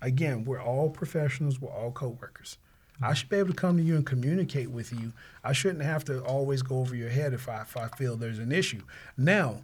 again, 0.02 0.44
we're 0.44 0.62
all 0.62 0.90
professionals, 0.90 1.60
we're 1.60 1.72
all 1.72 1.92
coworkers. 1.92 2.58
I 3.02 3.14
should 3.14 3.28
be 3.28 3.36
able 3.36 3.48
to 3.48 3.54
come 3.54 3.76
to 3.76 3.82
you 3.82 3.96
and 3.96 4.04
communicate 4.04 4.70
with 4.70 4.92
you. 4.92 5.12
I 5.42 5.52
shouldn't 5.52 5.82
have 5.82 6.04
to 6.06 6.22
always 6.22 6.62
go 6.62 6.78
over 6.78 6.94
your 6.94 7.08
head 7.08 7.32
if 7.32 7.48
I, 7.48 7.62
if 7.62 7.76
I 7.76 7.88
feel 7.88 8.16
there's 8.16 8.38
an 8.38 8.52
issue. 8.52 8.82
Now, 9.16 9.62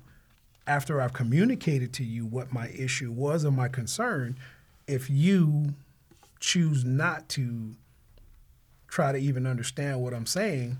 after 0.66 1.00
I've 1.00 1.12
communicated 1.12 1.92
to 1.94 2.04
you 2.04 2.24
what 2.24 2.52
my 2.52 2.68
issue 2.68 3.12
was 3.12 3.44
or 3.44 3.50
my 3.50 3.68
concern, 3.68 4.36
if 4.86 5.10
you 5.10 5.74
choose 6.40 6.84
not 6.84 7.28
to 7.30 7.74
try 8.88 9.12
to 9.12 9.18
even 9.18 9.46
understand 9.46 10.00
what 10.00 10.14
I'm 10.14 10.26
saying, 10.26 10.78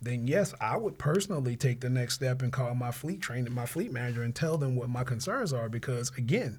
then 0.00 0.26
yes, 0.26 0.52
I 0.60 0.76
would 0.76 0.98
personally 0.98 1.56
take 1.56 1.80
the 1.80 1.88
next 1.88 2.14
step 2.14 2.42
and 2.42 2.52
call 2.52 2.74
my 2.74 2.90
fleet 2.90 3.20
trainer, 3.20 3.50
my 3.50 3.66
fleet 3.66 3.92
manager, 3.92 4.22
and 4.22 4.34
tell 4.34 4.58
them 4.58 4.74
what 4.74 4.88
my 4.88 5.04
concerns 5.04 5.52
are. 5.52 5.68
Because 5.68 6.10
again, 6.18 6.58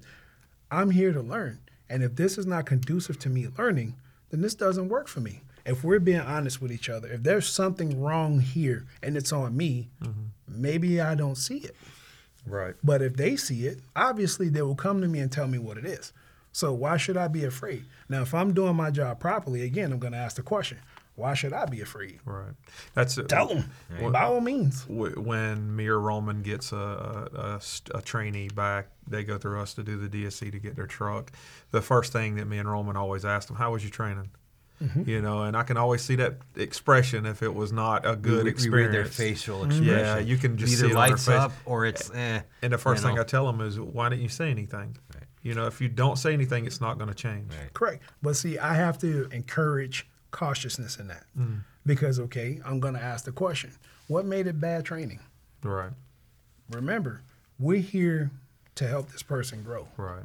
I'm 0.70 0.90
here 0.90 1.12
to 1.12 1.20
learn, 1.20 1.60
and 1.88 2.02
if 2.02 2.16
this 2.16 2.38
is 2.38 2.46
not 2.46 2.66
conducive 2.66 3.18
to 3.20 3.28
me 3.28 3.46
learning, 3.58 3.94
then 4.34 4.40
this 4.42 4.56
doesn't 4.56 4.88
work 4.88 5.06
for 5.06 5.20
me. 5.20 5.42
If 5.64 5.84
we're 5.84 6.00
being 6.00 6.18
honest 6.18 6.60
with 6.60 6.72
each 6.72 6.90
other, 6.90 7.06
if 7.08 7.22
there's 7.22 7.46
something 7.48 8.00
wrong 8.00 8.40
here 8.40 8.84
and 9.00 9.16
it's 9.16 9.32
on 9.32 9.56
me, 9.56 9.90
mm-hmm. 10.02 10.24
maybe 10.48 11.00
I 11.00 11.14
don't 11.14 11.36
see 11.36 11.58
it. 11.58 11.76
right? 12.44 12.74
But 12.82 13.00
if 13.00 13.16
they 13.16 13.36
see 13.36 13.66
it, 13.66 13.78
obviously 13.94 14.48
they 14.48 14.60
will 14.62 14.74
come 14.74 15.00
to 15.00 15.06
me 15.06 15.20
and 15.20 15.30
tell 15.30 15.46
me 15.46 15.58
what 15.58 15.78
it 15.78 15.84
is. 15.86 16.12
So 16.50 16.72
why 16.72 16.96
should 16.96 17.16
I 17.16 17.28
be 17.28 17.44
afraid? 17.44 17.84
Now, 18.08 18.22
if 18.22 18.34
I'm 18.34 18.52
doing 18.52 18.74
my 18.74 18.90
job 18.90 19.20
properly, 19.20 19.62
again, 19.62 19.92
I'm 19.92 20.00
going 20.00 20.12
to 20.12 20.18
ask 20.18 20.34
the 20.34 20.42
question: 20.42 20.78
Why 21.16 21.34
should 21.34 21.52
I 21.52 21.66
be 21.66 21.80
afraid? 21.80 22.18
Right. 22.24 22.54
That's 22.94 23.18
Tell 23.28 23.46
them 23.46 23.70
by 24.12 24.24
all 24.24 24.40
means. 24.40 24.84
when 24.88 25.76
me 25.76 25.86
or 25.86 26.00
Roman 26.00 26.42
gets 26.42 26.72
a, 26.72 26.76
a, 27.94 27.96
a 27.96 28.02
trainee 28.02 28.48
back, 28.48 28.88
they 29.06 29.22
go 29.22 29.38
through 29.38 29.60
us 29.60 29.74
to 29.74 29.84
do 29.84 29.96
the 29.96 30.08
DSC 30.08 30.50
to 30.50 30.58
get 30.58 30.74
their 30.74 30.86
truck. 30.88 31.30
The 31.70 31.82
first 31.82 32.12
thing 32.12 32.36
that 32.36 32.46
me 32.46 32.58
and 32.58 32.68
Roman 32.68 32.96
always 32.96 33.24
ask 33.24 33.46
them, 33.46 33.56
"How 33.56 33.72
was 33.72 33.84
your 33.84 33.90
training?" 33.90 34.30
Mm-hmm. 34.82 35.08
You 35.08 35.22
know, 35.22 35.44
and 35.44 35.56
I 35.56 35.62
can 35.62 35.76
always 35.76 36.02
see 36.02 36.16
that 36.16 36.34
expression 36.56 37.26
if 37.26 37.44
it 37.44 37.54
was 37.54 37.72
not 37.72 38.04
a 38.04 38.16
good 38.16 38.44
we, 38.44 38.50
experience. 38.50 38.92
We 38.92 38.98
read 38.98 39.06
their 39.06 39.10
facial 39.10 39.64
expression. 39.64 39.86
Yeah, 39.86 40.18
you 40.18 40.36
can 40.36 40.56
just 40.56 40.72
Either 40.72 40.88
see 40.88 40.92
it 40.92 40.96
on 40.96 41.00
their 41.00 41.10
lights 41.10 41.26
face. 41.26 41.34
up 41.36 41.52
or 41.64 41.86
it's 41.86 42.10
eh. 42.12 42.40
And 42.60 42.72
the 42.72 42.78
first 42.78 43.04
thing 43.04 43.14
know? 43.14 43.20
I 43.20 43.24
tell 43.24 43.46
them 43.46 43.60
is, 43.60 43.78
"Why 43.78 44.08
didn't 44.08 44.22
you 44.22 44.28
say 44.28 44.50
anything?" 44.50 44.96
Right. 45.14 45.22
You 45.42 45.54
know, 45.54 45.66
if 45.66 45.80
you 45.80 45.88
don't 45.88 46.16
say 46.16 46.32
anything, 46.32 46.66
it's 46.66 46.80
not 46.80 46.98
going 46.98 47.08
to 47.08 47.14
change. 47.14 47.52
Right. 47.52 47.72
Correct. 47.72 48.02
But 48.22 48.34
see, 48.34 48.58
I 48.58 48.74
have 48.74 48.98
to 48.98 49.28
encourage 49.30 50.08
cautiousness 50.34 50.98
in 50.98 51.06
that 51.06 51.24
mm. 51.38 51.60
because 51.86 52.18
okay, 52.18 52.60
I'm 52.66 52.80
going 52.80 52.94
to 52.94 53.02
ask 53.02 53.24
the 53.24 53.32
question: 53.32 53.70
What 54.08 54.26
made 54.26 54.46
it 54.46 54.60
bad 54.60 54.84
training? 54.84 55.20
Right. 55.62 55.92
Remember, 56.70 57.22
we're 57.58 57.80
here 57.80 58.30
to 58.74 58.88
help 58.88 59.12
this 59.12 59.22
person 59.22 59.62
grow. 59.62 59.86
Right. 59.96 60.24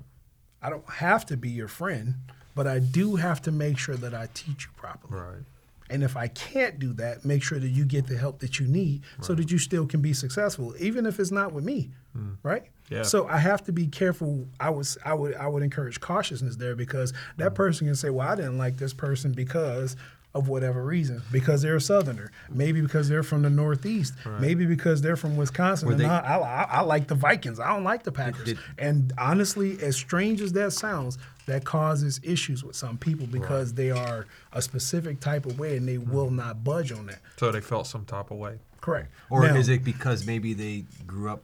I 0.62 0.70
don't 0.70 0.90
have 0.90 1.26
to 1.28 1.38
be 1.38 1.50
your 1.50 1.68
friend, 1.68 2.16
but 2.56 2.66
I 2.66 2.80
do 2.80 3.18
have 3.18 3.42
to 3.44 3.52
make 3.52 3.78
sure 3.78 3.96
that 3.96 4.14
I 4.14 4.28
teach 4.34 4.66
you 4.66 4.72
properly. 4.76 5.22
Right. 5.22 5.44
And 5.90 6.04
if 6.04 6.16
I 6.16 6.28
can't 6.28 6.80
do 6.80 6.94
that, 6.94 7.26
make 7.26 7.42
sure 7.42 7.60
that 7.60 7.70
you 7.70 7.86
get 7.86 8.08
the 8.08 8.18
help 8.18 8.40
that 8.40 8.60
you 8.60 8.68
need 8.68 9.04
so 9.22 9.34
that 9.34 9.52
you 9.52 9.58
still 9.58 9.88
can 9.88 10.02
be 10.02 10.14
successful, 10.14 10.76
even 10.80 11.06
if 11.06 11.20
it's 11.20 11.32
not 11.32 11.52
with 11.52 11.64
me, 11.64 11.90
hmm. 12.14 12.34
right? 12.44 12.64
Yeah. 12.90 13.04
So 13.04 13.28
I 13.28 13.38
have 13.38 13.64
to 13.66 13.72
be 13.72 13.88
careful. 13.88 14.48
I 14.60 14.70
was 14.70 14.98
I 15.06 15.14
would 15.14 15.36
I 15.36 15.48
would 15.48 15.64
encourage 15.64 16.00
cautiousness 16.00 16.56
there 16.56 16.76
because 16.76 17.14
that 17.38 17.50
hmm. 17.50 17.56
person 17.56 17.88
can 17.88 17.96
say, 17.96 18.10
"Well, 18.10 18.28
I 18.28 18.36
didn't 18.36 18.58
like 18.58 18.78
this 18.78 18.94
person 18.94 19.32
because." 19.32 19.96
Of 20.40 20.48
whatever 20.48 20.84
reason, 20.86 21.22
because 21.32 21.62
they're 21.62 21.76
a 21.76 21.82
Southerner, 21.82 22.32
maybe 22.50 22.82
because 22.82 23.10
they're 23.10 23.24
from 23.24 23.42
the 23.42 23.50
Northeast, 23.50 24.14
maybe 24.40 24.66
because 24.66 25.02
they're 25.02 25.18
from 25.18 25.36
Wisconsin, 25.36 25.92
and 25.92 26.00
they- 26.00 26.06
I, 26.06 26.38
I, 26.38 26.62
I 26.64 26.82
like 26.82 27.08
the 27.08 27.16
Vikings. 27.16 27.60
I 27.60 27.68
don't 27.68 27.84
like 27.84 28.04
the 28.04 28.12
Packers. 28.12 28.46
did- 28.46 28.60
and 28.78 29.12
honestly, 29.18 29.78
as 29.82 29.96
strange 29.98 30.40
as 30.42 30.54
that 30.54 30.72
sounds, 30.72 31.18
that 31.46 31.66
causes 31.66 32.22
issues 32.24 32.64
with 32.64 32.76
some 32.76 32.98
people 32.98 33.28
because 33.28 33.74
they 33.74 33.92
are 33.92 34.28
a 34.54 34.62
specific 34.62 35.20
type 35.20 35.46
of 35.46 35.60
way 35.60 35.76
and 35.76 35.88
they 35.88 35.98
mm-hmm. 35.98 36.12
will 36.12 36.32
not 36.32 36.64
budge 36.64 36.92
on 36.92 37.08
that. 37.08 37.20
So 37.38 37.52
they 37.52 37.62
felt 37.62 37.88
some 37.88 38.06
type 38.06 38.32
of 38.32 38.38
way. 38.38 38.60
Correct. 38.82 39.10
Or 39.30 39.46
Now- 39.46 39.56
is 39.56 39.68
it 39.68 39.84
because 39.84 40.26
maybe 40.26 40.54
they 40.54 40.86
grew 41.06 41.30
up 41.30 41.44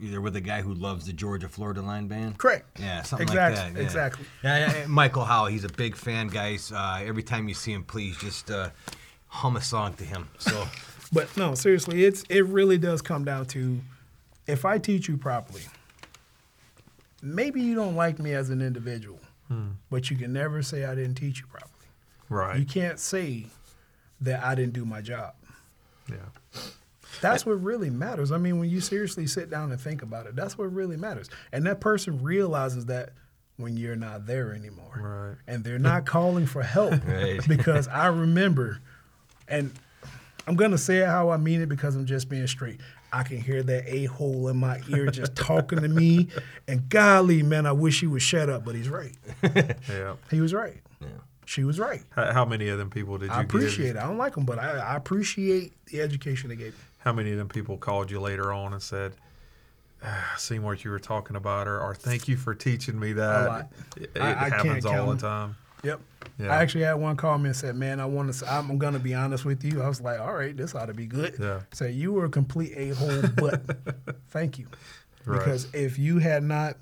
either 0.00 0.20
with 0.20 0.36
a 0.36 0.40
guy 0.40 0.62
who 0.62 0.74
loves 0.74 1.06
the 1.06 1.12
Georgia 1.12 1.48
Florida 1.48 1.82
line 1.82 2.08
band? 2.08 2.38
Correct. 2.38 2.78
Yeah, 2.80 3.02
something 3.02 3.26
Exactly, 3.28 3.62
like 3.62 3.72
that. 3.74 3.78
yeah. 3.80 3.84
exactly. 3.86 4.24
Yeah, 4.42 4.58
yeah, 4.58 4.78
yeah, 4.80 4.86
Michael 4.86 5.24
Howell, 5.24 5.46
he's 5.46 5.64
a 5.64 5.68
big 5.68 5.96
fan, 5.96 6.28
guys. 6.28 6.72
Uh, 6.72 7.00
every 7.04 7.22
time 7.22 7.48
you 7.48 7.54
see 7.54 7.72
him, 7.72 7.84
please 7.84 8.16
just 8.18 8.50
uh, 8.50 8.70
hum 9.28 9.56
a 9.56 9.60
song 9.60 9.94
to 9.94 10.04
him. 10.04 10.28
So, 10.38 10.66
But 11.12 11.36
no, 11.36 11.54
seriously, 11.54 12.04
it's 12.04 12.22
it 12.28 12.42
really 12.46 12.78
does 12.78 13.02
come 13.02 13.24
down 13.24 13.46
to 13.46 13.80
if 14.46 14.64
I 14.64 14.78
teach 14.78 15.08
you 15.08 15.16
properly. 15.16 15.62
Maybe 17.22 17.60
you 17.60 17.74
don't 17.74 17.96
like 17.96 18.18
me 18.18 18.32
as 18.32 18.48
an 18.50 18.62
individual, 18.62 19.18
but 19.90 20.10
you 20.10 20.16
can 20.16 20.32
never 20.32 20.62
say 20.62 20.84
I 20.84 20.94
didn't 20.94 21.16
teach 21.16 21.40
you 21.40 21.46
properly. 21.46 21.70
Right. 22.28 22.58
You 22.58 22.64
can't 22.64 22.98
say 22.98 23.46
that 24.20 24.42
I 24.44 24.54
didn't 24.54 24.72
do 24.72 24.84
my 24.84 25.00
job. 25.02 25.34
yeah. 26.08 26.16
That's 27.20 27.44
what 27.44 27.62
really 27.62 27.90
matters. 27.90 28.32
I 28.32 28.38
mean, 28.38 28.58
when 28.58 28.70
you 28.70 28.80
seriously 28.80 29.26
sit 29.26 29.50
down 29.50 29.72
and 29.72 29.80
think 29.80 30.02
about 30.02 30.26
it, 30.26 30.36
that's 30.36 30.56
what 30.56 30.72
really 30.72 30.96
matters. 30.96 31.28
And 31.52 31.66
that 31.66 31.80
person 31.80 32.22
realizes 32.22 32.86
that 32.86 33.10
when 33.56 33.76
you're 33.76 33.96
not 33.96 34.26
there 34.26 34.54
anymore. 34.54 35.36
Right. 35.46 35.52
And 35.54 35.62
they're 35.64 35.78
not 35.78 36.06
calling 36.06 36.46
for 36.46 36.62
help 36.62 36.94
Right. 37.06 37.40
because 37.46 37.88
I 37.88 38.06
remember, 38.06 38.80
and 39.48 39.72
I'm 40.46 40.54
going 40.56 40.70
to 40.70 40.78
say 40.78 40.98
it 40.98 41.06
how 41.06 41.30
I 41.30 41.36
mean 41.36 41.60
it 41.60 41.68
because 41.68 41.94
I'm 41.96 42.06
just 42.06 42.28
being 42.28 42.46
straight. 42.46 42.80
I 43.12 43.22
can 43.24 43.40
hear 43.40 43.62
that 43.64 43.84
a 43.92 44.04
hole 44.04 44.48
in 44.48 44.56
my 44.56 44.80
ear 44.88 45.06
just 45.10 45.34
talking 45.36 45.80
to 45.80 45.88
me. 45.88 46.28
And 46.68 46.88
golly, 46.88 47.42
man, 47.42 47.66
I 47.66 47.72
wish 47.72 48.00
he 48.00 48.06
would 48.06 48.22
shut 48.22 48.48
up, 48.48 48.64
but 48.64 48.74
he's 48.76 48.88
right. 48.88 49.16
Yeah. 49.88 50.14
He 50.30 50.40
was 50.40 50.54
right. 50.54 50.80
yeah. 51.00 51.08
She 51.44 51.64
was 51.64 51.80
right. 51.80 52.02
How, 52.10 52.32
how 52.32 52.44
many 52.44 52.68
of 52.68 52.78
them 52.78 52.88
people 52.90 53.18
did 53.18 53.26
you 53.26 53.32
I 53.34 53.42
give? 53.42 53.46
appreciate 53.50 53.90
it. 53.90 53.96
I 53.96 54.02
don't 54.06 54.18
like 54.18 54.36
them, 54.36 54.44
but 54.44 54.60
I, 54.60 54.78
I 54.78 54.96
appreciate 54.96 55.72
the 55.86 56.00
education 56.00 56.48
they 56.48 56.54
gave 56.56 56.72
me. 56.72 56.78
How 57.00 57.12
many 57.12 57.32
of 57.32 57.38
them 57.38 57.48
people 57.48 57.76
called 57.76 58.10
you 58.10 58.20
later 58.20 58.52
on 58.52 58.72
and 58.72 58.82
said, 58.82 59.12
ah, 60.04 60.34
"Seen 60.36 60.62
what 60.62 60.84
you 60.84 60.90
were 60.90 60.98
talking 60.98 61.36
about," 61.36 61.66
or, 61.66 61.80
or 61.80 61.94
"Thank 61.94 62.28
you 62.28 62.36
for 62.36 62.54
teaching 62.54 62.98
me 62.98 63.12
that"? 63.14 63.46
lot. 63.48 63.72
It, 63.96 64.10
it 64.14 64.20
I- 64.22 64.46
I 64.46 64.48
happens 64.50 64.84
all 64.86 64.92
count 64.92 65.20
the 65.20 65.26
time. 65.26 65.56
Yep. 65.82 66.00
Yeah. 66.38 66.52
I 66.52 66.56
actually 66.62 66.84
had 66.84 66.94
one 66.94 67.16
call 67.16 67.38
me 67.38 67.46
and 67.48 67.56
said, 67.56 67.74
"Man, 67.74 68.00
I 68.00 68.04
want 68.06 68.32
to. 68.32 68.52
I'm 68.52 68.76
going 68.78 68.92
to 68.92 68.98
be 68.98 69.14
honest 69.14 69.44
with 69.46 69.64
you." 69.64 69.80
I 69.82 69.88
was 69.88 70.00
like, 70.00 70.20
"All 70.20 70.34
right, 70.34 70.54
this 70.56 70.74
ought 70.74 70.86
to 70.86 70.94
be 70.94 71.06
good." 71.06 71.36
Yeah. 71.40 71.60
Say 71.72 71.90
you 71.92 72.12
were 72.12 72.26
a 72.26 72.28
complete 72.30 72.72
a 72.76 72.90
hole, 72.94 73.22
but 73.36 73.62
thank 74.28 74.58
you, 74.58 74.66
Right. 75.24 75.38
because 75.38 75.68
if 75.72 75.98
you 75.98 76.18
had 76.18 76.42
not 76.42 76.76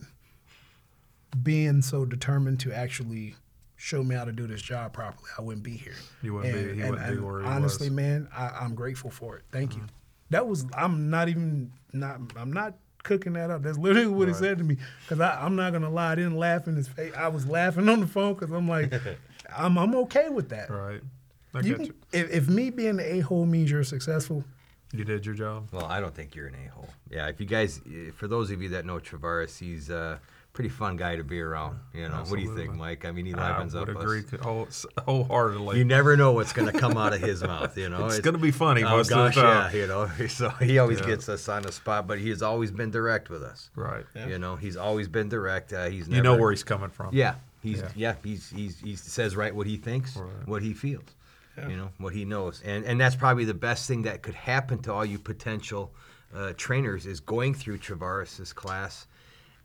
been 1.43 1.83
so 1.83 2.05
determined 2.05 2.59
to 2.61 2.73
actually 2.73 3.35
show 3.77 4.03
me 4.03 4.15
how 4.17 4.25
to 4.25 4.33
do 4.33 4.47
this 4.49 4.63
job 4.63 4.93
properly, 4.93 5.31
I 5.39 5.43
wouldn't 5.43 5.63
be 5.63 5.77
here. 5.77 5.95
You 6.23 6.35
wouldn't 6.35 6.55
be- 6.55 6.83
he 6.83 6.91
wouldn't 6.91 7.09
be 7.15 7.21
where 7.21 7.41
he 7.43 7.47
honestly, 7.47 7.89
was. 7.89 7.97
man, 7.97 8.29
I, 8.37 8.49
I'm 8.61 8.75
grateful 8.75 9.11
for 9.11 9.37
it. 9.37 9.45
Thank 9.53 9.73
Mm-hmm. 9.73 9.81
you. 9.83 9.87
That 10.31 10.47
was. 10.47 10.67
I'm 10.77 11.11
not 11.11 11.29
even. 11.29 11.73
Not. 11.93 12.21
I'm 12.37 12.53
not. 12.53 12.75
Cooking 13.05 13.35
that 13.35 13.49
up. 13.51 13.63
That's 13.63 13.79
literally 13.79 14.09
what 14.09 14.27
he 14.29 14.33
Right. 14.35 14.41
said 14.41 14.59
to 14.59 14.65
me. 14.65 14.77
Because 15.03 15.21
I'm 15.21 15.57
not 15.57 15.73
gonna 15.73 15.89
lie, 15.89 16.13
I 16.13 16.15
didn't 16.17 16.37
laugh 16.37 16.67
in 16.67 16.75
his 16.77 16.89
face. 16.89 17.13
I 17.17 17.29
was 17.29 17.47
laughing 17.47 17.89
on 17.89 18.01
the 18.01 18.07
phone 18.07 18.35
because 18.35 18.51
I'm 18.51 18.69
like, 18.69 18.93
I'm 19.57 19.79
I'm 19.79 19.95
okay 19.95 20.29
with 20.29 20.49
that. 20.51 20.69
Right. 20.69 21.01
I 21.55 21.61
You 21.61 21.63
get 21.63 21.77
can, 21.77 21.87
you. 21.87 21.95
if, 22.13 22.31
if 22.31 22.49
me 22.49 22.69
being 22.71 22.97
the 22.97 23.15
a 23.15 23.21
hole 23.21 23.47
means 23.47 23.71
you're 23.71 23.85
successful, 23.85 24.45
You 24.93 25.05
did 25.05 25.25
your 25.25 25.35
job. 25.37 25.69
Well, 25.73 25.87
I 25.87 26.01
don't 26.01 26.15
think 26.15 26.35
you're 26.35 26.49
an 26.49 26.57
a-hole. 26.67 26.89
Yeah, 27.09 27.29
if 27.29 27.41
you 27.41 27.47
guys, 27.47 27.81
eh, 27.89 28.11
for 28.15 28.27
those 28.29 28.51
of 28.51 28.61
you 28.61 28.69
that 28.71 28.85
know 28.85 28.99
Travares, 28.99 29.59
he's 29.59 29.89
a 29.89 30.21
pretty 30.59 30.69
fun 30.69 30.97
guy 30.97 31.15
to 31.15 31.23
be 31.23 31.41
around. 31.41 31.79
You 31.95 32.09
know, 32.09 32.17
what 32.27 32.31
do 32.37 32.41
you 32.41 32.53
think, 32.57 32.75
Mike? 32.75 33.05
I 33.05 33.13
mean, 33.13 33.27
he 33.27 33.33
I 33.33 33.53
livens 33.53 33.75
would 33.75 33.89
up 33.91 33.97
agree 34.03 34.19
us. 34.25 34.25
to, 34.31 34.39
whole, 34.39 34.67
wholeheartedly. 35.07 35.79
You 35.79 35.85
never 35.85 36.17
know 36.17 36.33
what's 36.33 36.53
going 36.53 36.73
to 36.73 36.77
come 36.77 36.97
out 36.97 37.13
of 37.13 37.21
his 37.21 37.43
mouth. 37.45 37.79
You 37.79 37.89
know, 37.89 38.07
It's 38.07 38.19
gonna 38.19 38.39
be 38.39 38.51
funny 38.51 38.83
Oh 38.83 38.89
most 38.97 39.07
of 39.13 39.15
gosh, 39.19 39.37
the 39.37 39.43
time. 39.43 39.71
yeah. 39.73 39.81
You 39.81 39.87
know, 39.87 40.11
so 40.29 40.49
he 40.51 40.81
always 40.81 40.99
Yeah. 40.99 41.07
gets 41.07 41.29
us 41.29 41.49
on 41.49 41.63
the 41.63 41.71
spot, 41.71 42.09
but 42.09 42.19
he 42.19 42.29
has 42.31 42.43
always 42.43 42.73
been 42.73 42.91
direct 42.91 43.31
with 43.31 43.45
us. 43.45 43.71
right. 43.77 44.05
You 44.17 44.41
know, 44.41 44.57
he's 44.57 44.77
always 44.77 45.07
been 45.07 45.29
direct. 45.29 45.73
Uh, 45.73 45.85
he's 45.87 46.09
never, 46.09 46.17
You 46.17 46.23
know 46.25 46.37
where 46.37 46.51
he's 46.51 46.65
coming 46.65 46.91
from. 46.91 47.15
Yeah, 47.15 47.35
he's 47.63 47.79
Yeah. 47.79 47.89
yeah, 47.95 48.15
he's, 48.25 48.51
he's 48.51 48.81
he 48.81 48.97
says 48.97 49.37
right 49.37 49.55
what 49.55 49.69
he 49.69 49.77
thinks, 49.77 50.17
Right. 50.17 50.29
what 50.49 50.63
he 50.63 50.73
feels, 50.75 51.05
you 51.57 51.77
know, 51.77 51.91
what 51.99 52.13
he 52.15 52.25
knows, 52.25 52.63
and 52.65 52.85
and 52.85 53.01
that's 53.01 53.15
probably 53.15 53.45
the 53.45 53.55
best 53.55 53.87
thing 53.87 54.03
that 54.03 54.23
could 54.23 54.35
happen 54.35 54.79
to 54.83 54.93
all 54.93 55.05
you 55.05 55.19
potential 55.21 55.93
uh, 56.35 56.53
trainers 56.57 57.07
is 57.07 57.21
going 57.21 57.55
through 57.55 57.79
Travares's 57.79 58.53
class 58.53 59.07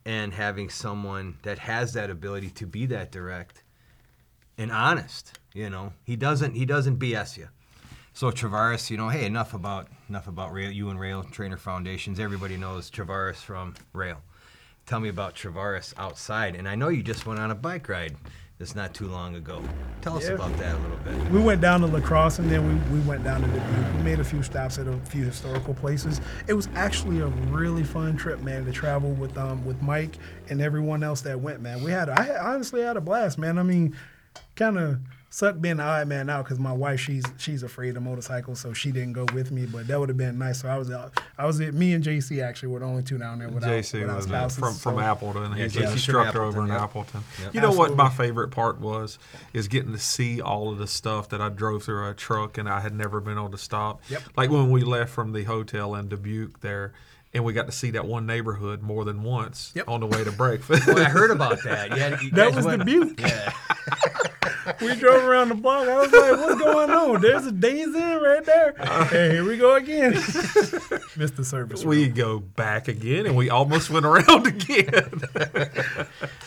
and 0.06 0.34
having 0.34 0.70
someone 0.70 1.38
that 1.44 1.60
has 1.60 1.94
that 1.94 2.10
ability 2.10 2.50
to 2.50 2.66
be 2.66 2.86
that 2.88 3.12
direct 3.12 3.64
and 4.58 4.72
honest. 4.72 5.40
You 5.54 5.70
know, 5.70 5.94
he 6.04 6.16
doesn't 6.16 6.56
he 6.56 6.66
doesn't 6.66 7.00
BS 7.00 7.38
you. 7.38 7.50
So 8.14 8.30
Travares, 8.30 8.90
you 8.90 8.98
know, 8.98 9.10
hey, 9.10 9.26
enough 9.26 9.54
about 9.54 9.88
enough 10.10 10.28
about 10.28 10.54
Roehl, 10.54 10.74
you 10.74 10.90
and 10.90 11.00
Roehl 11.00 11.30
Trainer 11.32 11.58
Foundations. 11.58 12.20
Everybody 12.20 12.58
knows 12.58 12.92
Travares 12.92 13.38
from 13.38 13.76
Roehl. 13.94 14.18
Tell 14.86 15.00
me 15.00 15.10
about 15.10 15.36
Travares 15.36 15.94
outside, 15.98 16.56
and 16.56 16.68
I 16.68 16.76
know 16.76 16.90
you 16.90 17.02
just 17.02 17.26
went 17.26 17.40
on 17.40 17.52
a 17.52 17.56
bike 17.56 17.88
ride. 17.88 18.16
This 18.64 18.76
not 18.76 18.94
too 18.94 19.10
long 19.10 19.36
ago. 19.36 19.62
Tell 20.00 20.16
us 20.16 20.24
Yeah. 20.24 20.36
about 20.36 20.56
that 20.58 20.74
a 20.74 20.78
little 20.78 20.96
bit. 21.04 21.32
We 21.34 21.42
went 21.42 21.60
down 21.60 21.82
to 21.82 21.86
La 21.86 22.00
Crosse 22.00 22.40
and 22.40 22.50
then 22.50 22.66
we, 22.66 22.98
we 22.98 23.06
went 23.06 23.22
down 23.22 23.42
to 23.42 23.48
Dubuque. 23.48 23.94
We 23.98 24.04
made 24.04 24.22
a 24.22 24.24
few 24.24 24.42
stops 24.42 24.78
at 24.80 24.88
a 24.88 24.94
few 25.00 25.26
historical 25.26 25.74
places. 25.74 26.22
It 26.48 26.54
was 26.54 26.70
actually 26.74 27.20
a 27.20 27.26
really 27.28 27.84
fun 27.84 28.16
trip, 28.16 28.40
man, 28.42 28.64
to 28.64 28.72
travel 28.72 29.12
with 29.12 29.38
um 29.38 29.66
with 29.66 29.82
Mike 29.82 30.18
and 30.50 30.62
everyone 30.62 31.04
else 31.04 31.20
that 31.24 31.42
went, 31.42 31.60
man. 31.60 31.84
We 31.84 31.92
had 31.92 32.08
I 32.08 32.22
had- 32.24 32.38
honestly 32.38 32.80
had 32.82 32.96
a 32.96 33.02
blast, 33.02 33.38
man. 33.38 33.60
I 33.60 33.64
mean, 33.64 33.98
kind 34.56 34.78
of 34.78 34.98
sucked 35.34 35.60
being 35.64 35.78
the 35.78 35.84
odd 35.84 36.08
man 36.08 36.30
out 36.30 36.46
because 36.46 36.60
my 36.60 36.72
wife 36.72 37.00
she's 37.00 37.24
she's 37.38 37.64
afraid 37.64 37.98
of 37.98 38.04
motorcycles, 38.04 38.60
so 38.60 38.72
she 38.72 38.92
didn't 38.92 39.14
go 39.14 39.26
with 39.34 39.52
me. 39.52 39.66
But 39.66 39.88
that 39.88 40.00
would 40.00 40.10
have 40.10 40.18
been 40.18 40.38
nice. 40.38 40.62
So 40.62 40.68
I 40.70 40.78
was 40.78 40.92
out. 40.92 41.20
I 41.40 41.46
was 41.48 41.60
me 41.60 41.94
and 41.94 42.04
JC 42.04 42.44
actually 42.44 42.70
were 42.70 42.80
the 42.80 42.86
only 42.86 43.02
two 43.02 43.18
down 43.18 43.40
there 43.40 43.50
without, 43.50 43.70
JC 43.72 44.02
without 44.02 44.16
was 44.18 44.26
uh, 44.28 44.30
spouses. 44.30 44.60
from 44.60 44.74
from 44.76 44.96
so- 44.96 45.00
Appleton. 45.00 45.52
Yeah, 45.58 45.64
He's 45.64 45.74
JC 45.74 45.78
an 45.78 45.84
from 45.86 45.94
instructor 45.94 46.44
over 46.44 46.64
in 46.64 46.70
Appleton, 46.72 46.72
yep. 46.72 46.82
Appleton. 46.84 47.24
Yep. 47.46 47.56
You 47.56 47.62
know 47.62 47.72
what 47.72 47.96
my 47.96 48.10
favorite 48.10 48.50
part 48.50 48.80
was 48.80 49.18
is 49.54 49.68
getting 49.68 49.92
to 49.94 50.00
see 50.00 50.40
all 50.40 50.70
of 50.72 50.78
the 50.78 50.88
stuff 50.88 51.30
that 51.30 51.42
I 51.42 51.50
drove 51.50 51.84
through 51.84 52.08
a 52.10 52.14
truck 52.14 52.58
and 52.60 52.70
I 52.70 52.82
had 52.82 52.94
never 52.94 53.20
been 53.20 53.38
able 53.38 53.50
to 53.50 53.58
stop. 53.58 54.02
Yep. 54.10 54.22
Like 54.38 54.52
when 54.52 54.70
we 54.70 54.84
left 54.84 55.10
from 55.12 55.34
the 55.34 55.44
hotel 55.46 55.96
in 55.96 56.10
Dubuque 56.10 56.60
there. 56.62 56.94
And 57.36 57.44
we 57.44 57.52
got 57.52 57.66
to 57.66 57.72
see 57.72 57.90
that 57.92 58.06
one 58.06 58.28
neighborhood 58.28 58.84
more 58.84 59.04
than 59.06 59.24
once 59.24 59.72
Yep. 59.74 59.88
on 59.90 60.02
the 60.02 60.06
way 60.06 60.24
to 60.24 60.32
breakfast. 60.38 60.86
Well, 60.86 61.00
I 61.00 61.06
heard 61.10 61.32
about 61.32 61.64
that. 61.64 61.90
Yeah, 61.98 62.22
you 62.22 62.30
That 62.30 62.54
was 62.54 62.64
went- 62.64 62.86
Dubuque. 62.86 63.20
Yeah. 63.20 63.52
we 64.82 64.96
drove 64.96 65.24
around 65.24 65.50
the 65.50 65.56
block. 65.56 65.88
I 65.88 66.00
was 66.00 66.12
like, 66.12 66.32
"What's 66.38 66.62
going 66.62 66.90
on? 66.90 67.22
There's 67.22 67.46
a 67.46 67.52
Days 67.52 67.94
Inn 67.96 68.20
right 68.22 68.44
there." 68.46 68.74
And 68.80 69.32
here 69.34 69.46
we 69.46 69.58
go 69.58 69.76
again. 69.76 70.12
Missed 71.16 71.36
the 71.36 71.44
service. 71.46 71.84
we 71.84 72.06
road. 72.06 72.16
go 72.16 72.40
back 72.40 72.88
again, 72.88 73.26
and 73.26 73.36
we 73.36 73.50
almost 73.50 73.90
went 73.90 74.06
around 74.06 74.48
again. 74.56 75.22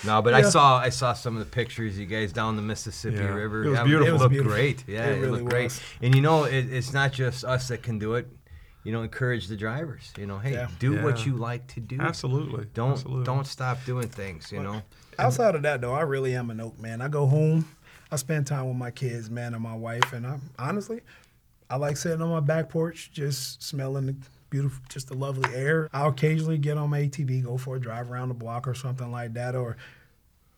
No, 0.05 0.23
but 0.23 0.35
I 0.35 0.43
saw 0.43 0.79
I 0.79 0.89
saw 0.91 1.13
some 1.13 1.37
of 1.37 1.41
the 1.45 1.51
pictures 1.51 1.99
you 1.99 2.07
guys 2.07 2.33
down 2.33 2.57
the 2.57 2.63
Mississippi 2.63 3.17
Yeah. 3.17 3.35
River. 3.35 3.65
It 3.65 3.69
was 3.71 3.79
Yeah, 3.79 3.85
beautiful. 3.85 4.07
It 4.07 4.09
It 4.09 4.13
was 4.13 4.23
looked 4.23 4.33
beautiful. 4.33 4.53
great. 4.57 4.85
Yeah, 4.87 5.07
It 5.07 5.19
it, 5.19 5.21
really 5.21 5.41
looked 5.43 5.51
great. 5.51 5.81
And 6.03 6.15
you 6.15 6.21
know, 6.23 6.45
it, 6.45 6.73
it's 6.73 6.93
not 6.93 7.13
just 7.13 7.45
us 7.45 7.69
that 7.69 7.83
can 7.83 7.99
do 7.99 8.15
it. 8.15 8.29
You 8.85 8.93
know, 8.93 9.03
encourage 9.03 9.49
the 9.49 9.57
drivers. 9.57 10.13
You 10.17 10.27
know, 10.27 10.39
hey, 10.39 10.53
Yeah. 10.53 10.69
do 10.79 11.03
what 11.03 11.27
you 11.27 11.35
like 11.37 11.67
to 11.75 11.81
do. 11.81 11.99
Absolutely. 12.01 12.67
Don't 12.73 12.93
Absolutely. 12.93 13.25
don't 13.25 13.47
stop 13.47 13.85
doing 13.85 14.09
things. 14.09 14.53
You 14.53 14.63
know. 14.63 14.83
Outside 15.19 15.55
of 15.57 15.63
that, 15.63 15.81
though, 15.81 15.95
I 15.95 16.03
really 16.03 16.35
am 16.37 16.51
an 16.51 16.61
oak 16.61 16.79
man. 16.79 17.01
I 17.01 17.09
go 17.09 17.27
home, 17.27 17.65
I 18.11 18.17
spend 18.17 18.47
time 18.47 18.69
with 18.69 18.77
my 18.77 18.91
kids, 18.91 19.31
man, 19.31 19.55
and 19.55 19.63
my 19.63 19.75
wife, 19.75 20.13
and 20.13 20.27
I 20.27 20.39
honestly, 20.59 21.01
I 21.69 21.77
like 21.77 21.97
sitting 21.97 22.23
on 22.23 22.31
my 22.31 22.41
back 22.41 22.69
porch, 22.69 23.11
just 23.13 23.63
smelling 23.63 24.07
the 24.07 24.17
beautiful, 24.51 24.83
just 24.89 25.09
the 25.09 25.15
lovely 25.15 25.53
air. 25.55 25.89
I'll 25.93 26.09
occasionally 26.11 26.59
get 26.59 26.79
on 26.79 26.91
my 26.91 27.01
ATV, 27.03 27.45
go 27.45 27.57
for 27.59 27.77
a 27.77 27.81
drive 27.81 28.11
around 28.11 28.29
the 28.29 28.35
block 28.35 28.69
or 28.69 28.75
something 28.75 29.11
like 29.11 29.35
that. 29.35 29.57
Or 29.57 29.77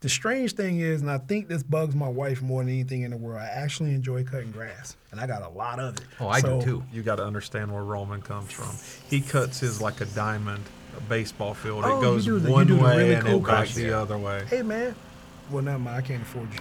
the 0.00 0.10
strange 0.10 0.52
thing 0.52 0.80
is, 0.80 1.00
and 1.00 1.10
I 1.10 1.16
think 1.18 1.48
this 1.48 1.62
bugs 1.62 1.94
my 1.94 2.08
wife 2.08 2.42
more 2.42 2.62
than 2.62 2.72
anything 2.72 3.02
in 3.02 3.10
the 3.12 3.16
world. 3.16 3.40
I 3.40 3.46
actually 3.46 3.94
enjoy 3.94 4.24
cutting 4.24 4.50
grass, 4.50 4.96
and 5.10 5.18
I 5.18 5.26
got 5.26 5.42
a 5.42 5.48
lot 5.48 5.80
of 5.80 5.94
it. 5.96 6.02
Oh, 6.20 6.28
I 6.28 6.40
So, 6.40 6.60
do 6.60 6.64
too. 6.66 6.84
You 6.92 7.02
got 7.02 7.16
to 7.16 7.24
understand 7.24 7.72
where 7.72 7.82
Roman 7.82 8.20
comes 8.20 8.52
from. 8.52 8.76
He 9.08 9.22
cuts 9.22 9.60
his 9.60 9.80
like 9.80 10.02
a 10.02 10.06
diamond 10.06 10.64
a 10.96 11.00
baseball 11.02 11.54
field. 11.54 11.84
Oh, 11.86 11.98
it 11.98 12.02
goes 12.02 12.26
the- 12.26 12.50
one 12.50 12.66
way 12.78 12.96
really 12.98 13.14
and 13.14 13.26
cool 13.26 13.36
it 13.38 13.44
back 13.46 13.64
cuts. 13.64 13.74
the 13.74 13.92
other 13.92 14.18
way. 14.18 14.44
Hey, 14.48 14.62
man. 14.62 14.94
Well, 15.50 15.62
never 15.62 15.78
mind. 15.78 15.96
I 15.96 16.00
can't 16.02 16.22
afford 16.22 16.48
you. 16.52 16.60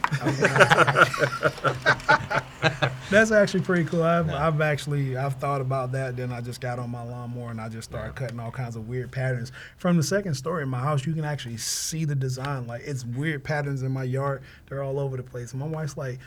That's 3.10 3.32
actually 3.32 3.62
pretty 3.62 3.86
cool. 3.86 4.04
I've, 4.04 4.30
I've 4.30 4.60
actually 4.60 5.16
I've 5.16 5.36
thought 5.36 5.62
about 5.62 5.92
that. 5.94 6.18
Then 6.18 6.32
I 6.32 6.42
just 6.42 6.60
got 6.60 6.80
on 6.80 6.90
my 6.90 7.04
lawnmower 7.04 7.52
and 7.52 7.62
I 7.62 7.70
just 7.70 7.90
started 7.90 8.16
cutting 8.16 8.40
all 8.40 8.52
kinds 8.52 8.76
of 8.76 8.88
weird 8.88 9.12
patterns. 9.12 9.52
From 9.78 9.96
the 9.98 10.04
second 10.04 10.34
story 10.34 10.64
in 10.64 10.70
my 10.70 10.80
house, 10.80 11.06
you 11.06 11.14
can 11.14 11.24
actually 11.24 11.58
see 11.58 12.06
the 12.06 12.16
design. 12.16 12.68
Like 12.68 12.82
it's 12.86 13.06
weird 13.06 13.44
patterns 13.44 13.82
in 13.84 13.92
my 13.92 14.04
yard. 14.04 14.42
They're 14.68 14.84
all 14.84 15.00
over 15.00 15.16
the 15.18 15.24
place. 15.24 15.54
My 15.54 15.68
wife's 15.68 15.96
like, 15.96 16.20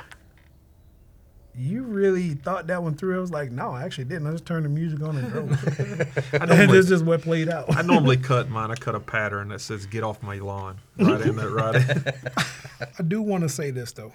"You 1.57 1.83
really 1.83 2.35
thought 2.35 2.67
that 2.69 2.83
one 2.83 2.95
through?" 2.95 3.17
I 3.17 3.21
was 3.21 3.31
like, 3.31 3.51
"No, 3.51 3.71
I 3.71 3.85
actually 3.85 4.05
didn't. 4.05 4.27
I 4.27 4.33
just 4.33 4.47
turned 4.47 4.65
the 4.65 4.69
music 4.69 5.03
on 5.03 5.17
and 5.17 5.31
drove." 5.31 5.53
I 6.33 6.37
and 6.39 6.49
normally, 6.49 6.67
this 6.67 6.91
is 6.91 7.03
what 7.03 7.23
played 7.23 7.49
out. 7.49 7.75
I 7.75 7.83
normally 7.83 8.17
cut 8.31 8.49
mine. 8.49 8.71
I 8.71 8.75
cut 8.75 8.95
a 8.95 9.01
pattern 9.01 9.49
that 9.49 9.61
says 9.61 9.87
"Get 9.87 10.03
off 10.03 10.23
my 10.23 10.37
lawn." 10.37 10.79
Right 10.99 11.21
in 11.21 11.37
there, 11.37 11.51
right. 11.51 11.75
In. 11.77 12.15
I 12.99 13.03
do 13.03 13.23
want 13.23 13.43
to 13.43 13.49
say 13.49 13.71
this 13.71 13.93
though. 13.93 14.13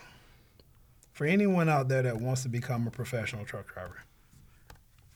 For 1.14 1.26
anyone 1.26 1.70
out 1.70 1.88
there 1.88 2.02
that 2.02 2.20
wants 2.20 2.44
to 2.44 2.50
become 2.50 2.88
a 2.88 2.92
professional 2.92 3.46
truck 3.46 3.74
driver, 3.74 4.04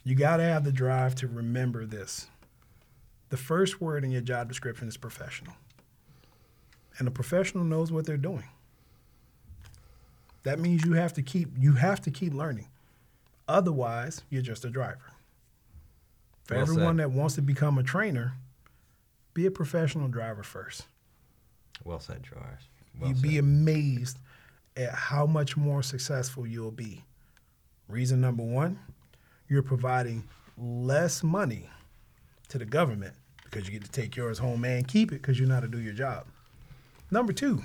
you 0.03 0.15
got 0.15 0.38
to 0.38 0.43
have 0.43 0.63
the 0.63 0.72
drive 0.72 1.15
to 1.15 1.28
remember 1.28 1.86
this. 1.86 2.28
The 3.30 3.38
first 3.38 3.82
word 3.82 4.03
in 4.03 4.11
your 4.11 4.22
job 4.22 4.47
description 4.47 4.88
is 4.88 4.97
professional. 4.97 5.53
And 6.97 7.07
a 7.07 7.11
professional 7.11 7.63
knows 7.63 7.91
what 7.91 8.05
they're 8.05 8.17
doing. 8.17 8.45
That 10.44 10.60
means 10.60 10.86
you 10.86 10.94
have 10.94 11.14
to 11.14 11.22
keep 11.22 11.50
you 11.60 11.74
have 11.74 12.02
to 12.02 12.12
keep 12.12 12.34
learning. 12.34 12.68
Otherwise, 13.48 14.22
you're 14.30 14.42
just 14.42 14.64
a 14.66 14.70
driver. 14.70 15.12
For 16.44 16.56
Well 16.56 16.64
everyone 16.64 16.98
said. 16.98 17.04
that 17.06 17.12
wants 17.12 17.36
to 17.36 17.42
become 17.42 17.78
a 17.78 17.84
trainer, 17.84 18.34
be 19.34 19.46
a 19.46 19.52
professional 19.52 20.08
driver 20.08 20.44
first. 20.44 20.86
Well 21.84 22.00
said, 22.00 22.24
Charles. 22.24 22.68
Well 23.00 23.10
You'd 23.10 23.18
said. 23.20 23.30
be 23.30 23.38
amazed 23.38 24.18
at 24.78 24.94
how 24.94 25.26
much 25.26 25.58
more 25.58 25.84
successful 25.84 26.48
you'll 26.48 26.72
be. 26.72 27.04
Reason 27.88 28.22
number 28.22 28.44
one, 28.44 28.80
you're 29.48 29.64
providing 29.64 30.24
less 30.58 31.24
money 31.24 31.70
to 32.50 32.58
the 32.58 32.66
government 32.66 33.14
because 33.46 33.66
you 33.66 33.72
get 33.72 33.84
to 33.84 33.92
take 33.92 34.16
yours 34.16 34.38
home 34.38 34.64
and 34.64 34.88
keep 34.88 35.12
it 35.12 35.22
because 35.22 35.40
you 35.40 35.46
know 35.48 35.56
how 35.56 35.60
to 35.60 35.68
do 35.68 35.80
your 35.80 35.94
job. 35.94 36.26
Number 37.12 37.34
two, 37.34 37.64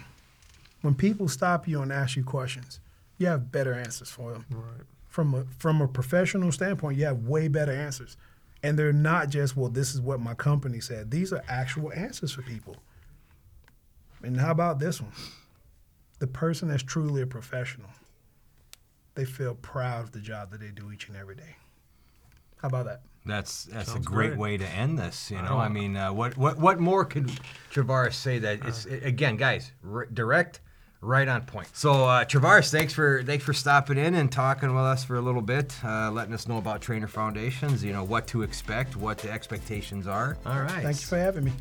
when 0.85 0.95
people 0.95 1.29
stop 1.29 1.67
you 1.67 1.81
and 1.81 1.91
ask 1.91 2.15
you 2.15 2.23
questions, 2.23 2.79
you 3.17 3.27
have 3.27 3.51
better 3.51 3.73
answers 3.73 4.11
for 4.11 4.33
them. 4.33 4.45
Right. 4.51 4.83
From 5.09 5.35
a 5.35 5.45
from 5.59 5.81
a 5.81 5.89
professional 5.89 6.53
standpoint, 6.53 6.99
you 6.99 7.07
have 7.07 7.21
way 7.27 7.49
better 7.49 7.73
answers. 7.73 8.17
And 8.63 8.79
they're 8.79 8.93
not 8.93 9.29
just, 9.31 9.57
well, 9.57 9.69
this 9.71 9.95
is 9.95 10.01
what 10.01 10.21
my 10.21 10.35
company 10.35 10.81
said. 10.81 11.11
These 11.11 11.33
are 11.33 11.43
actual 11.49 11.93
answers 11.93 12.33
for 12.33 12.43
people. 12.43 12.77
And 14.23 14.39
how 14.41 14.51
about 14.51 14.79
this 14.79 15.01
one? 15.01 15.13
The 16.19 16.27
person 16.27 16.69
that's 16.69 16.83
truly 16.83 17.23
a 17.23 17.27
professional, 17.27 17.91
they 19.15 19.25
feel 19.25 19.55
proud 19.55 20.03
of 20.05 20.13
the 20.13 20.21
job 20.21 20.51
that 20.51 20.61
they 20.61 20.71
do 20.71 20.93
each 20.93 21.09
and 21.09 21.17
every 21.17 21.35
day. 21.35 21.57
How 22.57 22.69
about 22.69 22.87
that? 22.87 23.03
That's 23.27 23.65
that's 23.65 23.89
Sounds 23.93 24.05
a 24.07 24.09
great 24.09 24.29
great. 24.29 24.39
way 24.39 24.57
to 24.59 24.67
end 24.67 24.99
this. 24.99 25.31
You 25.31 25.39
I 25.39 25.43
know, 25.49 25.57
I 25.59 25.65
don't- 25.65 25.73
mean, 25.75 25.97
uh, 25.97 26.13
what 26.13 26.37
what 26.37 26.59
what 26.59 26.79
more 26.81 27.05
could 27.07 27.31
Travares 27.73 28.15
say 28.15 28.39
that 28.39 28.65
it's 28.67 28.85
again, 28.87 29.37
guys, 29.37 29.73
r- 29.87 30.07
direct, 30.07 30.61
right 31.05 31.29
on 31.29 31.43
point. 31.43 31.69
So 31.73 32.05
uh, 32.05 32.25
Travares, 32.25 32.71
thanks 32.71 32.93
for 32.93 33.23
thanks 33.23 33.45
for 33.45 33.53
stopping 33.53 33.99
in 33.99 34.15
and 34.15 34.31
talking 34.31 34.75
with 34.75 34.85
us 34.85 35.05
for 35.05 35.17
a 35.17 35.21
little 35.21 35.43
bit, 35.43 35.75
uh, 35.85 36.11
letting 36.11 36.35
us 36.35 36.49
know 36.49 36.59
about 36.59 36.81
Trainer 36.81 37.09
Foundations. 37.09 37.85
You 37.85 37.93
know 37.93 38.05
what 38.05 38.27
to 38.29 38.43
expect, 38.43 38.97
what 38.97 39.19
the 39.19 39.31
expectations 39.31 40.07
are. 40.07 40.37
All 40.47 40.61
right. 40.61 40.83
Thank 40.83 41.01
you 41.01 41.07
for 41.07 41.19
having 41.19 41.45
me. 41.45 41.53